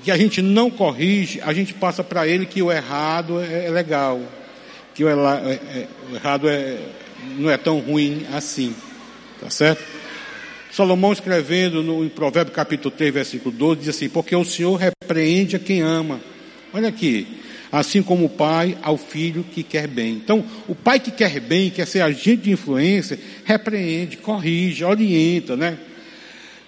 Que 0.03 0.11
a 0.11 0.15
gente 0.15 0.43
não 0.43 0.69
corrige, 0.69 1.41
a 1.41 1.51
gente 1.53 1.73
passa 1.73 2.03
para 2.03 2.27
ele 2.27 2.45
que 2.45 2.61
o 2.61 2.71
errado 2.71 3.41
é, 3.41 3.65
é 3.65 3.71
legal, 3.71 4.21
que 4.93 5.03
o, 5.03 5.09
é, 5.09 5.53
é, 5.53 5.87
o 6.11 6.15
errado 6.15 6.47
é, 6.47 6.77
não 7.35 7.49
é 7.49 7.57
tão 7.57 7.79
ruim 7.79 8.27
assim, 8.31 8.75
tá 9.41 9.49
certo? 9.49 9.83
Salomão 10.71 11.13
escrevendo 11.13 11.81
no, 11.81 12.05
em 12.05 12.09
Provérbio 12.09 12.53
capítulo 12.53 12.93
3, 12.95 13.11
versículo 13.11 13.55
12, 13.55 13.79
diz 13.79 13.89
assim, 13.89 14.07
porque 14.07 14.35
o 14.35 14.45
Senhor 14.45 14.75
repreende 14.75 15.55
a 15.55 15.59
quem 15.59 15.81
ama 15.81 16.21
Olha 16.73 16.89
aqui. 16.89 17.27
Assim 17.71 18.01
como 18.01 18.25
o 18.25 18.29
pai 18.29 18.77
ao 18.81 18.97
filho 18.97 19.43
que 19.43 19.61
quer 19.61 19.87
bem. 19.87 20.13
Então, 20.13 20.43
o 20.67 20.75
pai 20.75 20.99
que 20.99 21.11
quer 21.11 21.39
bem, 21.39 21.69
quer 21.69 21.85
ser 21.85 22.01
agente 22.01 22.43
de 22.43 22.51
influência, 22.51 23.19
repreende, 23.43 24.17
corrige, 24.17 24.83
orienta, 24.85 25.57
né? 25.57 25.77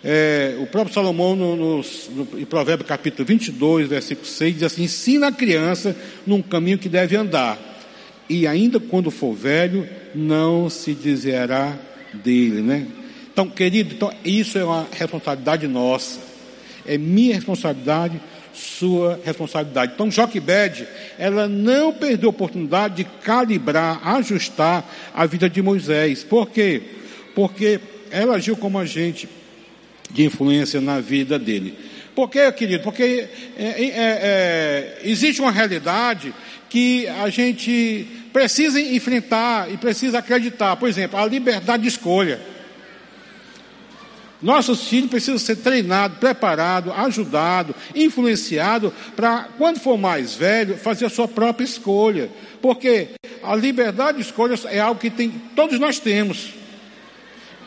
É, 0.04 0.56
o 0.60 0.66
próprio 0.66 0.93
Salomão, 0.93 1.36
no, 1.36 1.56
no, 1.56 1.78
no, 1.78 2.39
em 2.39 2.45
Provérbio 2.45 2.86
capítulo 2.86 3.26
22, 3.26 3.89
versículo 3.89 4.26
6, 4.26 4.54
diz 4.54 4.64
assim: 4.64 4.84
ensina 4.84 5.28
a 5.28 5.32
criança 5.32 5.95
num 6.26 6.41
caminho 6.41 6.78
que 6.78 6.88
deve 6.88 7.18
andar, 7.18 7.60
e 8.30 8.47
ainda 8.47 8.80
quando 8.80 9.12
for 9.12 9.34
velho, 9.34 9.88
não 10.16 10.70
se 10.70 10.93
desviará 10.93 11.78
dele, 12.14 12.62
né? 12.62 12.88
Então, 13.32 13.50
querido, 13.50 13.93
então, 13.93 14.12
isso 14.24 14.58
é 14.58 14.64
uma 14.64 14.88
responsabilidade 14.91 15.68
nossa, 15.68 16.20
é 16.86 16.97
minha 16.97 17.36
responsabilidade, 17.36 18.20
sua 18.54 19.20
responsabilidade. 19.24 19.93
Então, 19.95 20.10
Joquebede, 20.12 20.88
ela 21.18 21.47
não 21.47 21.93
perdeu 21.93 22.30
a 22.30 22.32
oportunidade 22.32 22.95
de 22.95 23.04
calibrar, 23.24 24.00
ajustar 24.16 24.89
a 25.14 25.26
vida 25.26 25.50
de 25.50 25.62
Moisés. 25.62 26.24
Por 26.24 26.50
quê? 26.50 26.82
Porque 27.36 27.80
ela 28.12 28.36
agiu 28.36 28.58
como 28.58 28.80
agente 28.80 29.30
de 30.12 30.26
influência 30.26 30.82
na 30.82 31.00
vida 31.00 31.38
dele. 31.38 31.78
Por 32.16 32.30
quê, 32.30 32.52
querido? 32.52 32.84
Porque 32.84 33.28
é, 33.58 33.64
é, 33.64 33.89
é, 33.95 34.97
existe 35.04 35.39
uma 35.39 35.52
realidade 35.52 36.34
que 36.70 37.08
a 37.08 37.30
gente 37.30 38.06
precisa 38.34 38.80
enfrentar 38.80 39.72
e 39.72 39.78
precisa 39.78 40.20
acreditar. 40.20 40.76
Por 40.76 40.89
exemplo, 40.89 41.20
a 41.20 41.26
liberdade 41.26 41.84
de 41.84 41.89
escolha. 41.89 42.39
Nossos 44.41 44.87
filhos 44.87 45.09
precisam 45.09 45.37
ser 45.37 45.57
treinados, 45.57 46.17
preparados, 46.17 46.93
ajudados, 46.95 47.75
influenciados 47.93 48.93
para, 49.15 49.49
quando 49.57 49.79
for 49.79 49.97
mais 49.97 50.33
velho, 50.33 50.77
fazer 50.77 51.05
a 51.05 51.09
sua 51.09 51.27
própria 51.27 51.65
escolha. 51.65 52.29
Porque 52.61 53.09
a 53.43 53.53
liberdade 53.53 54.17
de 54.17 54.23
escolha 54.23 54.55
é 54.67 54.79
algo 54.79 54.99
que 54.99 55.09
tem, 55.09 55.29
todos 55.55 55.77
nós 55.77 55.99
temos. 55.99 56.53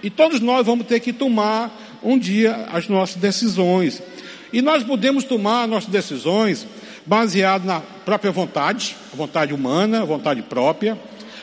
E 0.03 0.09
todos 0.09 0.41
nós 0.41 0.65
vamos 0.65 0.87
ter 0.87 1.01
que 1.01 1.13
tomar 1.13 1.71
um 2.03 2.19
dia 2.19 2.67
as 2.73 2.89
nossas 2.89 3.17
decisões. 3.17 4.03
E 4.51 4.63
nós 4.63 4.83
podemos 4.83 5.25
tomar 5.25 5.69
nossas 5.69 5.91
decisões 5.91 6.67
baseado 7.05 7.65
na 7.65 7.81
própria 7.81 8.33
vontade, 8.33 8.97
vontade 9.13 9.53
humana, 9.53 10.07
vontade 10.07 10.41
própria. 10.41 10.99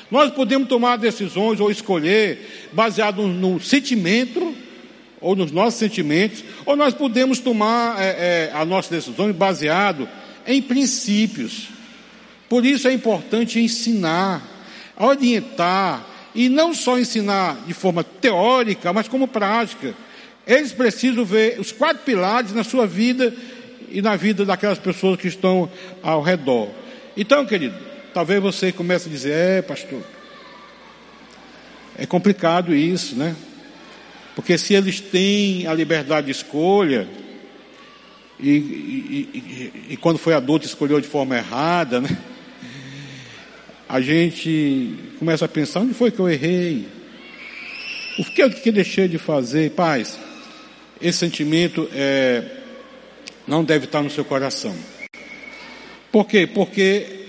Nós 0.10 0.32
podemos 0.32 0.68
tomar 0.68 0.98
decisões 0.98 1.60
ou 1.60 1.70
escolher 1.70 2.70
baseado 2.74 3.22
no, 3.22 3.52
no 3.52 3.60
sentimento 3.60 4.56
ou 5.22 5.36
nos 5.36 5.52
nossos 5.52 5.80
sentimentos, 5.80 6.44
ou 6.66 6.76
nós 6.76 6.94
podemos 6.94 7.40
tomar 7.40 8.02
é, 8.02 8.50
é, 8.52 8.52
as 8.54 8.68
nossas 8.68 8.92
decisões 8.92 9.36
baseado 9.36 10.08
em 10.48 10.62
princípios. 10.62 11.68
Por 12.48 12.66
isso 12.66 12.88
é 12.88 12.94
importante 12.94 13.60
ensinar, 13.60 14.42
orientar, 14.98 16.06
e 16.34 16.48
não 16.48 16.74
só 16.74 17.00
ensinar 17.00 17.64
de 17.66 17.74
forma 17.74 18.04
teórica, 18.04 18.94
mas 18.94 19.08
como 19.08 19.28
prática. 19.28 19.94
Eles 20.46 20.72
precisam 20.72 21.26
ver 21.26 21.60
os 21.60 21.72
quatro 21.72 22.04
pilares 22.04 22.54
na 22.54 22.64
sua 22.64 22.88
vida 22.88 23.34
e 23.90 24.02
na 24.02 24.16
vida 24.16 24.46
daquelas 24.46 24.80
pessoas 24.80 25.20
que 25.20 25.28
estão 25.28 25.70
ao 26.02 26.22
redor. 26.22 26.70
Então, 27.18 27.46
querido, 27.46 27.76
talvez 28.14 28.42
você 28.42 28.72
comece 28.72 29.10
a 29.10 29.12
dizer, 29.12 29.34
é, 29.34 29.62
pastor, 29.62 30.02
é 31.98 32.06
complicado 32.06 32.74
isso, 32.74 33.16
né? 33.16 33.36
Porque 34.40 34.58
se 34.58 34.74
eles 34.74 35.02
têm 35.02 35.68
a 35.68 35.74
liberdade 35.74 36.28
de 36.28 36.32
escolha, 36.32 37.10
e, 38.40 38.50
e, 38.50 39.74
e, 39.90 39.98
quando 39.98 40.18
foi 40.18 40.34
adulto 40.34 40.66
escolheu 40.66 41.02
de 41.02 41.10
forma 41.10 41.36
errada, 41.36 42.00
né? 42.00 42.08
A 43.90 44.00
gente 44.00 44.96
começa 45.20 45.44
a 45.44 45.48
pensar, 45.50 45.82
onde 45.82 45.94
foi 45.94 46.10
que 46.10 46.20
eu 46.20 46.30
errei? 46.30 46.88
O 48.18 48.24
que 48.24 48.42
eu 48.42 48.50
que 48.50 48.72
deixei 48.72 49.10
de 49.10 49.18
fazer? 49.18 49.72
Paz, 49.72 50.18
esse 51.02 51.18
sentimento 51.18 51.90
é, 51.92 52.62
não 53.46 53.62
deve 53.62 53.88
estar 53.88 54.02
no 54.02 54.10
seu 54.10 54.24
coração. 54.24 54.74
Por 56.14 56.26
quê? 56.26 56.48
Porque 56.48 57.26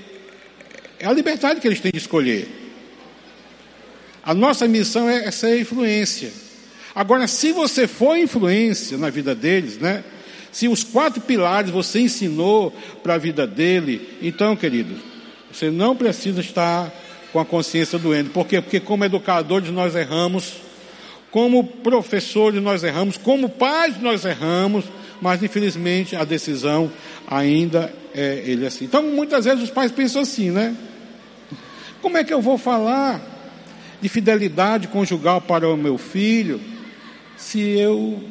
é 1.01 1.09
a 1.09 1.13
liberdade 1.13 1.61
que 1.61 1.67
eles 1.67 1.81
têm 1.81 1.91
de 1.91 1.99
escolher. 1.99 2.49
A 4.23 4.33
nossa 4.33 4.69
missão 4.69 5.11
é, 5.11 5.25
é 5.25 5.31
ser 5.33 5.61
influência. 5.61 6.49
Agora, 6.95 7.27
se 7.27 7.53
você 7.53 7.87
for 7.87 8.17
influência 8.17 8.99
na 8.99 9.11
vida 9.11 9.35
deles, 9.35 9.79
né? 9.79 10.03
Se 10.51 10.67
os 10.67 10.83
quatro 10.83 11.21
pilares 11.21 11.71
você 11.71 12.01
ensinou 12.01 12.75
para 13.03 13.15
a 13.15 13.19
vida 13.19 13.47
dele, 13.47 14.19
então, 14.21 14.57
querido, 14.57 14.97
você 15.53 15.71
não 15.71 15.95
precisa 15.95 16.41
estar 16.41 16.93
com 17.33 17.39
a 17.39 17.45
consciência 17.45 17.99
doente. 17.99 18.31
Por 18.31 18.47
quê? 18.47 18.61
Porque 18.61 18.81
como 18.81 19.05
educadores 19.05 19.71
nós 19.71 19.95
erramos, 19.95 20.55
como 21.31 21.63
professores 21.63 22.61
nós 22.61 22.83
erramos, 22.83 23.17
como 23.17 23.49
pais 23.49 24.01
nós 24.01 24.25
erramos, 24.25 24.85
mas 25.23 25.43
infelizmente 25.43 26.17
a 26.17 26.25
decisão 26.25 26.91
ainda 27.27 27.93
é 28.13 28.43
ele 28.45 28.67
assim. 28.67 28.87
Então, 28.87 29.03
muitas 29.03 29.45
vezes 29.45 29.63
os 29.63 29.71
pais 29.71 29.93
pensam 29.93 30.23
assim, 30.23 30.51
né? 30.51 30.75
Como 32.03 32.17
é 32.17 32.25
que 32.25 32.35
eu 32.35 32.41
vou 32.41 32.59
falar 32.59 33.21
de 34.01 34.09
fidelidade 34.09 34.89
conjugal 34.89 35.41
para 35.41 35.69
o 35.69 35.77
meu 35.77 35.97
filho? 35.97 36.61
Se 37.41 37.59
eu 37.59 38.23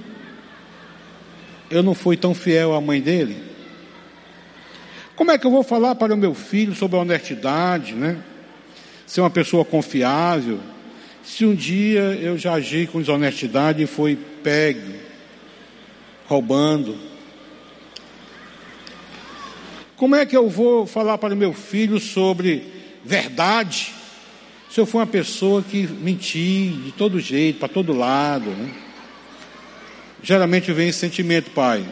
eu 1.70 1.84
não 1.84 1.94
fui 1.94 2.16
tão 2.16 2.34
fiel 2.34 2.74
à 2.74 2.80
mãe 2.80 3.02
dele? 3.02 3.44
Como 5.16 5.32
é 5.32 5.38
que 5.38 5.46
eu 5.46 5.52
vou 5.52 5.64
falar 5.64 5.96
para 5.96 6.14
o 6.14 6.18
meu 6.18 6.34
filho 6.34 6.74
sobre 6.74 6.96
a 6.96 7.02
honestidade, 7.02 7.94
né? 7.94 8.24
Ser 9.06 9.22
uma 9.22 9.30
pessoa 9.30 9.66
confiável, 9.66 10.60
se 11.24 11.44
um 11.44 11.56
dia 11.56 12.02
eu 12.22 12.38
já 12.38 12.54
agi 12.54 12.88
com 12.88 13.00
desonestidade 13.00 13.84
e 13.84 13.88
fui 13.88 14.18
pego, 14.44 14.94
roubando. 16.28 16.96
Como 19.96 20.16
é 20.16 20.26
que 20.26 20.38
eu 20.38 20.48
vou 20.48 20.86
falar 20.86 21.18
para 21.18 21.34
o 21.34 21.38
meu 21.38 21.52
filho 21.52 22.00
sobre 22.00 22.64
verdade, 23.04 23.92
se 24.70 24.80
eu 24.80 24.86
for 24.86 25.00
uma 25.00 25.08
pessoa 25.08 25.64
que 25.64 25.88
menti 25.88 26.70
de 26.86 26.92
todo 26.92 27.20
jeito, 27.20 27.60
para 27.60 27.68
todo 27.68 27.92
lado, 27.92 28.52
né? 28.52 28.89
Geralmente 30.22 30.72
vem 30.72 30.92
sentimento, 30.92 31.52
pai. 31.52 31.86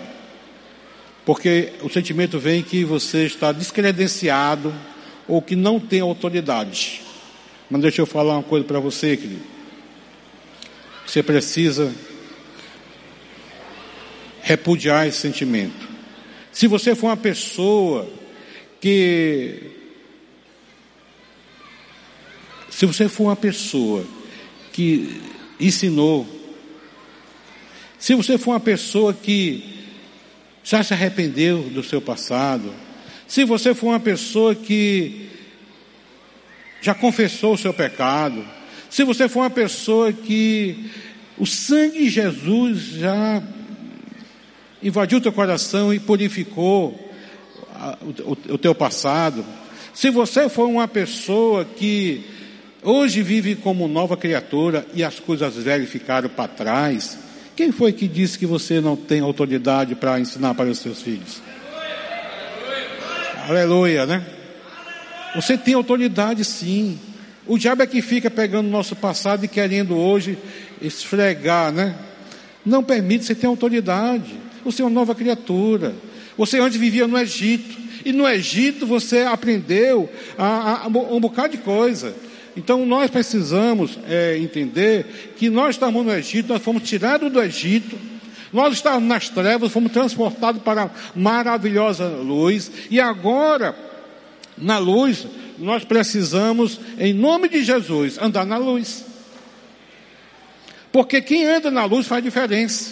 Porque 1.26 1.74
o 1.82 1.90
sentimento 1.90 2.40
vem 2.40 2.64
que 2.64 2.86
você 2.86 3.26
está 3.26 3.52
descredenciado 3.52 4.74
ou 5.28 5.42
que 5.42 5.56
não 5.56 5.80
tem 5.80 6.00
autoridade. 6.00 7.02
Mas 7.70 7.82
deixa 7.82 8.02
eu 8.02 8.06
falar 8.06 8.36
uma 8.36 8.44
coisa 8.44 8.66
para 8.66 8.80
você, 8.80 9.18
querido. 9.18 9.42
Você 11.06 11.22
precisa 11.22 11.94
repudiar 14.42 15.08
esse 15.08 15.18
sentimento. 15.18 15.88
Se 16.52 16.68
você 16.68 16.96
for 16.96 17.08
uma 17.08 17.18
pessoa 17.18 18.10
que. 18.80 19.72
Se 22.70 22.86
você 22.86 23.10
for 23.10 23.26
uma 23.26 23.36
pessoa 23.36 24.06
que 24.72 25.22
ensinou 25.60 26.37
se 28.00 28.14
você 28.14 28.38
for 28.38 28.52
uma 28.52 28.60
pessoa 28.60 29.14
que 29.14 29.64
já 30.64 30.84
se 30.84 30.94
arrependeu 30.94 31.64
do 31.64 31.82
seu 31.82 32.02
passado, 32.02 32.74
se 33.28 33.44
você 33.44 33.74
for 33.74 33.88
uma 33.88 34.00
pessoa 34.00 34.54
que 34.54 35.30
já 36.82 36.94
confessou 36.94 37.54
o 37.54 37.58
seu 37.58 37.74
pecado, 37.74 38.46
se 38.90 39.04
você 39.04 39.28
for 39.28 39.42
uma 39.42 39.50
pessoa 39.50 40.14
que 40.14 40.90
o 41.38 41.46
sangue 41.46 42.00
de 42.00 42.10
Jesus 42.10 42.80
já 42.80 43.44
invadiu 44.82 45.18
o 45.18 45.22
teu 45.22 45.32
coração 45.32 45.94
e 45.94 46.00
purificou 46.00 47.08
o, 48.50 48.58
teu 48.58 48.74
passado, 48.74 49.46
se 49.94 50.10
você 50.10 50.48
for 50.50 50.68
uma 50.68 50.88
pessoa 50.88 51.66
que 51.66 52.24
hoje 52.84 53.22
vive 53.22 53.56
como 53.56 53.88
nova 53.88 54.16
criatura 54.16 54.86
e 54.94 55.04
as 55.04 55.20
coisas 55.20 55.56
velhas 55.56 55.90
ficaram 55.90 56.30
para 56.30 56.48
trás, 56.48 57.18
quem 57.58 57.72
foi 57.72 57.92
que 57.92 58.08
disse 58.08 58.38
que 58.38 58.46
você 58.46 58.80
não 58.80 58.96
tem 58.96 59.20
autoridade 59.20 59.96
para 59.96 60.20
ensinar 60.20 60.54
para 60.54 60.70
os 60.70 60.78
seus 60.78 61.02
filhos? 61.02 61.42
Aleluia, 63.50 64.06
né? 64.06 64.24
Você 65.36 65.58
tem 65.58 65.74
autoridade 65.74 66.46
sim. 66.46 67.00
O 67.48 67.58
diabo 67.58 67.82
é 67.82 67.88
que 67.88 68.00
fica 68.00 68.30
pegando 68.30 68.68
o 68.68 68.72
nosso 68.72 68.96
passado 68.96 69.44
e 69.44 69.48
querendo 69.48 69.98
hoje 69.98 70.38
esfregar, 70.80 71.72
né? 71.72 71.96
Não 72.64 72.84
permite, 72.84 73.26
você 73.26 73.34
tem 73.34 73.50
autoridade. 73.50 74.36
Você 74.64 74.84
é 74.84 74.86
uma 74.86 74.92
nova 74.92 75.16
criatura. 75.16 75.96
Você 76.38 76.60
antes 76.60 76.78
vivia 76.78 77.08
no 77.08 77.18
Egito. 77.18 77.76
E 78.06 78.14
no 78.14 78.28
Egito 78.28 78.86
você 78.86 79.22
aprendeu 79.22 80.08
a, 80.38 80.84
a 80.84 80.88
um 80.88 81.20
bocado 81.20 81.54
de 81.54 81.58
coisa. 81.58 82.14
Então 82.58 82.88
nós 82.88 83.12
precisamos 83.12 84.00
é, 84.10 84.36
entender 84.40 85.34
que 85.38 85.48
nós 85.48 85.76
estamos 85.76 86.04
no 86.04 86.12
Egito, 86.12 86.50
nós 86.50 86.64
fomos 86.64 86.82
tirados 86.82 87.32
do 87.32 87.40
Egito, 87.40 87.96
nós 88.52 88.74
estávamos 88.74 89.08
nas 89.08 89.30
trevas, 89.30 89.72
fomos 89.72 89.92
transportados 89.92 90.64
para 90.64 90.86
a 90.86 90.90
maravilhosa 91.16 92.08
luz, 92.08 92.72
e 92.90 93.00
agora, 93.00 93.78
na 94.58 94.80
luz, 94.80 95.28
nós 95.60 95.84
precisamos, 95.84 96.80
em 96.98 97.14
nome 97.14 97.48
de 97.48 97.64
Jesus, 97.64 98.18
andar 98.18 98.44
na 98.44 98.58
luz. 98.58 99.06
Porque 100.92 101.22
quem 101.22 101.46
anda 101.46 101.70
na 101.70 101.86
luz 101.86 102.08
faz 102.08 102.24
diferença. 102.24 102.92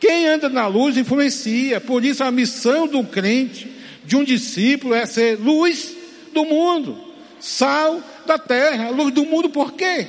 Quem 0.00 0.26
anda 0.26 0.48
na 0.48 0.66
luz 0.66 0.96
influencia. 0.96 1.82
Por 1.82 2.02
isso 2.02 2.24
a 2.24 2.30
missão 2.30 2.86
do 2.86 3.04
crente, 3.04 3.70
de 4.06 4.16
um 4.16 4.24
discípulo, 4.24 4.94
é 4.94 5.04
ser 5.04 5.38
luz 5.38 5.94
do 6.32 6.46
mundo, 6.46 6.96
sal 7.40 8.02
da 8.28 8.38
terra, 8.38 8.86
a 8.86 8.90
luz 8.90 9.12
do 9.12 9.24
mundo, 9.24 9.48
por 9.48 9.72
quê? 9.72 10.06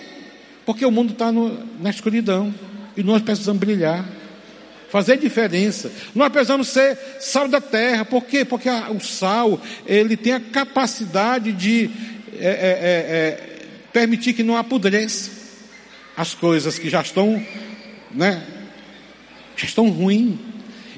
Porque 0.66 0.86
o 0.86 0.92
mundo 0.92 1.14
está 1.14 1.32
na 1.32 1.90
escuridão 1.90 2.54
e 2.96 3.02
nós 3.02 3.22
precisamos 3.22 3.60
brilhar. 3.60 4.06
fazer 4.90 5.18
diferença. 5.18 5.92
Nós 6.16 6.30
precisamos 6.30 6.68
ser 6.68 6.98
sal 7.20 7.48
da 7.48 7.62
terra. 7.62 8.04
Por 8.04 8.26
quê? 8.26 8.44
Porque 8.44 8.70
o 8.70 9.00
sal, 9.00 9.62
ele 9.86 10.18
tem 10.18 10.34
a 10.34 10.40
capacidade 10.40 11.52
de 11.52 11.90
é, 12.34 12.48
é, 12.48 12.50
é, 12.50 12.50
é, 12.50 13.60
permitir 13.94 14.34
que 14.34 14.44
não 14.44 14.58
apodreça 14.58 15.32
as 16.18 16.34
coisas 16.34 16.80
que 16.80 16.90
já 16.90 17.02
estão, 17.02 17.42
né, 18.12 18.44
já 19.56 19.66
estão 19.66 19.90
ruins. 19.90 20.38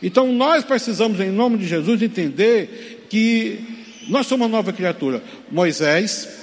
Então 0.01 0.31
nós 0.31 0.63
precisamos, 0.63 1.19
em 1.19 1.29
nome 1.29 1.57
de 1.57 1.67
Jesus, 1.67 2.01
entender 2.01 3.05
que 3.09 3.59
nós 4.07 4.25
somos 4.25 4.47
uma 4.47 4.57
nova 4.57 4.73
criatura. 4.73 5.21
Moisés 5.51 6.40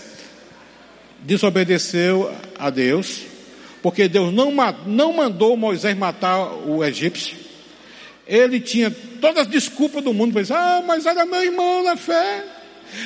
desobedeceu 1.21 2.33
a 2.59 2.71
Deus, 2.71 3.23
porque 3.83 4.09
Deus 4.09 4.33
não, 4.33 4.53
não 4.87 5.13
mandou 5.13 5.57
Moisés 5.57 5.97
matar 5.97 6.53
o 6.67 6.85
egípcio. 6.85 7.37
Ele 8.27 8.61
tinha 8.61 8.91
todas 9.21 9.43
as 9.43 9.47
desculpas 9.47 10.05
do 10.05 10.13
mundo 10.13 10.33
para 10.33 10.43
dizer, 10.43 10.55
ah, 10.55 10.83
mas 10.87 11.07
era 11.07 11.25
meu 11.25 11.43
irmão 11.43 11.83
na 11.83 11.97
fé, 11.97 12.45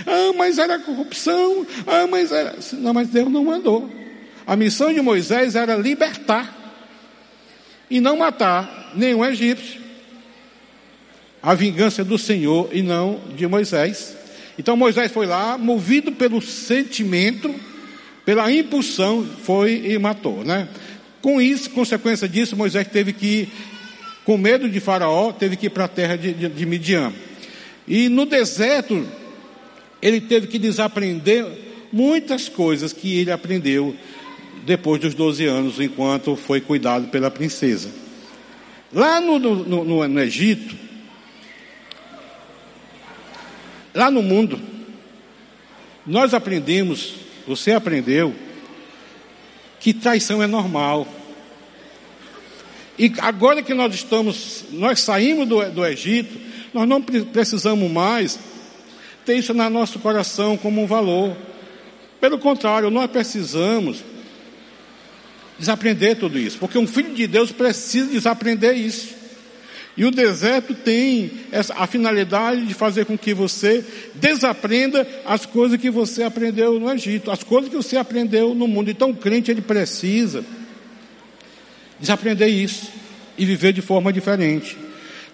ah, 0.06 0.32
mas 0.36 0.58
era 0.58 0.78
corrupção, 0.78 1.66
ah, 1.86 2.06
mas 2.06 2.32
era. 2.32 2.56
Não, 2.72 2.92
mas 2.92 3.08
Deus 3.08 3.30
não 3.30 3.44
mandou. 3.44 3.90
A 4.46 4.56
missão 4.56 4.92
de 4.92 5.00
Moisés 5.00 5.54
era 5.54 5.76
libertar 5.76 6.58
e 7.88 8.00
não 8.00 8.16
matar 8.16 8.92
nenhum 8.94 9.24
egípcio. 9.24 9.80
A 11.42 11.54
vingança 11.54 12.04
do 12.04 12.18
Senhor 12.18 12.68
e 12.72 12.82
não 12.82 13.20
de 13.36 13.46
Moisés. 13.46 14.16
Então 14.58 14.76
Moisés 14.76 15.10
foi 15.10 15.26
lá, 15.26 15.56
movido 15.56 16.12
pelo 16.12 16.40
sentimento 16.40 17.54
pela 18.24 18.50
impulsão, 18.52 19.26
foi 19.42 19.82
e 19.86 19.98
matou, 19.98 20.44
né? 20.44 20.68
Com 21.20 21.40
isso, 21.40 21.70
consequência 21.70 22.28
disso, 22.28 22.56
Moisés 22.56 22.86
teve 22.88 23.12
que 23.12 23.26
ir, 23.26 23.48
com 24.24 24.36
medo 24.36 24.68
de 24.68 24.80
Faraó, 24.80 25.32
teve 25.32 25.56
que 25.56 25.66
ir 25.66 25.70
para 25.70 25.84
a 25.84 25.88
terra 25.88 26.16
de, 26.16 26.32
de, 26.32 26.48
de 26.48 26.66
Midian. 26.66 27.12
E 27.86 28.08
no 28.08 28.26
deserto, 28.26 29.06
ele 30.00 30.20
teve 30.20 30.46
que 30.46 30.58
desaprender 30.58 31.46
muitas 31.92 32.48
coisas 32.48 32.92
que 32.92 33.18
ele 33.18 33.30
aprendeu 33.30 33.94
depois 34.64 35.00
dos 35.00 35.14
12 35.14 35.44
anos, 35.46 35.80
enquanto 35.80 36.36
foi 36.36 36.60
cuidado 36.60 37.08
pela 37.08 37.30
princesa. 37.30 37.90
Lá 38.92 39.20
no, 39.20 39.38
no, 39.38 39.84
no, 39.84 40.08
no 40.08 40.20
Egito, 40.20 40.76
lá 43.94 44.10
no 44.10 44.22
mundo, 44.22 44.60
nós 46.06 46.34
aprendemos 46.34 47.21
você 47.46 47.72
aprendeu 47.72 48.34
que 49.80 49.92
traição 49.92 50.42
é 50.42 50.46
normal. 50.46 51.06
E 52.98 53.12
agora 53.18 53.62
que 53.62 53.74
nós 53.74 53.94
estamos, 53.94 54.64
nós 54.70 55.00
saímos 55.00 55.48
do, 55.48 55.70
do 55.70 55.84
Egito, 55.84 56.38
nós 56.72 56.88
não 56.88 57.02
precisamos 57.02 57.90
mais 57.90 58.38
ter 59.24 59.36
isso 59.36 59.52
no 59.52 59.68
nosso 59.70 59.98
coração 59.98 60.56
como 60.56 60.82
um 60.82 60.86
valor. 60.86 61.36
Pelo 62.20 62.38
contrário, 62.38 62.90
nós 62.90 63.10
precisamos 63.10 64.04
desaprender 65.58 66.16
tudo 66.16 66.38
isso, 66.38 66.58
porque 66.58 66.78
um 66.78 66.86
filho 66.86 67.14
de 67.14 67.26
Deus 67.26 67.50
precisa 67.52 68.10
desaprender 68.10 68.76
isso. 68.76 69.21
E 69.96 70.04
o 70.06 70.10
deserto 70.10 70.74
tem 70.74 71.30
essa, 71.50 71.74
a 71.74 71.86
finalidade 71.86 72.64
de 72.64 72.72
fazer 72.72 73.04
com 73.04 73.16
que 73.18 73.34
você 73.34 73.84
desaprenda 74.14 75.06
as 75.26 75.44
coisas 75.44 75.78
que 75.78 75.90
você 75.90 76.22
aprendeu 76.22 76.80
no 76.80 76.90
Egito, 76.90 77.30
as 77.30 77.42
coisas 77.42 77.68
que 77.68 77.76
você 77.76 77.96
aprendeu 77.96 78.54
no 78.54 78.66
mundo. 78.66 78.90
Então 78.90 79.10
o 79.10 79.16
crente 79.16 79.50
ele 79.50 79.60
precisa 79.60 80.44
desaprender 82.00 82.48
isso 82.48 82.90
e 83.36 83.44
viver 83.44 83.72
de 83.74 83.82
forma 83.82 84.12
diferente. 84.12 84.78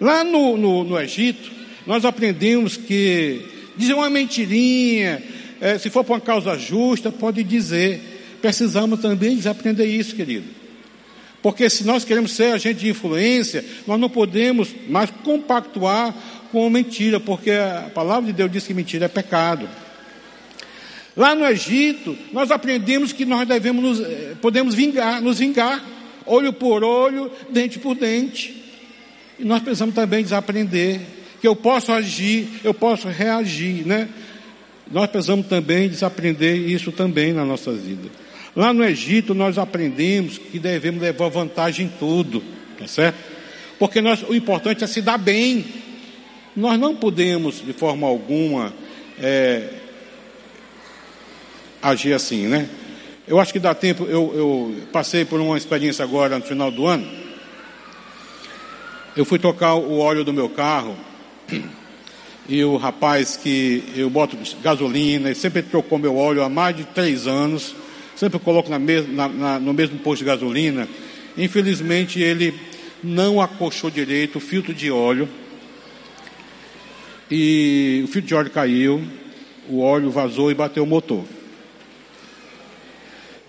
Lá 0.00 0.24
no, 0.24 0.56
no, 0.56 0.82
no 0.82 1.00
Egito, 1.00 1.50
nós 1.86 2.04
aprendemos 2.04 2.76
que 2.76 3.46
dizer 3.76 3.94
uma 3.94 4.10
mentirinha, 4.10 5.22
é, 5.60 5.78
se 5.78 5.88
for 5.88 6.02
por 6.02 6.14
uma 6.14 6.20
causa 6.20 6.58
justa, 6.58 7.12
pode 7.12 7.44
dizer. 7.44 8.16
Precisamos 8.42 9.00
também 9.00 9.36
desaprender 9.36 9.88
isso, 9.88 10.14
querido. 10.14 10.57
Porque 11.42 11.70
se 11.70 11.84
nós 11.84 12.04
queremos 12.04 12.32
ser 12.32 12.52
agente 12.52 12.80
de 12.80 12.88
influência, 12.88 13.64
nós 13.86 13.98
não 13.98 14.10
podemos 14.10 14.74
mais 14.88 15.10
compactuar 15.22 16.14
com 16.50 16.68
mentira, 16.68 17.20
porque 17.20 17.50
a 17.50 17.90
palavra 17.94 18.26
de 18.26 18.32
Deus 18.32 18.50
diz 18.50 18.66
que 18.66 18.74
mentira 18.74 19.04
é 19.04 19.08
pecado. 19.08 19.68
Lá 21.16 21.34
no 21.34 21.44
Egito, 21.44 22.16
nós 22.32 22.50
aprendemos 22.50 23.12
que 23.12 23.24
nós 23.24 23.46
devemos 23.46 23.82
nos, 23.82 24.00
eh, 24.00 24.34
podemos 24.40 24.74
vingar, 24.74 25.20
nos 25.20 25.38
vingar, 25.38 25.84
olho 26.24 26.52
por 26.52 26.84
olho, 26.84 27.30
dente 27.50 27.78
por 27.78 27.96
dente. 27.96 28.64
E 29.38 29.44
nós 29.44 29.60
precisamos 29.60 29.94
também 29.94 30.22
desaprender 30.22 31.00
que 31.40 31.46
eu 31.46 31.56
posso 31.56 31.92
agir, 31.92 32.48
eu 32.64 32.74
posso 32.74 33.08
reagir, 33.08 33.86
né? 33.86 34.08
Nós 34.90 35.08
precisamos 35.08 35.46
também 35.46 35.88
desaprender 35.88 36.56
isso 36.56 36.90
também 36.90 37.32
na 37.32 37.44
nossa 37.44 37.72
vida. 37.72 38.08
Lá 38.58 38.72
no 38.72 38.82
Egito 38.82 39.36
nós 39.36 39.56
aprendemos 39.56 40.36
que 40.36 40.58
devemos 40.58 41.00
levar 41.00 41.28
vantagem 41.28 41.86
em 41.86 41.88
tudo, 41.88 42.42
tá 42.76 42.88
certo? 42.88 43.16
Porque 43.78 44.00
nós, 44.00 44.24
o 44.28 44.34
importante 44.34 44.82
é 44.82 44.86
se 44.88 45.00
dar 45.00 45.16
bem. 45.16 45.64
Nós 46.56 46.76
não 46.76 46.96
podemos, 46.96 47.64
de 47.64 47.72
forma 47.72 48.04
alguma, 48.04 48.74
é, 49.22 49.74
agir 51.80 52.12
assim, 52.12 52.48
né? 52.48 52.68
Eu 53.28 53.38
acho 53.38 53.52
que 53.52 53.60
dá 53.60 53.76
tempo, 53.76 54.02
eu, 54.06 54.32
eu 54.34 54.76
passei 54.92 55.24
por 55.24 55.38
uma 55.40 55.56
experiência 55.56 56.04
agora 56.04 56.36
no 56.36 56.44
final 56.44 56.72
do 56.72 56.84
ano. 56.84 57.08
Eu 59.16 59.24
fui 59.24 59.38
tocar 59.38 59.76
o 59.76 60.00
óleo 60.00 60.24
do 60.24 60.32
meu 60.32 60.48
carro 60.48 60.96
e 62.48 62.64
o 62.64 62.76
rapaz 62.76 63.36
que 63.36 63.84
eu 63.94 64.10
boto 64.10 64.36
gasolina, 64.60 65.28
ele 65.28 65.36
sempre 65.36 65.62
trocou 65.62 65.96
meu 65.96 66.16
óleo 66.16 66.42
há 66.42 66.48
mais 66.48 66.76
de 66.76 66.82
três 66.82 67.28
anos 67.28 67.72
sempre 68.18 68.38
coloco 68.40 68.68
na 68.68 68.78
na, 68.78 69.28
na, 69.28 69.60
no 69.60 69.72
mesmo 69.72 69.98
posto 70.00 70.24
de 70.24 70.24
gasolina. 70.24 70.88
Infelizmente 71.36 72.20
ele 72.20 72.52
não 73.02 73.40
acochou 73.40 73.90
direito 73.90 74.38
o 74.38 74.40
filtro 74.40 74.74
de 74.74 74.90
óleo 74.90 75.28
e 77.30 78.02
o 78.04 78.08
filtro 78.08 78.28
de 78.28 78.34
óleo 78.34 78.50
caiu, 78.50 79.04
o 79.68 79.80
óleo 79.80 80.10
vazou 80.10 80.50
e 80.50 80.54
bateu 80.54 80.82
o 80.82 80.86
motor. 80.86 81.24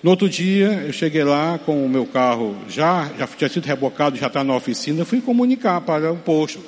No 0.04 0.12
outro 0.12 0.30
dia, 0.30 0.84
eu 0.86 0.94
cheguei 0.94 1.24
lá 1.24 1.58
com 1.58 1.86
o 1.86 1.90
meu 1.90 2.06
carro 2.06 2.56
já, 2.70 3.10
já 3.18 3.28
tinha 3.28 3.50
sido 3.50 3.66
rebocado, 3.66 4.18
já 4.18 4.28
está 4.28 4.44
na 4.44 4.56
oficina, 4.56 5.04
fui 5.04 5.20
comunicar 5.20 5.82
para 5.82 6.12
o 6.12 6.18
posto. 6.18 6.64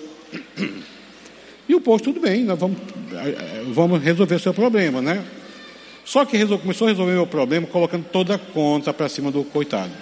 E 1.70 1.76
o 1.76 1.80
posto, 1.80 2.12
tudo 2.12 2.20
bem, 2.20 2.44
nós 2.44 2.60
vamos, 2.60 2.78
eh, 3.14 3.64
vamos 3.68 4.02
resolver 4.02 4.36
o 4.36 4.40
seu 4.40 4.54
problema, 4.54 5.02
né? 5.02 5.24
Só 6.12 6.26
que 6.26 6.46
começou 6.46 6.88
a 6.88 6.90
resolver 6.90 7.16
o 7.16 7.26
problema 7.26 7.66
colocando 7.66 8.04
toda 8.04 8.36
a 8.36 8.38
conta 8.38 8.94
para 8.94 9.08
cima 9.08 9.32
do 9.32 9.46
coitado. 9.46 9.94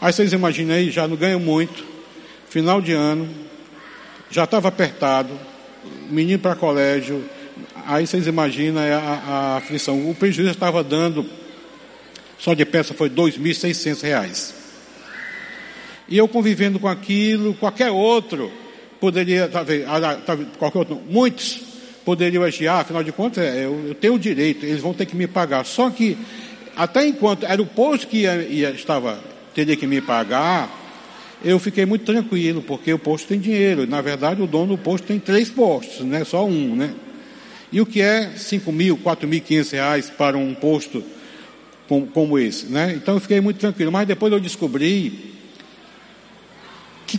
Aí 0.00 0.12
vocês 0.12 0.32
imaginam 0.32 0.72
aí, 0.72 0.88
já 0.88 1.08
não 1.08 1.16
ganham 1.16 1.40
muito, 1.40 1.84
final 2.48 2.80
de 2.80 2.92
ano, 2.92 3.28
já 4.30 4.44
estava 4.44 4.68
apertado, 4.68 5.36
menino 6.08 6.38
para 6.38 6.54
colégio, 6.54 7.28
aí 7.84 8.06
vocês 8.06 8.28
imaginam 8.28 8.80
a, 8.80 8.96
a, 8.96 9.56
aflição. 9.56 10.08
O 10.08 10.14
prejuízo 10.14 10.52
estava 10.52 10.84
dando, 10.84 11.28
só 12.38 12.54
de 12.54 12.64
peça 12.64 12.94
foi 12.94 13.08
R$ 13.08 13.16
2.600. 13.16 14.54
E 16.08 16.16
eu 16.16 16.28
convivendo 16.28 16.78
com 16.78 16.86
aquilo, 16.86 17.54
qualquer 17.54 17.90
outro 17.90 18.48
poderia, 19.00 19.48
talvez, 19.48 19.84
qualquer 20.56 20.78
outro, 20.78 21.02
muitos 21.10 21.73
poderiam 22.04 22.42
agir, 22.42 22.68
ah, 22.68 22.80
afinal 22.80 23.02
de 23.02 23.12
contas, 23.12 23.44
é, 23.44 23.64
eu, 23.64 23.88
eu, 23.88 23.94
tenho 23.94 24.14
o 24.14 24.18
direito, 24.18 24.66
eles 24.66 24.80
vão 24.80 24.92
ter 24.92 25.06
que 25.06 25.16
me 25.16 25.26
pagar. 25.26 25.64
Só 25.64 25.90
que, 25.90 26.16
até 26.76 27.06
enquanto 27.06 27.44
era 27.46 27.60
o 27.60 27.66
posto 27.66 28.06
que 28.06 28.18
ia, 28.18 28.42
ia, 28.42 28.70
estava, 28.70 29.18
teria 29.54 29.76
que 29.76 29.86
me 29.86 30.00
pagar, 30.00 30.82
eu 31.44 31.58
fiquei 31.58 31.84
muito 31.84 32.04
tranquilo, 32.04 32.62
porque 32.62 32.92
o 32.92 32.98
posto 32.98 33.28
tem 33.28 33.38
dinheiro. 33.38 33.86
Na 33.86 34.00
verdade, 34.00 34.40
o 34.40 34.46
dono 34.46 34.76
do 34.76 34.78
posto 34.78 35.06
tem 35.06 35.18
três 35.18 35.50
postos, 35.50 36.04
não 36.04 36.16
é 36.16 36.24
só 36.24 36.44
um, 36.46 36.74
né? 36.74 36.94
E 37.72 37.80
o 37.80 37.86
que 37.86 38.00
é 38.00 38.30
5 38.36 38.70
mil, 38.70 38.96
4 38.96 39.26
mil 39.26 39.40
500 39.40 39.70
reais 39.72 40.10
para 40.10 40.38
um 40.38 40.54
posto 40.54 41.02
como, 41.88 42.06
como 42.06 42.38
esse, 42.38 42.66
né? 42.66 42.94
Então 42.94 43.14
eu 43.14 43.20
fiquei 43.20 43.40
muito 43.40 43.58
tranquilo. 43.58 43.90
Mas 43.90 44.06
depois 44.06 44.32
eu 44.32 44.40
descobri 44.40 45.34
que 47.06 47.18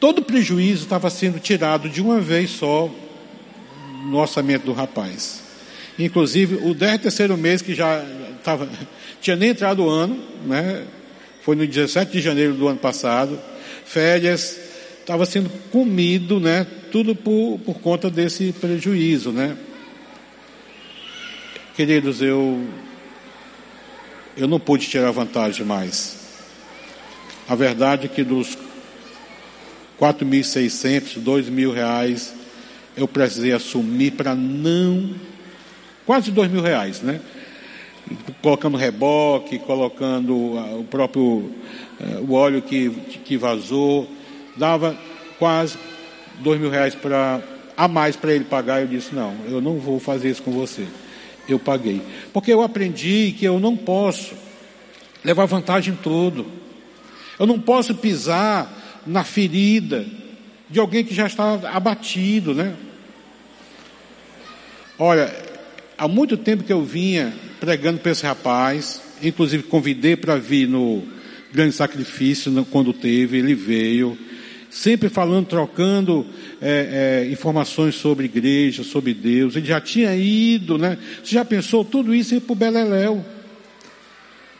todo 0.00 0.22
prejuízo 0.22 0.82
estava 0.82 1.08
sendo 1.08 1.38
tirado 1.38 1.88
de 1.88 2.00
uma 2.00 2.20
vez 2.20 2.50
só 2.50 2.90
no 4.04 4.18
orçamento 4.18 4.64
do 4.64 4.72
rapaz. 4.72 5.42
Inclusive, 5.98 6.56
o 6.56 6.74
13 6.74 6.98
terceiro 6.98 7.36
mês 7.36 7.62
que 7.62 7.74
já 7.74 8.04
estava, 8.36 8.68
tinha 9.20 9.36
nem 9.36 9.50
entrado 9.50 9.84
o 9.84 9.88
ano, 9.88 10.18
né? 10.44 10.84
Foi 11.42 11.54
no 11.54 11.66
17 11.66 12.10
de 12.10 12.20
janeiro 12.20 12.54
do 12.54 12.66
ano 12.66 12.78
passado, 12.78 13.38
férias, 13.84 14.58
estava 15.00 15.26
sendo 15.26 15.50
comido, 15.70 16.40
né? 16.40 16.66
Tudo 16.90 17.14
por, 17.14 17.58
por 17.64 17.80
conta 17.80 18.10
desse 18.10 18.52
prejuízo, 18.52 19.30
né? 19.30 19.56
Queridos, 21.76 22.22
eu, 22.22 22.66
eu 24.36 24.48
não 24.48 24.58
pude 24.58 24.88
tirar 24.88 25.10
vantagem 25.10 25.66
mais. 25.66 26.16
A 27.48 27.54
verdade 27.54 28.06
é 28.06 28.08
que 28.08 28.24
dos 28.24 28.56
4.600, 30.00 31.18
2 31.18 31.48
mil 31.48 31.72
reais, 31.72 32.32
eu 32.96 33.08
precisei 33.08 33.52
assumir 33.52 34.12
para 34.12 34.34
não, 34.34 35.14
quase 36.06 36.30
2 36.30 36.50
mil 36.50 36.62
reais, 36.62 37.00
né? 37.00 37.20
Colocando 38.42 38.76
reboque, 38.76 39.58
colocando 39.58 40.58
ah, 40.58 40.76
o 40.76 40.84
próprio 40.84 41.50
eh, 41.98 42.18
o 42.20 42.34
óleo 42.34 42.60
que, 42.60 42.90
que 43.24 43.36
vazou, 43.36 44.08
dava 44.56 44.96
quase 45.38 45.78
2 46.40 46.60
mil 46.60 46.70
reais 46.70 46.94
para 46.94 47.42
a 47.76 47.88
mais 47.88 48.14
para 48.14 48.32
ele 48.32 48.44
pagar. 48.44 48.82
Eu 48.82 48.88
disse: 48.88 49.14
não, 49.14 49.34
eu 49.48 49.60
não 49.60 49.78
vou 49.78 49.98
fazer 49.98 50.30
isso 50.30 50.42
com 50.42 50.52
você. 50.52 50.86
Eu 51.48 51.58
paguei. 51.58 52.00
Porque 52.32 52.52
eu 52.52 52.62
aprendi 52.62 53.34
que 53.38 53.44
eu 53.44 53.58
não 53.58 53.76
posso 53.76 54.34
levar 55.24 55.46
vantagem 55.46 55.94
em 55.94 55.96
tudo. 55.96 56.46
Eu 57.38 57.46
não 57.46 57.58
posso 57.58 57.94
pisar 57.94 59.02
na 59.06 59.24
ferida 59.24 60.06
de 60.68 60.80
alguém 60.80 61.04
que 61.04 61.14
já 61.14 61.26
está 61.26 61.54
abatido, 61.70 62.54
né? 62.54 62.74
Olha, 64.98 65.34
há 65.98 66.08
muito 66.08 66.36
tempo 66.36 66.64
que 66.64 66.72
eu 66.72 66.84
vinha 66.84 67.32
pregando 67.60 67.98
para 67.98 68.12
esse 68.12 68.24
rapaz, 68.24 69.00
inclusive 69.22 69.64
convidei 69.64 70.16
para 70.16 70.36
vir 70.36 70.68
no 70.68 71.02
grande 71.52 71.74
sacrifício 71.74 72.52
quando 72.70 72.92
teve, 72.92 73.38
ele 73.38 73.54
veio 73.54 74.18
sempre 74.74 75.08
falando, 75.08 75.46
trocando 75.46 76.26
é, 76.60 77.22
é, 77.26 77.32
informações 77.32 77.94
sobre 77.94 78.24
igreja, 78.24 78.82
sobre 78.82 79.14
Deus. 79.14 79.54
Ele 79.54 79.66
já 79.66 79.80
tinha 79.80 80.14
ido, 80.16 80.76
né? 80.76 80.98
Você 81.22 81.36
já 81.36 81.44
pensou 81.44 81.84
tudo 81.84 82.12
isso 82.12 82.34
ir 82.34 82.40
para 82.40 82.52
o 82.52 82.56
Beleléu? 82.56 83.24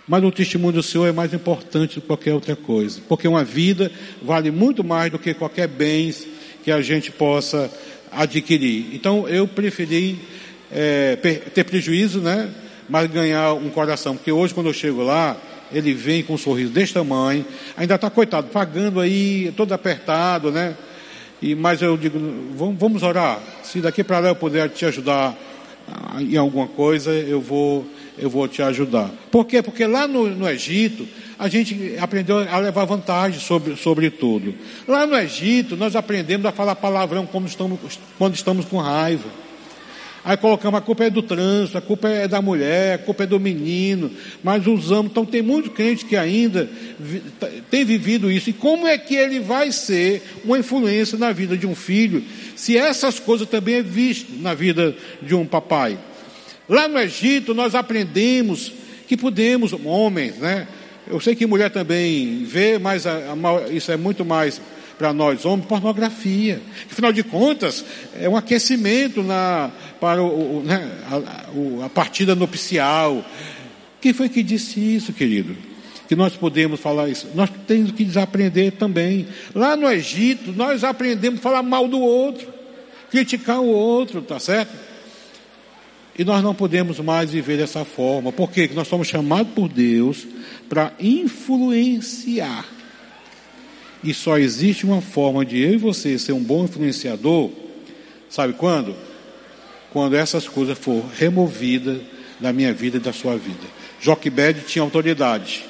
Mas 0.06 0.22
o 0.22 0.30
testemunho 0.30 0.74
do 0.74 0.82
Senhor 0.82 1.06
é 1.06 1.12
mais 1.12 1.32
importante 1.32 1.94
do 1.94 2.02
que 2.02 2.06
qualquer 2.06 2.34
outra 2.34 2.54
coisa, 2.54 3.00
porque 3.08 3.26
uma 3.26 3.42
vida 3.42 3.90
vale 4.22 4.50
muito 4.50 4.84
mais 4.84 5.10
do 5.10 5.18
que 5.18 5.32
qualquer 5.32 5.66
bens 5.66 6.26
que 6.62 6.70
a 6.70 6.82
gente 6.82 7.10
possa 7.10 7.70
adquirir. 8.12 8.94
Então 8.94 9.26
eu 9.28 9.48
preferi 9.48 10.18
é, 10.70 11.16
ter 11.54 11.64
prejuízo, 11.64 12.20
né? 12.20 12.50
Mas 12.88 13.10
ganhar 13.10 13.54
um 13.54 13.70
coração, 13.70 14.14
porque 14.14 14.30
hoje 14.30 14.52
quando 14.52 14.66
eu 14.66 14.74
chego 14.74 15.02
lá, 15.02 15.38
ele 15.72 15.94
vem 15.94 16.22
com 16.22 16.34
um 16.34 16.38
sorriso 16.38 16.70
desse 16.70 16.92
tamanho, 16.92 17.44
ainda 17.76 17.94
está 17.94 18.10
coitado, 18.10 18.48
pagando 18.48 19.00
aí, 19.00 19.52
todo 19.56 19.72
apertado, 19.72 20.50
né? 20.50 20.76
E, 21.40 21.54
mas 21.54 21.80
eu 21.80 21.96
digo, 21.96 22.18
vamos, 22.56 22.78
vamos 22.78 23.02
orar. 23.02 23.40
Se 23.62 23.80
daqui 23.80 24.04
para 24.04 24.18
lá 24.18 24.28
eu 24.28 24.36
puder 24.36 24.68
te 24.68 24.84
ajudar 24.84 25.34
em 26.20 26.36
alguma 26.36 26.66
coisa, 26.66 27.10
eu 27.12 27.40
vou, 27.40 27.86
eu 28.16 28.30
vou 28.30 28.46
te 28.46 28.62
ajudar. 28.62 29.10
Por 29.30 29.44
quê? 29.44 29.62
Porque 29.62 29.86
lá 29.86 30.06
no, 30.06 30.28
no 30.28 30.48
Egito, 30.48 31.06
a 31.38 31.48
gente 31.48 31.96
aprendeu 31.98 32.38
a 32.38 32.58
levar 32.58 32.84
vantagem 32.84 33.40
sobre, 33.40 33.76
sobre 33.76 34.10
tudo. 34.10 34.54
Lá 34.86 35.06
no 35.06 35.16
Egito, 35.16 35.76
nós 35.76 35.96
aprendemos 35.96 36.46
a 36.46 36.52
falar 36.52 36.76
palavrão 36.76 37.26
quando 37.26 37.48
estamos, 37.48 37.98
quando 38.18 38.34
estamos 38.34 38.64
com 38.66 38.78
raiva. 38.78 39.44
Aí 40.24 40.38
colocamos 40.38 40.78
a 40.78 40.80
culpa 40.80 41.04
é 41.04 41.10
do 41.10 41.22
trânsito, 41.22 41.76
a 41.76 41.82
culpa 41.82 42.08
é 42.08 42.26
da 42.26 42.40
mulher, 42.40 42.94
a 42.94 42.98
culpa 42.98 43.24
é 43.24 43.26
do 43.26 43.38
menino, 43.38 44.10
mas 44.42 44.66
usamos. 44.66 45.10
Então 45.10 45.26
tem 45.26 45.42
muito 45.42 45.70
crente 45.70 46.06
que 46.06 46.16
ainda 46.16 46.66
tá, 47.38 47.46
tem 47.70 47.84
vivido 47.84 48.30
isso. 48.30 48.48
E 48.48 48.54
como 48.54 48.86
é 48.86 48.96
que 48.96 49.14
ele 49.14 49.38
vai 49.40 49.70
ser 49.70 50.22
uma 50.42 50.58
influência 50.58 51.18
na 51.18 51.30
vida 51.30 51.58
de 51.58 51.66
um 51.66 51.74
filho, 51.74 52.24
se 52.56 52.74
essas 52.74 53.20
coisas 53.20 53.46
também 53.46 53.74
é 53.74 53.82
visto 53.82 54.32
na 54.40 54.54
vida 54.54 54.96
de 55.20 55.34
um 55.34 55.44
papai? 55.44 55.98
Lá 56.68 56.88
no 56.88 56.98
Egito 56.98 57.54
nós 57.54 57.74
aprendemos 57.74 58.72
que 59.06 59.16
podemos, 59.16 59.72
homens, 59.84 60.36
né? 60.36 60.66
Eu 61.06 61.20
sei 61.20 61.34
que 61.34 61.46
mulher 61.46 61.70
também 61.70 62.44
vê, 62.44 62.78
mas 62.78 63.06
a, 63.06 63.12
a, 63.12 63.70
isso 63.70 63.92
é 63.92 63.96
muito 63.96 64.24
mais 64.24 64.60
para 64.98 65.12
nós 65.12 65.44
homens, 65.44 65.66
pornografia. 65.66 66.62
Afinal 66.90 67.12
de 67.12 67.22
contas, 67.22 67.84
é 68.18 68.28
um 68.28 68.36
aquecimento 68.36 69.22
na, 69.22 69.70
para 70.00 70.22
o, 70.22 70.62
né, 70.64 70.90
a, 71.10 71.84
a, 71.84 71.88
partida 71.90 72.34
nupcial. 72.34 73.24
Quem 74.00 74.12
foi 74.12 74.28
que 74.28 74.42
disse 74.42 74.80
isso, 74.80 75.12
querido? 75.12 75.56
Que 76.08 76.16
nós 76.16 76.34
podemos 76.36 76.80
falar 76.80 77.08
isso. 77.08 77.28
Nós 77.34 77.50
temos 77.66 77.92
que 77.92 78.04
desaprender 78.04 78.72
também. 78.72 79.26
Lá 79.54 79.76
no 79.76 79.90
Egito, 79.90 80.52
nós 80.52 80.84
aprendemos 80.84 81.40
a 81.40 81.42
falar 81.42 81.62
mal 81.62 81.86
do 81.88 82.00
outro, 82.00 82.48
criticar 83.10 83.60
o 83.60 83.66
outro, 83.66 84.22
tá 84.22 84.38
certo? 84.38 84.72
E 86.16 86.24
nós 86.24 86.42
não 86.42 86.54
podemos 86.54 87.00
mais 87.00 87.30
viver 87.30 87.58
dessa 87.58 87.84
forma. 87.84 88.30
Por 88.30 88.50
quê? 88.50 88.62
Porque 88.62 88.76
nós 88.76 88.86
somos 88.86 89.08
chamados 89.08 89.52
por 89.52 89.68
Deus 89.68 90.26
para 90.68 90.92
influenciar. 91.00 92.64
E 94.02 94.14
só 94.14 94.38
existe 94.38 94.84
uma 94.84 95.00
forma 95.00 95.44
de 95.44 95.60
eu 95.60 95.74
e 95.74 95.76
você 95.76 96.18
ser 96.18 96.32
um 96.32 96.42
bom 96.42 96.64
influenciador, 96.64 97.50
sabe 98.28 98.52
quando? 98.52 98.94
Quando 99.92 100.14
essas 100.14 100.46
coisas 100.46 100.78
for 100.78 101.04
removidas 101.16 102.00
da 102.38 102.52
minha 102.52 102.72
vida 102.72 102.98
e 102.98 103.00
da 103.00 103.12
sua 103.12 103.36
vida. 103.36 103.66
Joquebed 104.00 104.62
tinha 104.66 104.82
autoridade 104.82 105.64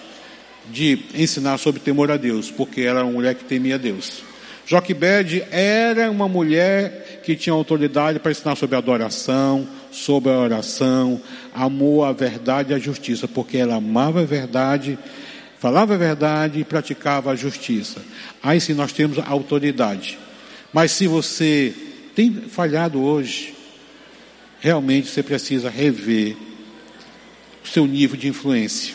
de 0.70 0.98
ensinar 1.14 1.58
sobre 1.58 1.80
temor 1.80 2.10
a 2.10 2.16
Deus, 2.16 2.50
porque 2.50 2.82
era 2.82 3.04
uma 3.04 3.12
mulher 3.12 3.34
que 3.34 3.44
temia 3.44 3.78
Deus. 3.78 4.22
Joquebed 4.66 5.44
era 5.50 6.10
uma 6.10 6.26
mulher 6.26 7.20
que 7.22 7.36
tinha 7.36 7.52
autoridade 7.52 8.18
para 8.18 8.32
ensinar 8.32 8.56
sobre 8.56 8.76
adoração, 8.76 9.68
sobre 9.94 10.30
a 10.30 10.38
oração, 10.38 11.20
amou 11.54 12.04
a 12.04 12.12
verdade 12.12 12.72
e 12.72 12.74
a 12.74 12.78
justiça, 12.78 13.26
porque 13.26 13.56
ela 13.56 13.76
amava 13.76 14.20
a 14.20 14.24
verdade 14.24 14.98
falava 15.64 15.94
a 15.94 15.96
verdade 15.96 16.60
e 16.60 16.64
praticava 16.64 17.30
a 17.30 17.34
justiça. 17.34 18.02
Aí 18.42 18.60
sim 18.60 18.74
nós 18.74 18.92
temos 18.92 19.18
a 19.18 19.26
autoridade. 19.26 20.18
Mas 20.74 20.92
se 20.92 21.06
você 21.06 21.72
tem 22.14 22.30
falhado 22.34 23.00
hoje, 23.02 23.54
realmente 24.60 25.08
você 25.08 25.22
precisa 25.22 25.70
rever 25.70 26.36
o 27.64 27.66
seu 27.66 27.86
nível 27.86 28.14
de 28.14 28.28
influência. 28.28 28.94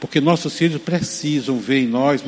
Porque 0.00 0.20
nossos 0.20 0.58
filhos 0.58 0.82
precisam 0.82 1.60
ver 1.60 1.84
em 1.84 1.86
nós 1.86 2.24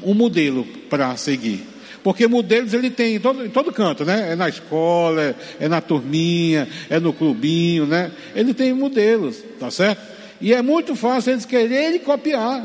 um 0.00 0.14
modelo 0.14 0.64
para 0.88 1.16
seguir. 1.16 1.66
Porque 2.02 2.26
modelos 2.26 2.72
ele 2.72 2.90
tem 2.90 3.16
em 3.16 3.20
todo, 3.20 3.44
em 3.44 3.50
todo 3.50 3.72
canto, 3.72 4.04
né? 4.04 4.32
É 4.32 4.36
na 4.36 4.48
escola, 4.48 5.22
é, 5.22 5.34
é 5.60 5.68
na 5.68 5.80
turminha, 5.80 6.66
é 6.88 6.98
no 6.98 7.12
clubinho, 7.12 7.86
né? 7.86 8.10
Ele 8.34 8.54
tem 8.54 8.72
modelos, 8.72 9.42
tá 9.58 9.70
certo? 9.70 10.00
E 10.40 10.54
é 10.54 10.62
muito 10.62 10.96
fácil 10.96 11.32
eles 11.32 11.44
quererem 11.44 12.00
copiar, 12.00 12.64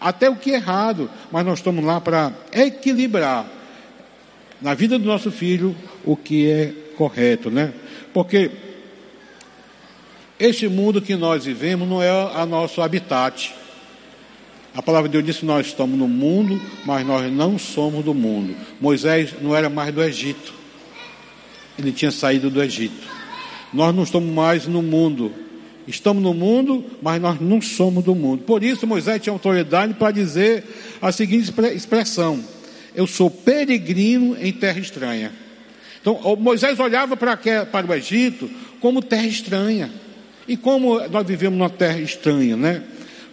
até 0.00 0.28
o 0.28 0.34
que 0.34 0.50
é 0.50 0.54
errado, 0.54 1.08
mas 1.30 1.46
nós 1.46 1.60
estamos 1.60 1.84
lá 1.84 2.00
para 2.00 2.32
equilibrar 2.52 3.46
na 4.60 4.74
vida 4.74 4.98
do 4.98 5.04
nosso 5.04 5.30
filho 5.30 5.76
o 6.04 6.16
que 6.16 6.50
é 6.50 6.72
correto, 6.96 7.50
né? 7.50 7.72
Porque 8.12 8.50
este 10.38 10.68
mundo 10.68 11.00
que 11.00 11.14
nós 11.14 11.44
vivemos 11.44 11.88
não 11.88 12.02
é 12.02 12.10
a 12.10 12.44
nosso 12.44 12.82
habitat. 12.82 13.54
A 14.74 14.82
palavra 14.82 15.08
de 15.08 15.12
Deus 15.12 15.24
disse: 15.24 15.44
Nós 15.44 15.66
estamos 15.66 15.98
no 15.98 16.08
mundo, 16.08 16.60
mas 16.84 17.06
nós 17.06 17.32
não 17.32 17.58
somos 17.58 18.04
do 18.04 18.12
mundo. 18.12 18.54
Moisés 18.80 19.34
não 19.40 19.54
era 19.54 19.70
mais 19.70 19.94
do 19.94 20.02
Egito, 20.02 20.52
ele 21.78 21.92
tinha 21.92 22.10
saído 22.10 22.50
do 22.50 22.62
Egito. 22.62 23.06
Nós 23.72 23.94
não 23.94 24.02
estamos 24.02 24.32
mais 24.32 24.66
no 24.66 24.82
mundo, 24.82 25.32
Estamos 25.86 26.22
no 26.22 26.32
mundo, 26.32 26.84
mas 27.02 27.20
nós 27.20 27.38
não 27.40 27.60
somos 27.60 28.02
do 28.02 28.14
mundo. 28.14 28.42
Por 28.44 28.62
isso 28.62 28.86
Moisés 28.86 29.20
tinha 29.20 29.32
autoridade 29.32 29.92
para 29.94 30.10
dizer 30.10 30.64
a 31.00 31.12
seguinte 31.12 31.52
expressão: 31.74 32.42
Eu 32.94 33.06
sou 33.06 33.30
peregrino 33.30 34.36
em 34.40 34.50
terra 34.50 34.78
estranha. 34.78 35.30
Então 36.00 36.18
Moisés 36.36 36.80
olhava 36.80 37.16
para, 37.16 37.38
o 37.86 37.94
Egito 37.94 38.50
como 38.80 39.02
terra 39.02 39.26
estranha. 39.26 39.90
E 40.46 40.56
como 40.56 41.00
nós 41.08 41.26
vivemos 41.26 41.58
numa 41.58 41.70
terra 41.70 41.98
estranha, 42.00 42.56
né? 42.56 42.82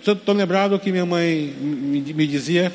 Estou 0.05 0.33
lembrado 0.33 0.79
que 0.79 0.91
minha 0.91 1.05
mãe 1.05 1.55
me 1.61 2.25
dizia: 2.25 2.73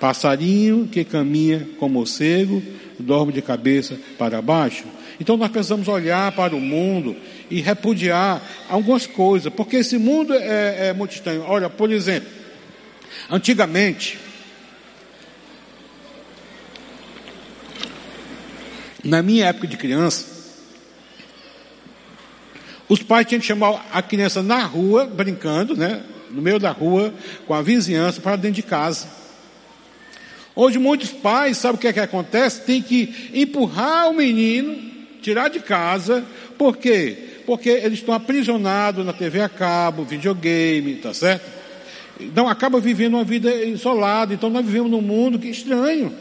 passarinho 0.00 0.88
que 0.90 1.04
caminha 1.04 1.68
como 1.78 1.98
morcego, 1.98 2.62
dorme 2.98 3.30
de 3.30 3.42
cabeça 3.42 3.98
para 4.16 4.40
baixo. 4.40 4.84
Então 5.20 5.36
nós 5.36 5.50
precisamos 5.50 5.86
olhar 5.86 6.32
para 6.32 6.56
o 6.56 6.60
mundo 6.60 7.14
e 7.50 7.60
repudiar 7.60 8.40
algumas 8.70 9.06
coisas, 9.06 9.52
porque 9.52 9.76
esse 9.76 9.98
mundo 9.98 10.32
é, 10.32 10.88
é 10.88 10.92
muito 10.94 11.12
estranho. 11.12 11.42
Olha, 11.42 11.68
por 11.68 11.92
exemplo, 11.92 12.30
antigamente, 13.28 14.18
na 19.04 19.22
minha 19.22 19.44
época 19.48 19.66
de 19.66 19.76
criança, 19.76 20.24
os 22.88 23.02
pais 23.02 23.26
tinham 23.26 23.40
que 23.40 23.46
chamar 23.46 23.86
a 23.92 24.00
criança 24.00 24.42
na 24.42 24.64
rua, 24.64 25.04
brincando, 25.04 25.76
né? 25.76 26.02
No 26.30 26.40
meio 26.40 26.58
da 26.58 26.70
rua, 26.70 27.12
com 27.46 27.54
a 27.54 27.62
vizinhança, 27.62 28.20
para 28.20 28.36
dentro 28.36 28.56
de 28.56 28.62
casa. 28.62 29.08
Hoje 30.54 30.78
muitos 30.78 31.10
pais, 31.10 31.56
sabe 31.56 31.76
o 31.76 31.78
que 31.78 31.88
é 31.88 31.92
que 31.92 32.00
acontece? 32.00 32.62
Tem 32.62 32.82
que 32.82 33.30
empurrar 33.32 34.10
o 34.10 34.14
menino 34.14 34.90
tirar 35.20 35.48
de 35.48 35.60
casa, 35.60 36.24
por 36.58 36.76
quê? 36.76 37.16
Porque 37.46 37.68
eles 37.68 38.00
estão 38.00 38.14
aprisionados 38.14 39.04
na 39.04 39.12
TV 39.12 39.40
a 39.40 39.48
cabo, 39.48 40.04
videogame, 40.04 40.96
tá 40.96 41.12
certo? 41.14 41.44
Então 42.18 42.48
acaba 42.48 42.80
vivendo 42.80 43.14
uma 43.14 43.24
vida 43.24 43.52
isolada. 43.64 44.34
Então 44.34 44.50
nós 44.50 44.64
vivemos 44.64 44.90
num 44.90 45.00
mundo 45.00 45.38
que 45.38 45.48
é 45.48 45.50
estranho, 45.50 46.14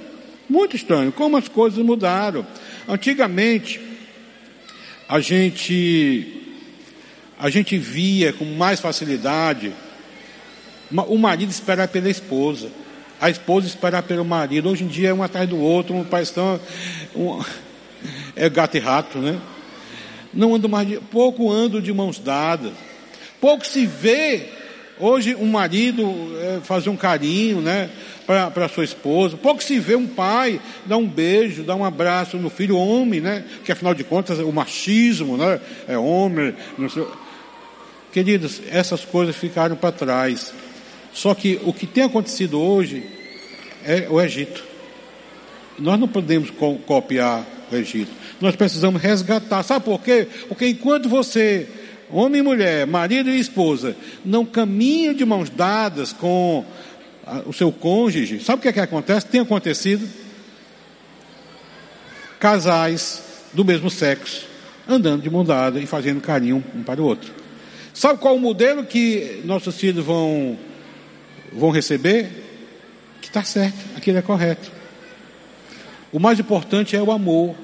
muito 0.49 0.75
estranho. 0.75 1.11
Como 1.11 1.37
as 1.37 1.47
coisas 1.47 1.83
mudaram. 1.83 2.45
Antigamente 2.87 3.81
a 5.07 5.19
gente 5.19 6.35
a 7.37 7.49
gente 7.49 7.77
via 7.77 8.33
com 8.33 8.45
mais 8.45 8.79
facilidade 8.79 9.73
o 10.91 11.17
marido 11.17 11.49
esperar 11.49 11.87
pela 11.87 12.09
esposa, 12.09 12.69
a 13.19 13.29
esposa 13.29 13.67
esperar 13.67 14.03
pelo 14.03 14.25
marido. 14.25 14.69
Hoje 14.69 14.83
em 14.83 14.87
dia 14.87 15.09
é 15.09 15.13
um 15.13 15.23
atrás 15.23 15.47
do 15.47 15.57
outro, 15.57 15.95
um 15.95 16.03
parece 16.03 16.33
um, 17.15 17.43
é 18.35 18.49
gato 18.49 18.77
e 18.77 18.79
rato, 18.79 19.19
né? 19.19 19.39
Não 20.33 20.55
ando 20.55 20.69
mais, 20.69 20.87
de, 20.87 20.97
pouco 20.97 21.51
ando 21.51 21.81
de 21.81 21.91
mãos 21.91 22.19
dadas, 22.19 22.71
pouco 23.41 23.65
se 23.65 23.85
vê 23.85 24.49
hoje 24.99 25.35
um 25.35 25.47
marido 25.47 26.03
é, 26.39 26.59
fazer 26.61 26.89
um 26.89 26.97
carinho, 26.97 27.61
né? 27.61 27.89
Para 28.25 28.69
sua 28.69 28.83
esposa, 28.83 29.35
pouco 29.37 29.63
se 29.63 29.79
vê 29.79 29.95
um 29.95 30.05
pai 30.05 30.61
dar 30.85 30.97
um 30.97 31.07
beijo, 31.07 31.63
dar 31.63 31.75
um 31.75 31.83
abraço 31.83 32.37
no 32.37 32.47
filho 32.47 32.77
homem, 32.77 33.19
né? 33.19 33.43
Que 33.65 33.71
afinal 33.71 33.95
de 33.95 34.03
contas 34.03 34.37
o 34.37 34.51
machismo, 34.51 35.35
né? 35.35 35.59
É 35.87 35.97
homem, 35.97 36.53
sei. 36.93 37.07
Queridos, 38.11 38.61
essas 38.71 39.03
coisas 39.03 39.35
ficaram 39.35 39.75
para 39.75 39.91
trás. 39.91 40.53
Só 41.13 41.33
que 41.33 41.59
o 41.63 41.73
que 41.73 41.85
tem 41.85 42.03
acontecido 42.03 42.59
hoje 42.59 43.03
é 43.83 44.07
o 44.09 44.21
Egito. 44.21 44.63
Nós 45.77 45.99
não 45.99 46.07
podemos 46.07 46.49
co 46.49 46.75
copiar 46.79 47.45
o 47.71 47.75
Egito. 47.75 48.11
Nós 48.39 48.55
precisamos 48.55 49.01
resgatar. 49.01 49.63
Sabe 49.63 49.85
por 49.85 50.01
quê? 50.01 50.27
Porque 50.47 50.67
enquanto 50.67 51.09
você, 51.09 51.67
homem 52.09 52.39
e 52.39 52.43
mulher, 52.43 52.85
marido 52.85 53.29
e 53.29 53.39
esposa, 53.39 53.95
não 54.23 54.45
caminham 54.45 55.13
de 55.13 55.25
mãos 55.25 55.49
dadas 55.49 56.13
com 56.13 56.65
o 57.45 57.53
seu 57.53 57.71
cônjuge, 57.71 58.39
sabe 58.39 58.59
o 58.59 58.61
que 58.61 58.69
é 58.69 58.73
que 58.73 58.79
acontece? 58.79 59.25
Tem 59.25 59.41
acontecido? 59.41 60.07
Casais 62.39 63.21
do 63.53 63.63
mesmo 63.63 63.89
sexo 63.89 64.49
andando 64.89 65.21
de 65.21 65.29
mão 65.29 65.45
dada 65.45 65.79
e 65.79 65.85
fazendo 65.85 66.19
carinho 66.19 66.63
um 66.75 66.81
para 66.81 66.99
o 66.99 67.05
outro. 67.05 67.31
Sabe 67.93 68.19
qual 68.19 68.35
o 68.35 68.39
modelo 68.39 68.83
que 68.83 69.41
nossos 69.45 69.75
filhos 69.75 70.03
vão, 70.03 70.57
vão 71.51 71.69
receber? 71.69 72.29
Que 73.21 73.27
está 73.27 73.43
certo, 73.43 73.77
aquilo 73.95 74.17
é 74.17 74.21
correto. 74.21 74.71
O 76.11 76.19
mais 76.19 76.39
importante 76.39 76.95
é 76.95 77.01
o 77.01 77.11
amor. 77.11 77.55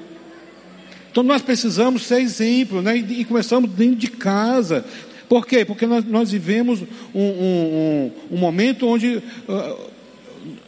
Então 1.10 1.22
nós 1.22 1.42
precisamos 1.42 2.02
ser 2.02 2.20
exemplo, 2.20 2.82
né? 2.82 2.96
E, 2.96 3.24
começamos 3.24 3.70
dentro 3.70 3.96
de 3.96 4.08
casa. 4.08 4.84
Por 5.28 5.46
quê? 5.46 5.64
Porque 5.64 5.86
nós, 5.86 6.04
nós 6.04 6.30
vivemos 6.30 6.82
um, 7.14 7.20
um, 7.20 8.12
um, 8.30 8.36
um 8.36 8.36
momento 8.36 8.86
onde 8.86 9.16
uh, 9.16 9.90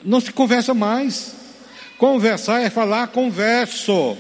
não 0.03 0.21
se 0.21 0.33
conversa 0.33 0.73
mais. 0.75 1.35
Conversar 1.99 2.63
é 2.63 2.71
falar 2.71 3.09
converso. 3.09 4.17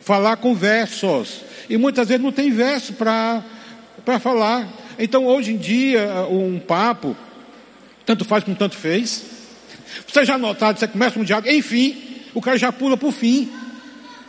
Falar 0.00 0.36
com 0.36 0.54
versos. 0.54 1.42
E 1.70 1.76
muitas 1.76 2.08
vezes 2.08 2.22
não 2.22 2.32
tem 2.32 2.50
verso 2.50 2.92
para 2.94 3.42
para 4.06 4.20
falar. 4.20 4.68
Então, 4.98 5.26
hoje 5.26 5.52
em 5.52 5.56
dia, 5.56 6.26
um 6.30 6.60
papo, 6.60 7.16
tanto 8.06 8.24
faz 8.24 8.44
como 8.44 8.56
tanto 8.56 8.76
fez. 8.76 9.24
Você 10.06 10.24
já 10.24 10.38
notado, 10.38 10.78
você 10.78 10.86
começa 10.86 11.18
um 11.18 11.24
diálogo, 11.24 11.50
enfim, 11.50 12.22
o 12.32 12.40
cara 12.40 12.56
já 12.56 12.70
pula 12.72 12.96
para 12.96 13.08
o 13.08 13.12
fim. 13.12 13.50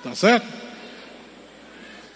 Tá 0.04 0.16
certo? 0.16 0.46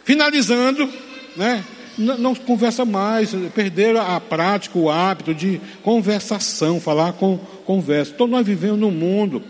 Finalizando, 0.03 0.89
né? 1.35 1.63
Não, 1.97 2.17
não, 2.17 2.35
conversa 2.35 2.85
mais, 2.85 3.31
perderam 3.53 4.01
a 4.01 4.19
prática, 4.19 4.77
o 4.77 4.89
hábito 4.89 5.35
de 5.35 5.61
conversação, 5.83 6.79
falar 6.79 7.13
com 7.13 7.37
conversa. 7.65 8.11
Então 8.15 8.27
nós 8.27 8.45
vivemos 8.45 8.79
num 8.79 8.91
mundo 8.91 9.43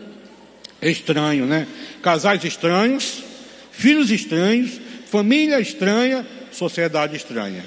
estranho, 0.82 1.46
né? 1.46 1.68
Casais 2.02 2.44
estranhos, 2.44 3.24
filhos 3.72 4.10
estranhos, 4.10 4.82
família 5.10 5.60
estranha, 5.60 6.26
sociedade 6.52 7.16
estranha. 7.16 7.64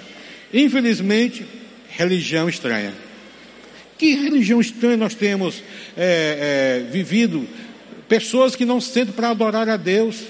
Infelizmente, 0.53 1.47
religião 1.89 2.49
estranha. 2.49 2.93
Que 3.97 4.15
religião 4.15 4.61
estranha 4.61 4.97
nós 4.97 5.15
temos 5.15 5.63
é, 5.97 6.83
é, 6.87 6.91
vivido? 6.91 7.47
Pessoas 8.09 8.57
que 8.57 8.65
não 8.65 8.81
sentam 8.81 9.15
para 9.15 9.31
adorar 9.31 9.69
a 9.69 9.77
Deus, 9.77 10.23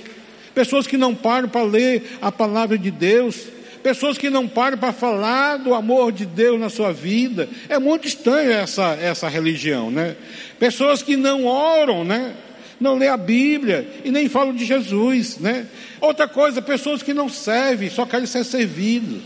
pessoas 0.54 0.86
que 0.86 0.96
não 0.96 1.14
param 1.14 1.48
para 1.48 1.64
ler 1.64 2.18
a 2.20 2.30
palavra 2.30 2.78
de 2.78 2.90
Deus, 2.90 3.46
pessoas 3.82 4.16
que 4.16 4.30
não 4.30 4.46
param 4.48 4.78
para 4.78 4.92
falar 4.92 5.58
do 5.58 5.74
amor 5.74 6.12
de 6.12 6.24
Deus 6.24 6.58
na 6.58 6.70
sua 6.70 6.92
vida. 6.92 7.48
É 7.68 7.78
muito 7.78 8.06
estranho 8.06 8.50
essa, 8.50 8.94
essa 8.94 9.28
religião, 9.28 9.90
né? 9.90 10.16
Pessoas 10.58 11.02
que 11.02 11.16
não 11.16 11.44
oram, 11.44 12.04
né? 12.04 12.34
Não 12.80 12.96
lê 12.96 13.08
a 13.08 13.16
Bíblia 13.16 13.86
e 14.04 14.10
nem 14.10 14.28
falam 14.28 14.54
de 14.54 14.64
Jesus, 14.64 15.38
né? 15.38 15.66
Outra 16.00 16.28
coisa, 16.28 16.62
pessoas 16.62 17.02
que 17.02 17.14
não 17.14 17.28
servem, 17.28 17.90
só 17.90 18.06
querem 18.06 18.26
ser 18.26 18.44
servidos. 18.44 19.22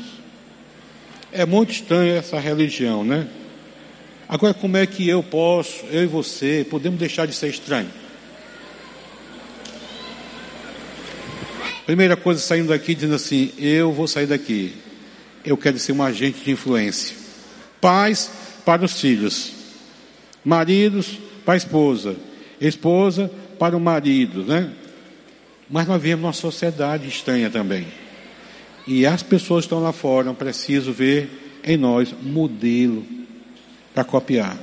É 1.32 1.45
muito 1.45 1.70
estranho 1.70 2.16
essa 2.16 2.39
religião, 2.39 3.05
né? 3.05 3.26
Agora, 4.28 4.52
como 4.52 4.76
é 4.76 4.86
que 4.86 5.08
eu 5.08 5.22
posso, 5.22 5.86
eu 5.86 6.02
e 6.02 6.06
você, 6.06 6.66
podemos 6.68 6.98
deixar 6.98 7.26
de 7.26 7.32
ser 7.32 7.48
estranho? 7.48 7.88
Primeira 11.86 12.14
coisa, 12.14 12.38
saindo 12.38 12.68
daqui, 12.68 12.94
dizendo 12.94 13.14
assim: 13.14 13.50
eu 13.58 13.90
vou 13.90 14.06
sair 14.06 14.26
daqui, 14.26 14.74
eu 15.46 15.56
quero 15.56 15.78
ser 15.78 15.92
um 15.92 16.02
agente 16.02 16.44
de 16.44 16.50
influência. 16.50 17.16
Pais 17.80 18.30
para 18.66 18.84
os 18.84 19.00
filhos, 19.00 19.52
maridos 20.44 21.18
para 21.42 21.54
a 21.54 21.56
esposa, 21.56 22.14
esposa 22.60 23.30
para 23.58 23.74
o 23.74 23.80
marido, 23.80 24.44
né? 24.44 24.70
Mas 25.70 25.88
nós 25.88 26.02
vivemos 26.02 26.26
uma 26.26 26.32
sociedade 26.34 27.08
estranha 27.08 27.48
também. 27.48 27.86
E 28.86 29.06
as 29.06 29.22
pessoas 29.22 29.64
que 29.64 29.68
estão 29.68 29.82
lá 29.82 29.92
fora 29.92 30.34
precisam 30.34 30.92
ver 30.92 31.60
em 31.64 31.78
nós 31.78 32.14
modelo 32.22 33.06
para 33.99 34.05
copiar. 34.05 34.57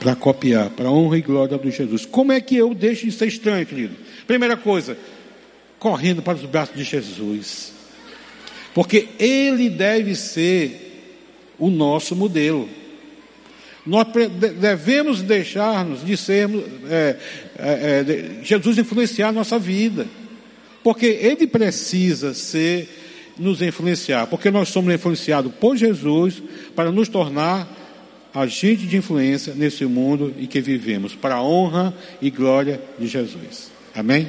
Para 0.00 0.16
copiar, 0.16 0.70
para 0.70 0.90
honra 0.90 1.18
e 1.18 1.22
glória 1.22 1.56
do 1.56 1.70
Jesus. 1.70 2.04
Como 2.04 2.32
é 2.32 2.40
que 2.40 2.56
eu 2.56 2.74
deixo 2.74 3.06
de 3.06 3.12
ser 3.12 3.28
estranho, 3.28 3.64
querido? 3.64 3.94
Primeira 4.26 4.56
coisa, 4.56 4.98
correndo 5.78 6.20
para 6.20 6.36
os 6.36 6.44
braços 6.44 6.74
de 6.74 6.82
Jesus. 6.82 7.72
Porque 8.74 9.10
Ele 9.16 9.70
deve 9.70 10.16
ser 10.16 11.54
o 11.56 11.70
nosso 11.70 12.16
modelo. 12.16 12.68
Nós 13.86 14.08
devemos 14.58 15.22
deixar-nos 15.22 16.04
de 16.04 16.16
sermos, 16.16 16.64
é, 16.90 17.16
é, 17.58 18.40
é, 18.40 18.44
Jesus 18.44 18.76
influenciar 18.76 19.28
a 19.28 19.32
nossa 19.32 19.56
vida. 19.56 20.08
Porque 20.82 21.06
ele 21.06 21.46
precisa 21.46 22.34
ser, 22.34 22.88
nos 23.38 23.62
influenciar, 23.62 24.26
porque 24.26 24.50
nós 24.50 24.68
somos 24.68 24.92
influenciados 24.94 25.52
por 25.54 25.76
Jesus 25.76 26.42
para 26.74 26.90
nos 26.90 27.08
tornar 27.08 27.68
agente 28.34 28.86
de 28.86 28.96
influência 28.96 29.54
nesse 29.54 29.84
mundo 29.84 30.34
em 30.38 30.46
que 30.46 30.60
vivemos, 30.60 31.14
para 31.14 31.36
a 31.36 31.42
honra 31.42 31.94
e 32.20 32.30
glória 32.30 32.80
de 32.98 33.06
Jesus. 33.06 33.70
Amém? 33.94 34.28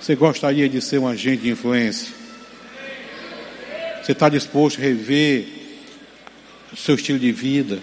Você 0.00 0.14
gostaria 0.14 0.68
de 0.68 0.80
ser 0.80 0.98
um 0.98 1.06
agente 1.06 1.42
de 1.42 1.50
influência? 1.50 2.12
Você 4.02 4.12
está 4.12 4.28
disposto 4.28 4.78
a 4.78 4.82
rever 4.82 5.46
o 6.72 6.76
seu 6.76 6.94
estilo 6.94 7.18
de 7.18 7.30
vida? 7.30 7.78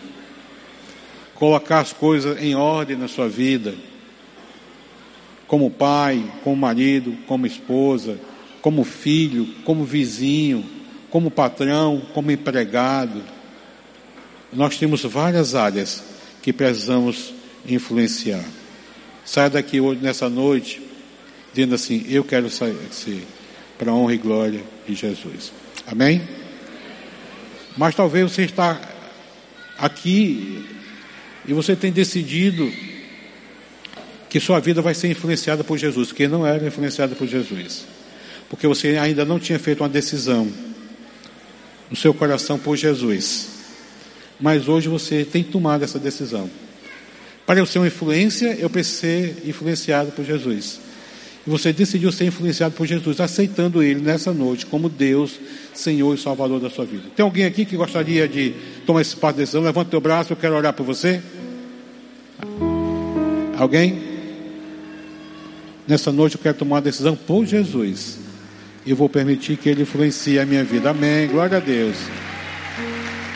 Colocar 1.35 1.79
as 1.79 1.93
coisas 1.93 2.41
em 2.41 2.55
ordem 2.55 2.97
na 2.97 3.07
sua 3.07 3.29
vida? 3.29 3.73
como 5.49 5.71
pai, 5.71 6.23
como 6.43 6.55
marido, 6.55 7.17
como 7.25 7.47
esposa, 7.47 8.19
como 8.61 8.83
filho, 8.83 9.47
como 9.63 9.83
vizinho, 9.83 10.65
como 11.09 11.31
patrão, 11.31 12.01
como 12.13 12.31
empregado. 12.31 13.21
Nós 14.51 14.77
temos 14.77 15.03
várias 15.03 15.55
áreas 15.55 16.03
que 16.41 16.51
precisamos 16.51 17.33
influenciar. 17.67 18.43
Saia 19.25 19.49
daqui 19.49 19.79
hoje, 19.79 20.01
nessa 20.01 20.29
noite, 20.29 20.81
dizendo 21.53 21.75
assim: 21.75 22.05
Eu 22.09 22.23
quero 22.23 22.49
sair 22.49 22.75
para 23.77 23.91
a 23.91 23.93
honra 23.93 24.13
e 24.13 24.17
glória 24.17 24.63
de 24.87 24.95
Jesus. 24.95 25.51
Amém? 25.85 26.21
Mas 27.77 27.95
talvez 27.95 28.31
você 28.31 28.43
está 28.43 28.79
aqui 29.77 30.65
e 31.47 31.53
você 31.53 31.75
tem 31.75 31.91
decidido 31.91 32.71
que 34.29 34.39
sua 34.39 34.59
vida 34.59 34.81
vai 34.81 34.93
ser 34.93 35.09
influenciada 35.09 35.63
por 35.63 35.77
Jesus, 35.77 36.11
que 36.11 36.27
não 36.27 36.45
era 36.45 36.65
influenciada 36.67 37.15
por 37.15 37.27
Jesus. 37.27 37.85
Porque 38.49 38.67
você 38.67 38.97
ainda 38.97 39.23
não 39.23 39.39
tinha 39.39 39.59
feito 39.59 39.81
uma 39.81 39.89
decisão 39.89 40.47
no 41.89 41.95
seu 41.95 42.13
coração 42.13 42.57
por 42.57 42.75
Jesus. 42.75 43.47
Mas 44.39 44.67
hoje 44.67 44.87
você 44.87 45.23
tem 45.23 45.43
tomado 45.43 45.83
essa 45.83 45.99
decisão. 45.99 46.49
Para 47.45 47.59
eu 47.59 47.65
ser 47.65 47.79
uma 47.79 47.87
influência, 47.87 48.55
eu 48.59 48.69
preciso 48.69 48.99
ser 48.99 49.43
influenciado 49.45 50.11
por 50.11 50.23
Jesus. 50.23 50.79
E 51.45 51.49
você 51.49 51.73
decidiu 51.73 52.11
ser 52.11 52.25
influenciado 52.25 52.75
por 52.75 52.85
Jesus, 52.85 53.19
aceitando 53.19 53.81
Ele 53.81 54.01
nessa 54.01 54.31
noite 54.31 54.65
como 54.65 54.87
Deus, 54.87 55.39
Senhor 55.73 56.13
e 56.13 56.17
Salvador 56.17 56.59
da 56.59 56.69
sua 56.69 56.85
vida. 56.85 57.03
Tem 57.15 57.23
alguém 57.23 57.45
aqui 57.45 57.65
que 57.65 57.75
gostaria 57.75 58.27
de 58.27 58.53
tomar 58.85 59.01
esse 59.01 59.15
passo 59.15 59.33
de 59.33 59.39
decisão? 59.39 59.61
Levanta 59.61 59.89
teu 59.89 60.01
braço, 60.01 60.31
eu 60.31 60.37
quero 60.37 60.55
orar 60.55 60.73
por 60.73 60.85
você. 60.85 61.21
Alguém? 63.57 63.99
Nessa 65.87 66.11
noite 66.11 66.35
eu 66.35 66.41
quero 66.41 66.57
tomar 66.57 66.75
uma 66.75 66.81
decisão 66.81 67.15
por 67.15 67.45
Jesus. 67.45 68.28
E 68.85 68.93
vou 68.93 69.09
permitir 69.09 69.57
que 69.57 69.69
Ele 69.69 69.83
influencie 69.83 70.39
a 70.39 70.45
minha 70.45 70.63
vida. 70.63 70.89
Amém. 70.89 71.27
Glória 71.27 71.57
a 71.57 71.59
Deus. 71.59 71.97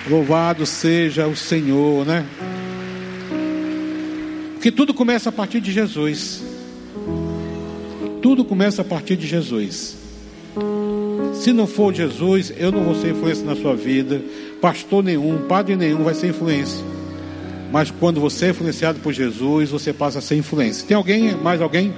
Louvado 0.10 0.66
seja 0.66 1.28
o 1.28 1.36
Senhor, 1.36 2.06
né? 2.06 2.26
Porque 4.54 4.72
tudo 4.72 4.94
começa 4.94 5.30
a 5.30 5.32
partir 5.32 5.60
de 5.60 5.72
Jesus. 5.72 6.42
Tudo 8.22 8.46
começa 8.46 8.82
a 8.82 8.86
partir 8.86 9.18
de 9.18 9.28
Jesus. 9.28 9.98
Se 11.34 11.52
não 11.52 11.68
for 11.68 11.94
Jesus, 11.94 12.54
eu 12.56 12.72
não 12.72 12.84
vou 12.84 12.96
ser 12.96 13.12
influência 13.12 13.44
na 13.46 13.56
sua 13.56 13.76
vida. 13.76 14.22
Pastor 14.62 15.04
nenhum, 15.04 15.40
padre 15.48 15.76
nenhum 15.76 16.04
vai 16.04 16.14
ser 16.14 16.28
influência. 16.28 16.82
Mas 17.72 17.92
quando 17.92 18.22
você 18.22 18.46
é 18.46 18.50
influenciado 18.52 19.00
por 19.00 19.12
Jesus, 19.12 19.72
você 19.72 19.92
passa 19.92 20.20
a 20.20 20.22
ser 20.22 20.36
influência. 20.36 20.88
Tem 20.88 20.96
alguém? 20.96 21.36
Mais 21.36 21.60
alguém? 21.60 21.94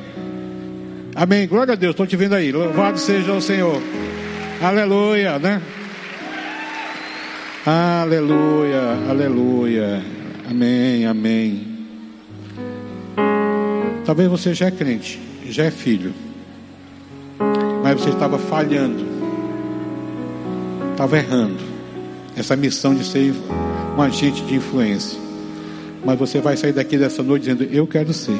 Amém. 1.15 1.47
Glória 1.47 1.73
a 1.73 1.75
Deus. 1.75 1.91
Estou 1.91 2.05
te 2.05 2.15
vendo 2.15 2.35
aí. 2.35 2.51
Louvado 2.51 2.99
seja 2.99 3.31
o 3.33 3.41
Senhor. 3.41 3.81
Aleluia, 4.61 5.39
né? 5.39 5.61
Aleluia, 7.65 9.09
aleluia. 9.09 10.03
Amém, 10.49 11.05
amém. 11.05 11.67
Talvez 14.05 14.29
você 14.29 14.53
já 14.53 14.67
é 14.67 14.71
crente 14.71 15.25
já 15.51 15.65
é 15.65 15.71
filho, 15.71 16.13
mas 17.83 17.99
você 17.99 18.09
estava 18.09 18.37
falhando, 18.37 19.05
estava 20.91 21.17
errando 21.17 21.59
essa 22.35 22.55
missão 22.55 22.95
de 22.95 23.05
ser 23.05 23.33
um 23.97 24.01
agente 24.01 24.43
de 24.43 24.55
influência. 24.55 25.19
Mas 26.03 26.19
você 26.19 26.39
vai 26.39 26.55
sair 26.55 26.73
daqui 26.73 26.97
dessa 26.97 27.23
noite 27.23 27.43
dizendo: 27.43 27.63
Eu 27.63 27.87
quero 27.87 28.13
ser, 28.13 28.37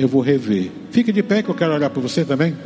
eu 0.00 0.08
vou 0.08 0.22
rever. 0.22 0.70
Fique 0.90 1.12
de 1.12 1.22
pé 1.22 1.42
que 1.42 1.50
eu 1.50 1.54
quero 1.54 1.74
olhar 1.74 1.90
para 1.90 2.00
você 2.00 2.24
também. 2.24 2.56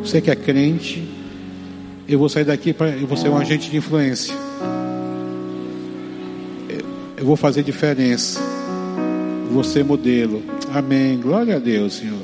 Você 0.00 0.20
que 0.20 0.28
é 0.28 0.34
crente, 0.34 1.08
eu 2.08 2.18
vou 2.18 2.28
sair 2.28 2.44
daqui 2.44 2.72
para 2.72 2.88
eu 2.88 3.06
vou 3.06 3.16
ser 3.16 3.28
um 3.28 3.38
agente 3.38 3.70
de 3.70 3.76
influência. 3.76 4.34
Eu 7.16 7.24
vou 7.24 7.36
fazer 7.36 7.62
diferença. 7.62 8.40
Ser 9.64 9.84
modelo. 9.84 10.42
Amém. 10.74 11.20
Glória 11.20 11.56
a 11.56 11.58
Deus, 11.58 11.92
Senhor. 11.94 12.18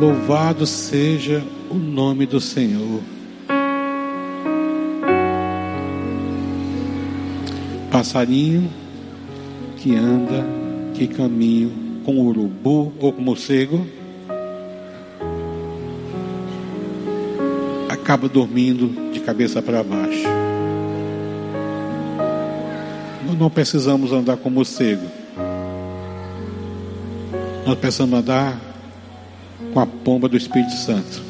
Louvado 0.00 0.66
seja 0.66 1.44
o 1.70 1.74
nome 1.74 2.26
do 2.26 2.40
Senhor. 2.40 3.00
Passarinho 7.92 8.68
que 9.76 9.94
anda, 9.94 10.63
que 10.94 11.08
caminha 11.08 11.70
com 12.04 12.18
urubu 12.18 12.92
ou 13.00 13.12
com 13.12 13.20
morcego, 13.20 13.86
acaba 17.88 18.28
dormindo 18.28 19.12
de 19.12 19.20
cabeça 19.20 19.60
para 19.60 19.82
baixo. 19.82 20.28
Nós 23.26 23.38
não 23.38 23.50
precisamos 23.50 24.12
andar 24.12 24.36
com 24.36 24.50
morcego. 24.50 25.06
Nós 27.66 27.78
precisamos 27.78 28.18
andar 28.18 28.60
com 29.72 29.80
a 29.80 29.86
pomba 29.86 30.28
do 30.28 30.36
Espírito 30.36 30.74
Santo. 30.74 31.22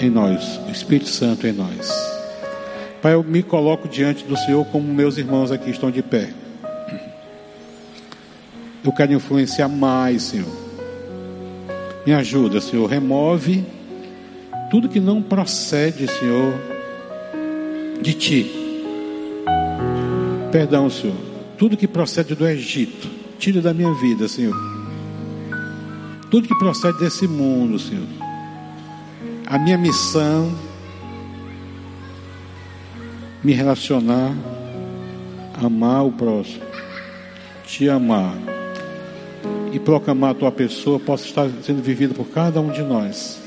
Em 0.00 0.08
nós, 0.08 0.60
o 0.68 0.70
Espírito 0.70 1.08
Santo 1.08 1.46
em 1.46 1.52
nós. 1.52 2.05
Pai, 3.02 3.14
eu 3.14 3.22
me 3.22 3.42
coloco 3.42 3.88
diante 3.88 4.24
do 4.24 4.36
Senhor 4.36 4.64
como 4.66 4.92
meus 4.92 5.18
irmãos 5.18 5.52
aqui 5.52 5.70
estão 5.70 5.90
de 5.90 6.02
pé. 6.02 6.30
Eu 8.84 8.92
quero 8.92 9.12
influenciar 9.12 9.68
mais, 9.68 10.22
Senhor. 10.22 10.66
Me 12.06 12.14
ajuda, 12.14 12.60
Senhor. 12.60 12.86
Remove 12.86 13.64
tudo 14.70 14.88
que 14.88 15.00
não 15.00 15.20
procede, 15.20 16.06
Senhor, 16.08 16.54
de 18.00 18.14
Ti. 18.14 18.50
Perdão, 20.52 20.88
Senhor. 20.88 21.16
Tudo 21.58 21.76
que 21.76 21.88
procede 21.88 22.34
do 22.34 22.46
Egito, 22.46 23.08
tira 23.38 23.60
da 23.60 23.74
minha 23.74 23.92
vida, 23.94 24.28
Senhor. 24.28 24.54
Tudo 26.30 26.48
que 26.48 26.58
procede 26.58 26.98
desse 26.98 27.26
mundo, 27.26 27.78
Senhor. 27.78 28.06
A 29.46 29.58
minha 29.58 29.78
missão, 29.78 30.52
me 33.42 33.52
relacionar, 33.52 34.34
amar 35.62 36.04
o 36.04 36.12
próximo, 36.12 36.64
te 37.64 37.88
amar 37.88 38.34
e 39.72 39.78
proclamar 39.78 40.30
a 40.30 40.34
tua 40.34 40.52
pessoa 40.52 40.98
possa 40.98 41.24
estar 41.26 41.48
sendo 41.62 41.82
vivida 41.82 42.14
por 42.14 42.26
cada 42.28 42.60
um 42.60 42.70
de 42.70 42.82
nós. 42.82 43.40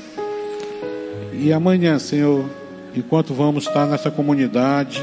E 1.32 1.52
amanhã, 1.52 1.98
Senhor, 1.98 2.44
enquanto 2.94 3.32
vamos 3.34 3.66
estar 3.66 3.86
nessa 3.86 4.10
comunidade, 4.10 5.02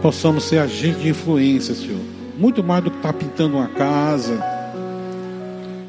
possamos 0.00 0.44
ser 0.44 0.58
agentes 0.58 1.02
de 1.02 1.08
influência, 1.08 1.74
Senhor. 1.74 2.00
Muito 2.36 2.62
mais 2.62 2.82
do 2.82 2.90
que 2.90 2.96
estar 2.96 3.12
tá 3.12 3.18
pintando 3.18 3.56
uma 3.56 3.68
casa, 3.68 4.42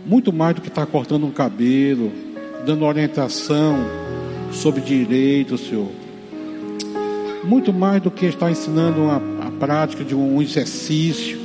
muito 0.06 0.32
mais 0.32 0.56
do 0.56 0.62
que 0.62 0.68
estar 0.68 0.86
tá 0.86 0.92
cortando 0.92 1.26
um 1.26 1.32
cabelo, 1.32 2.12
dando 2.66 2.86
orientação 2.86 3.78
sobre 4.52 4.82
direito, 4.82 5.58
Senhor. 5.58 6.03
Muito 7.44 7.74
mais 7.74 8.02
do 8.02 8.10
que 8.10 8.26
estar 8.26 8.50
ensinando 8.50 9.02
uma, 9.02 9.18
a 9.48 9.52
prática 9.52 10.04
de 10.04 10.16
um 10.16 10.42
exercício. 10.42 11.38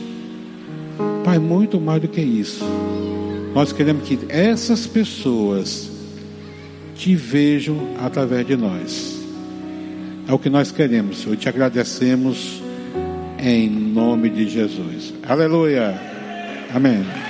Pai, 1.25 1.39
muito 1.39 1.81
mais 1.81 2.01
do 2.01 2.09
que 2.09 2.21
isso. 2.21 2.65
Nós 3.55 3.73
queremos 3.73 4.07
que 4.07 4.19
essas 4.29 4.87
pessoas 4.87 5.91
te 6.95 7.15
vejam 7.15 7.77
através 7.99 8.47
de 8.47 8.57
nós. 8.57 9.19
É 10.29 10.33
o 10.33 10.39
que 10.39 10.51
nós 10.51 10.71
queremos, 10.71 11.23
Senhor. 11.23 11.37
Te 11.37 11.49
agradecemos 11.49 12.63
em 13.39 13.69
nome 13.69 14.29
de 14.29 14.49
Jesus. 14.49 15.15
Aleluia. 15.27 15.95
Amém. 16.75 17.28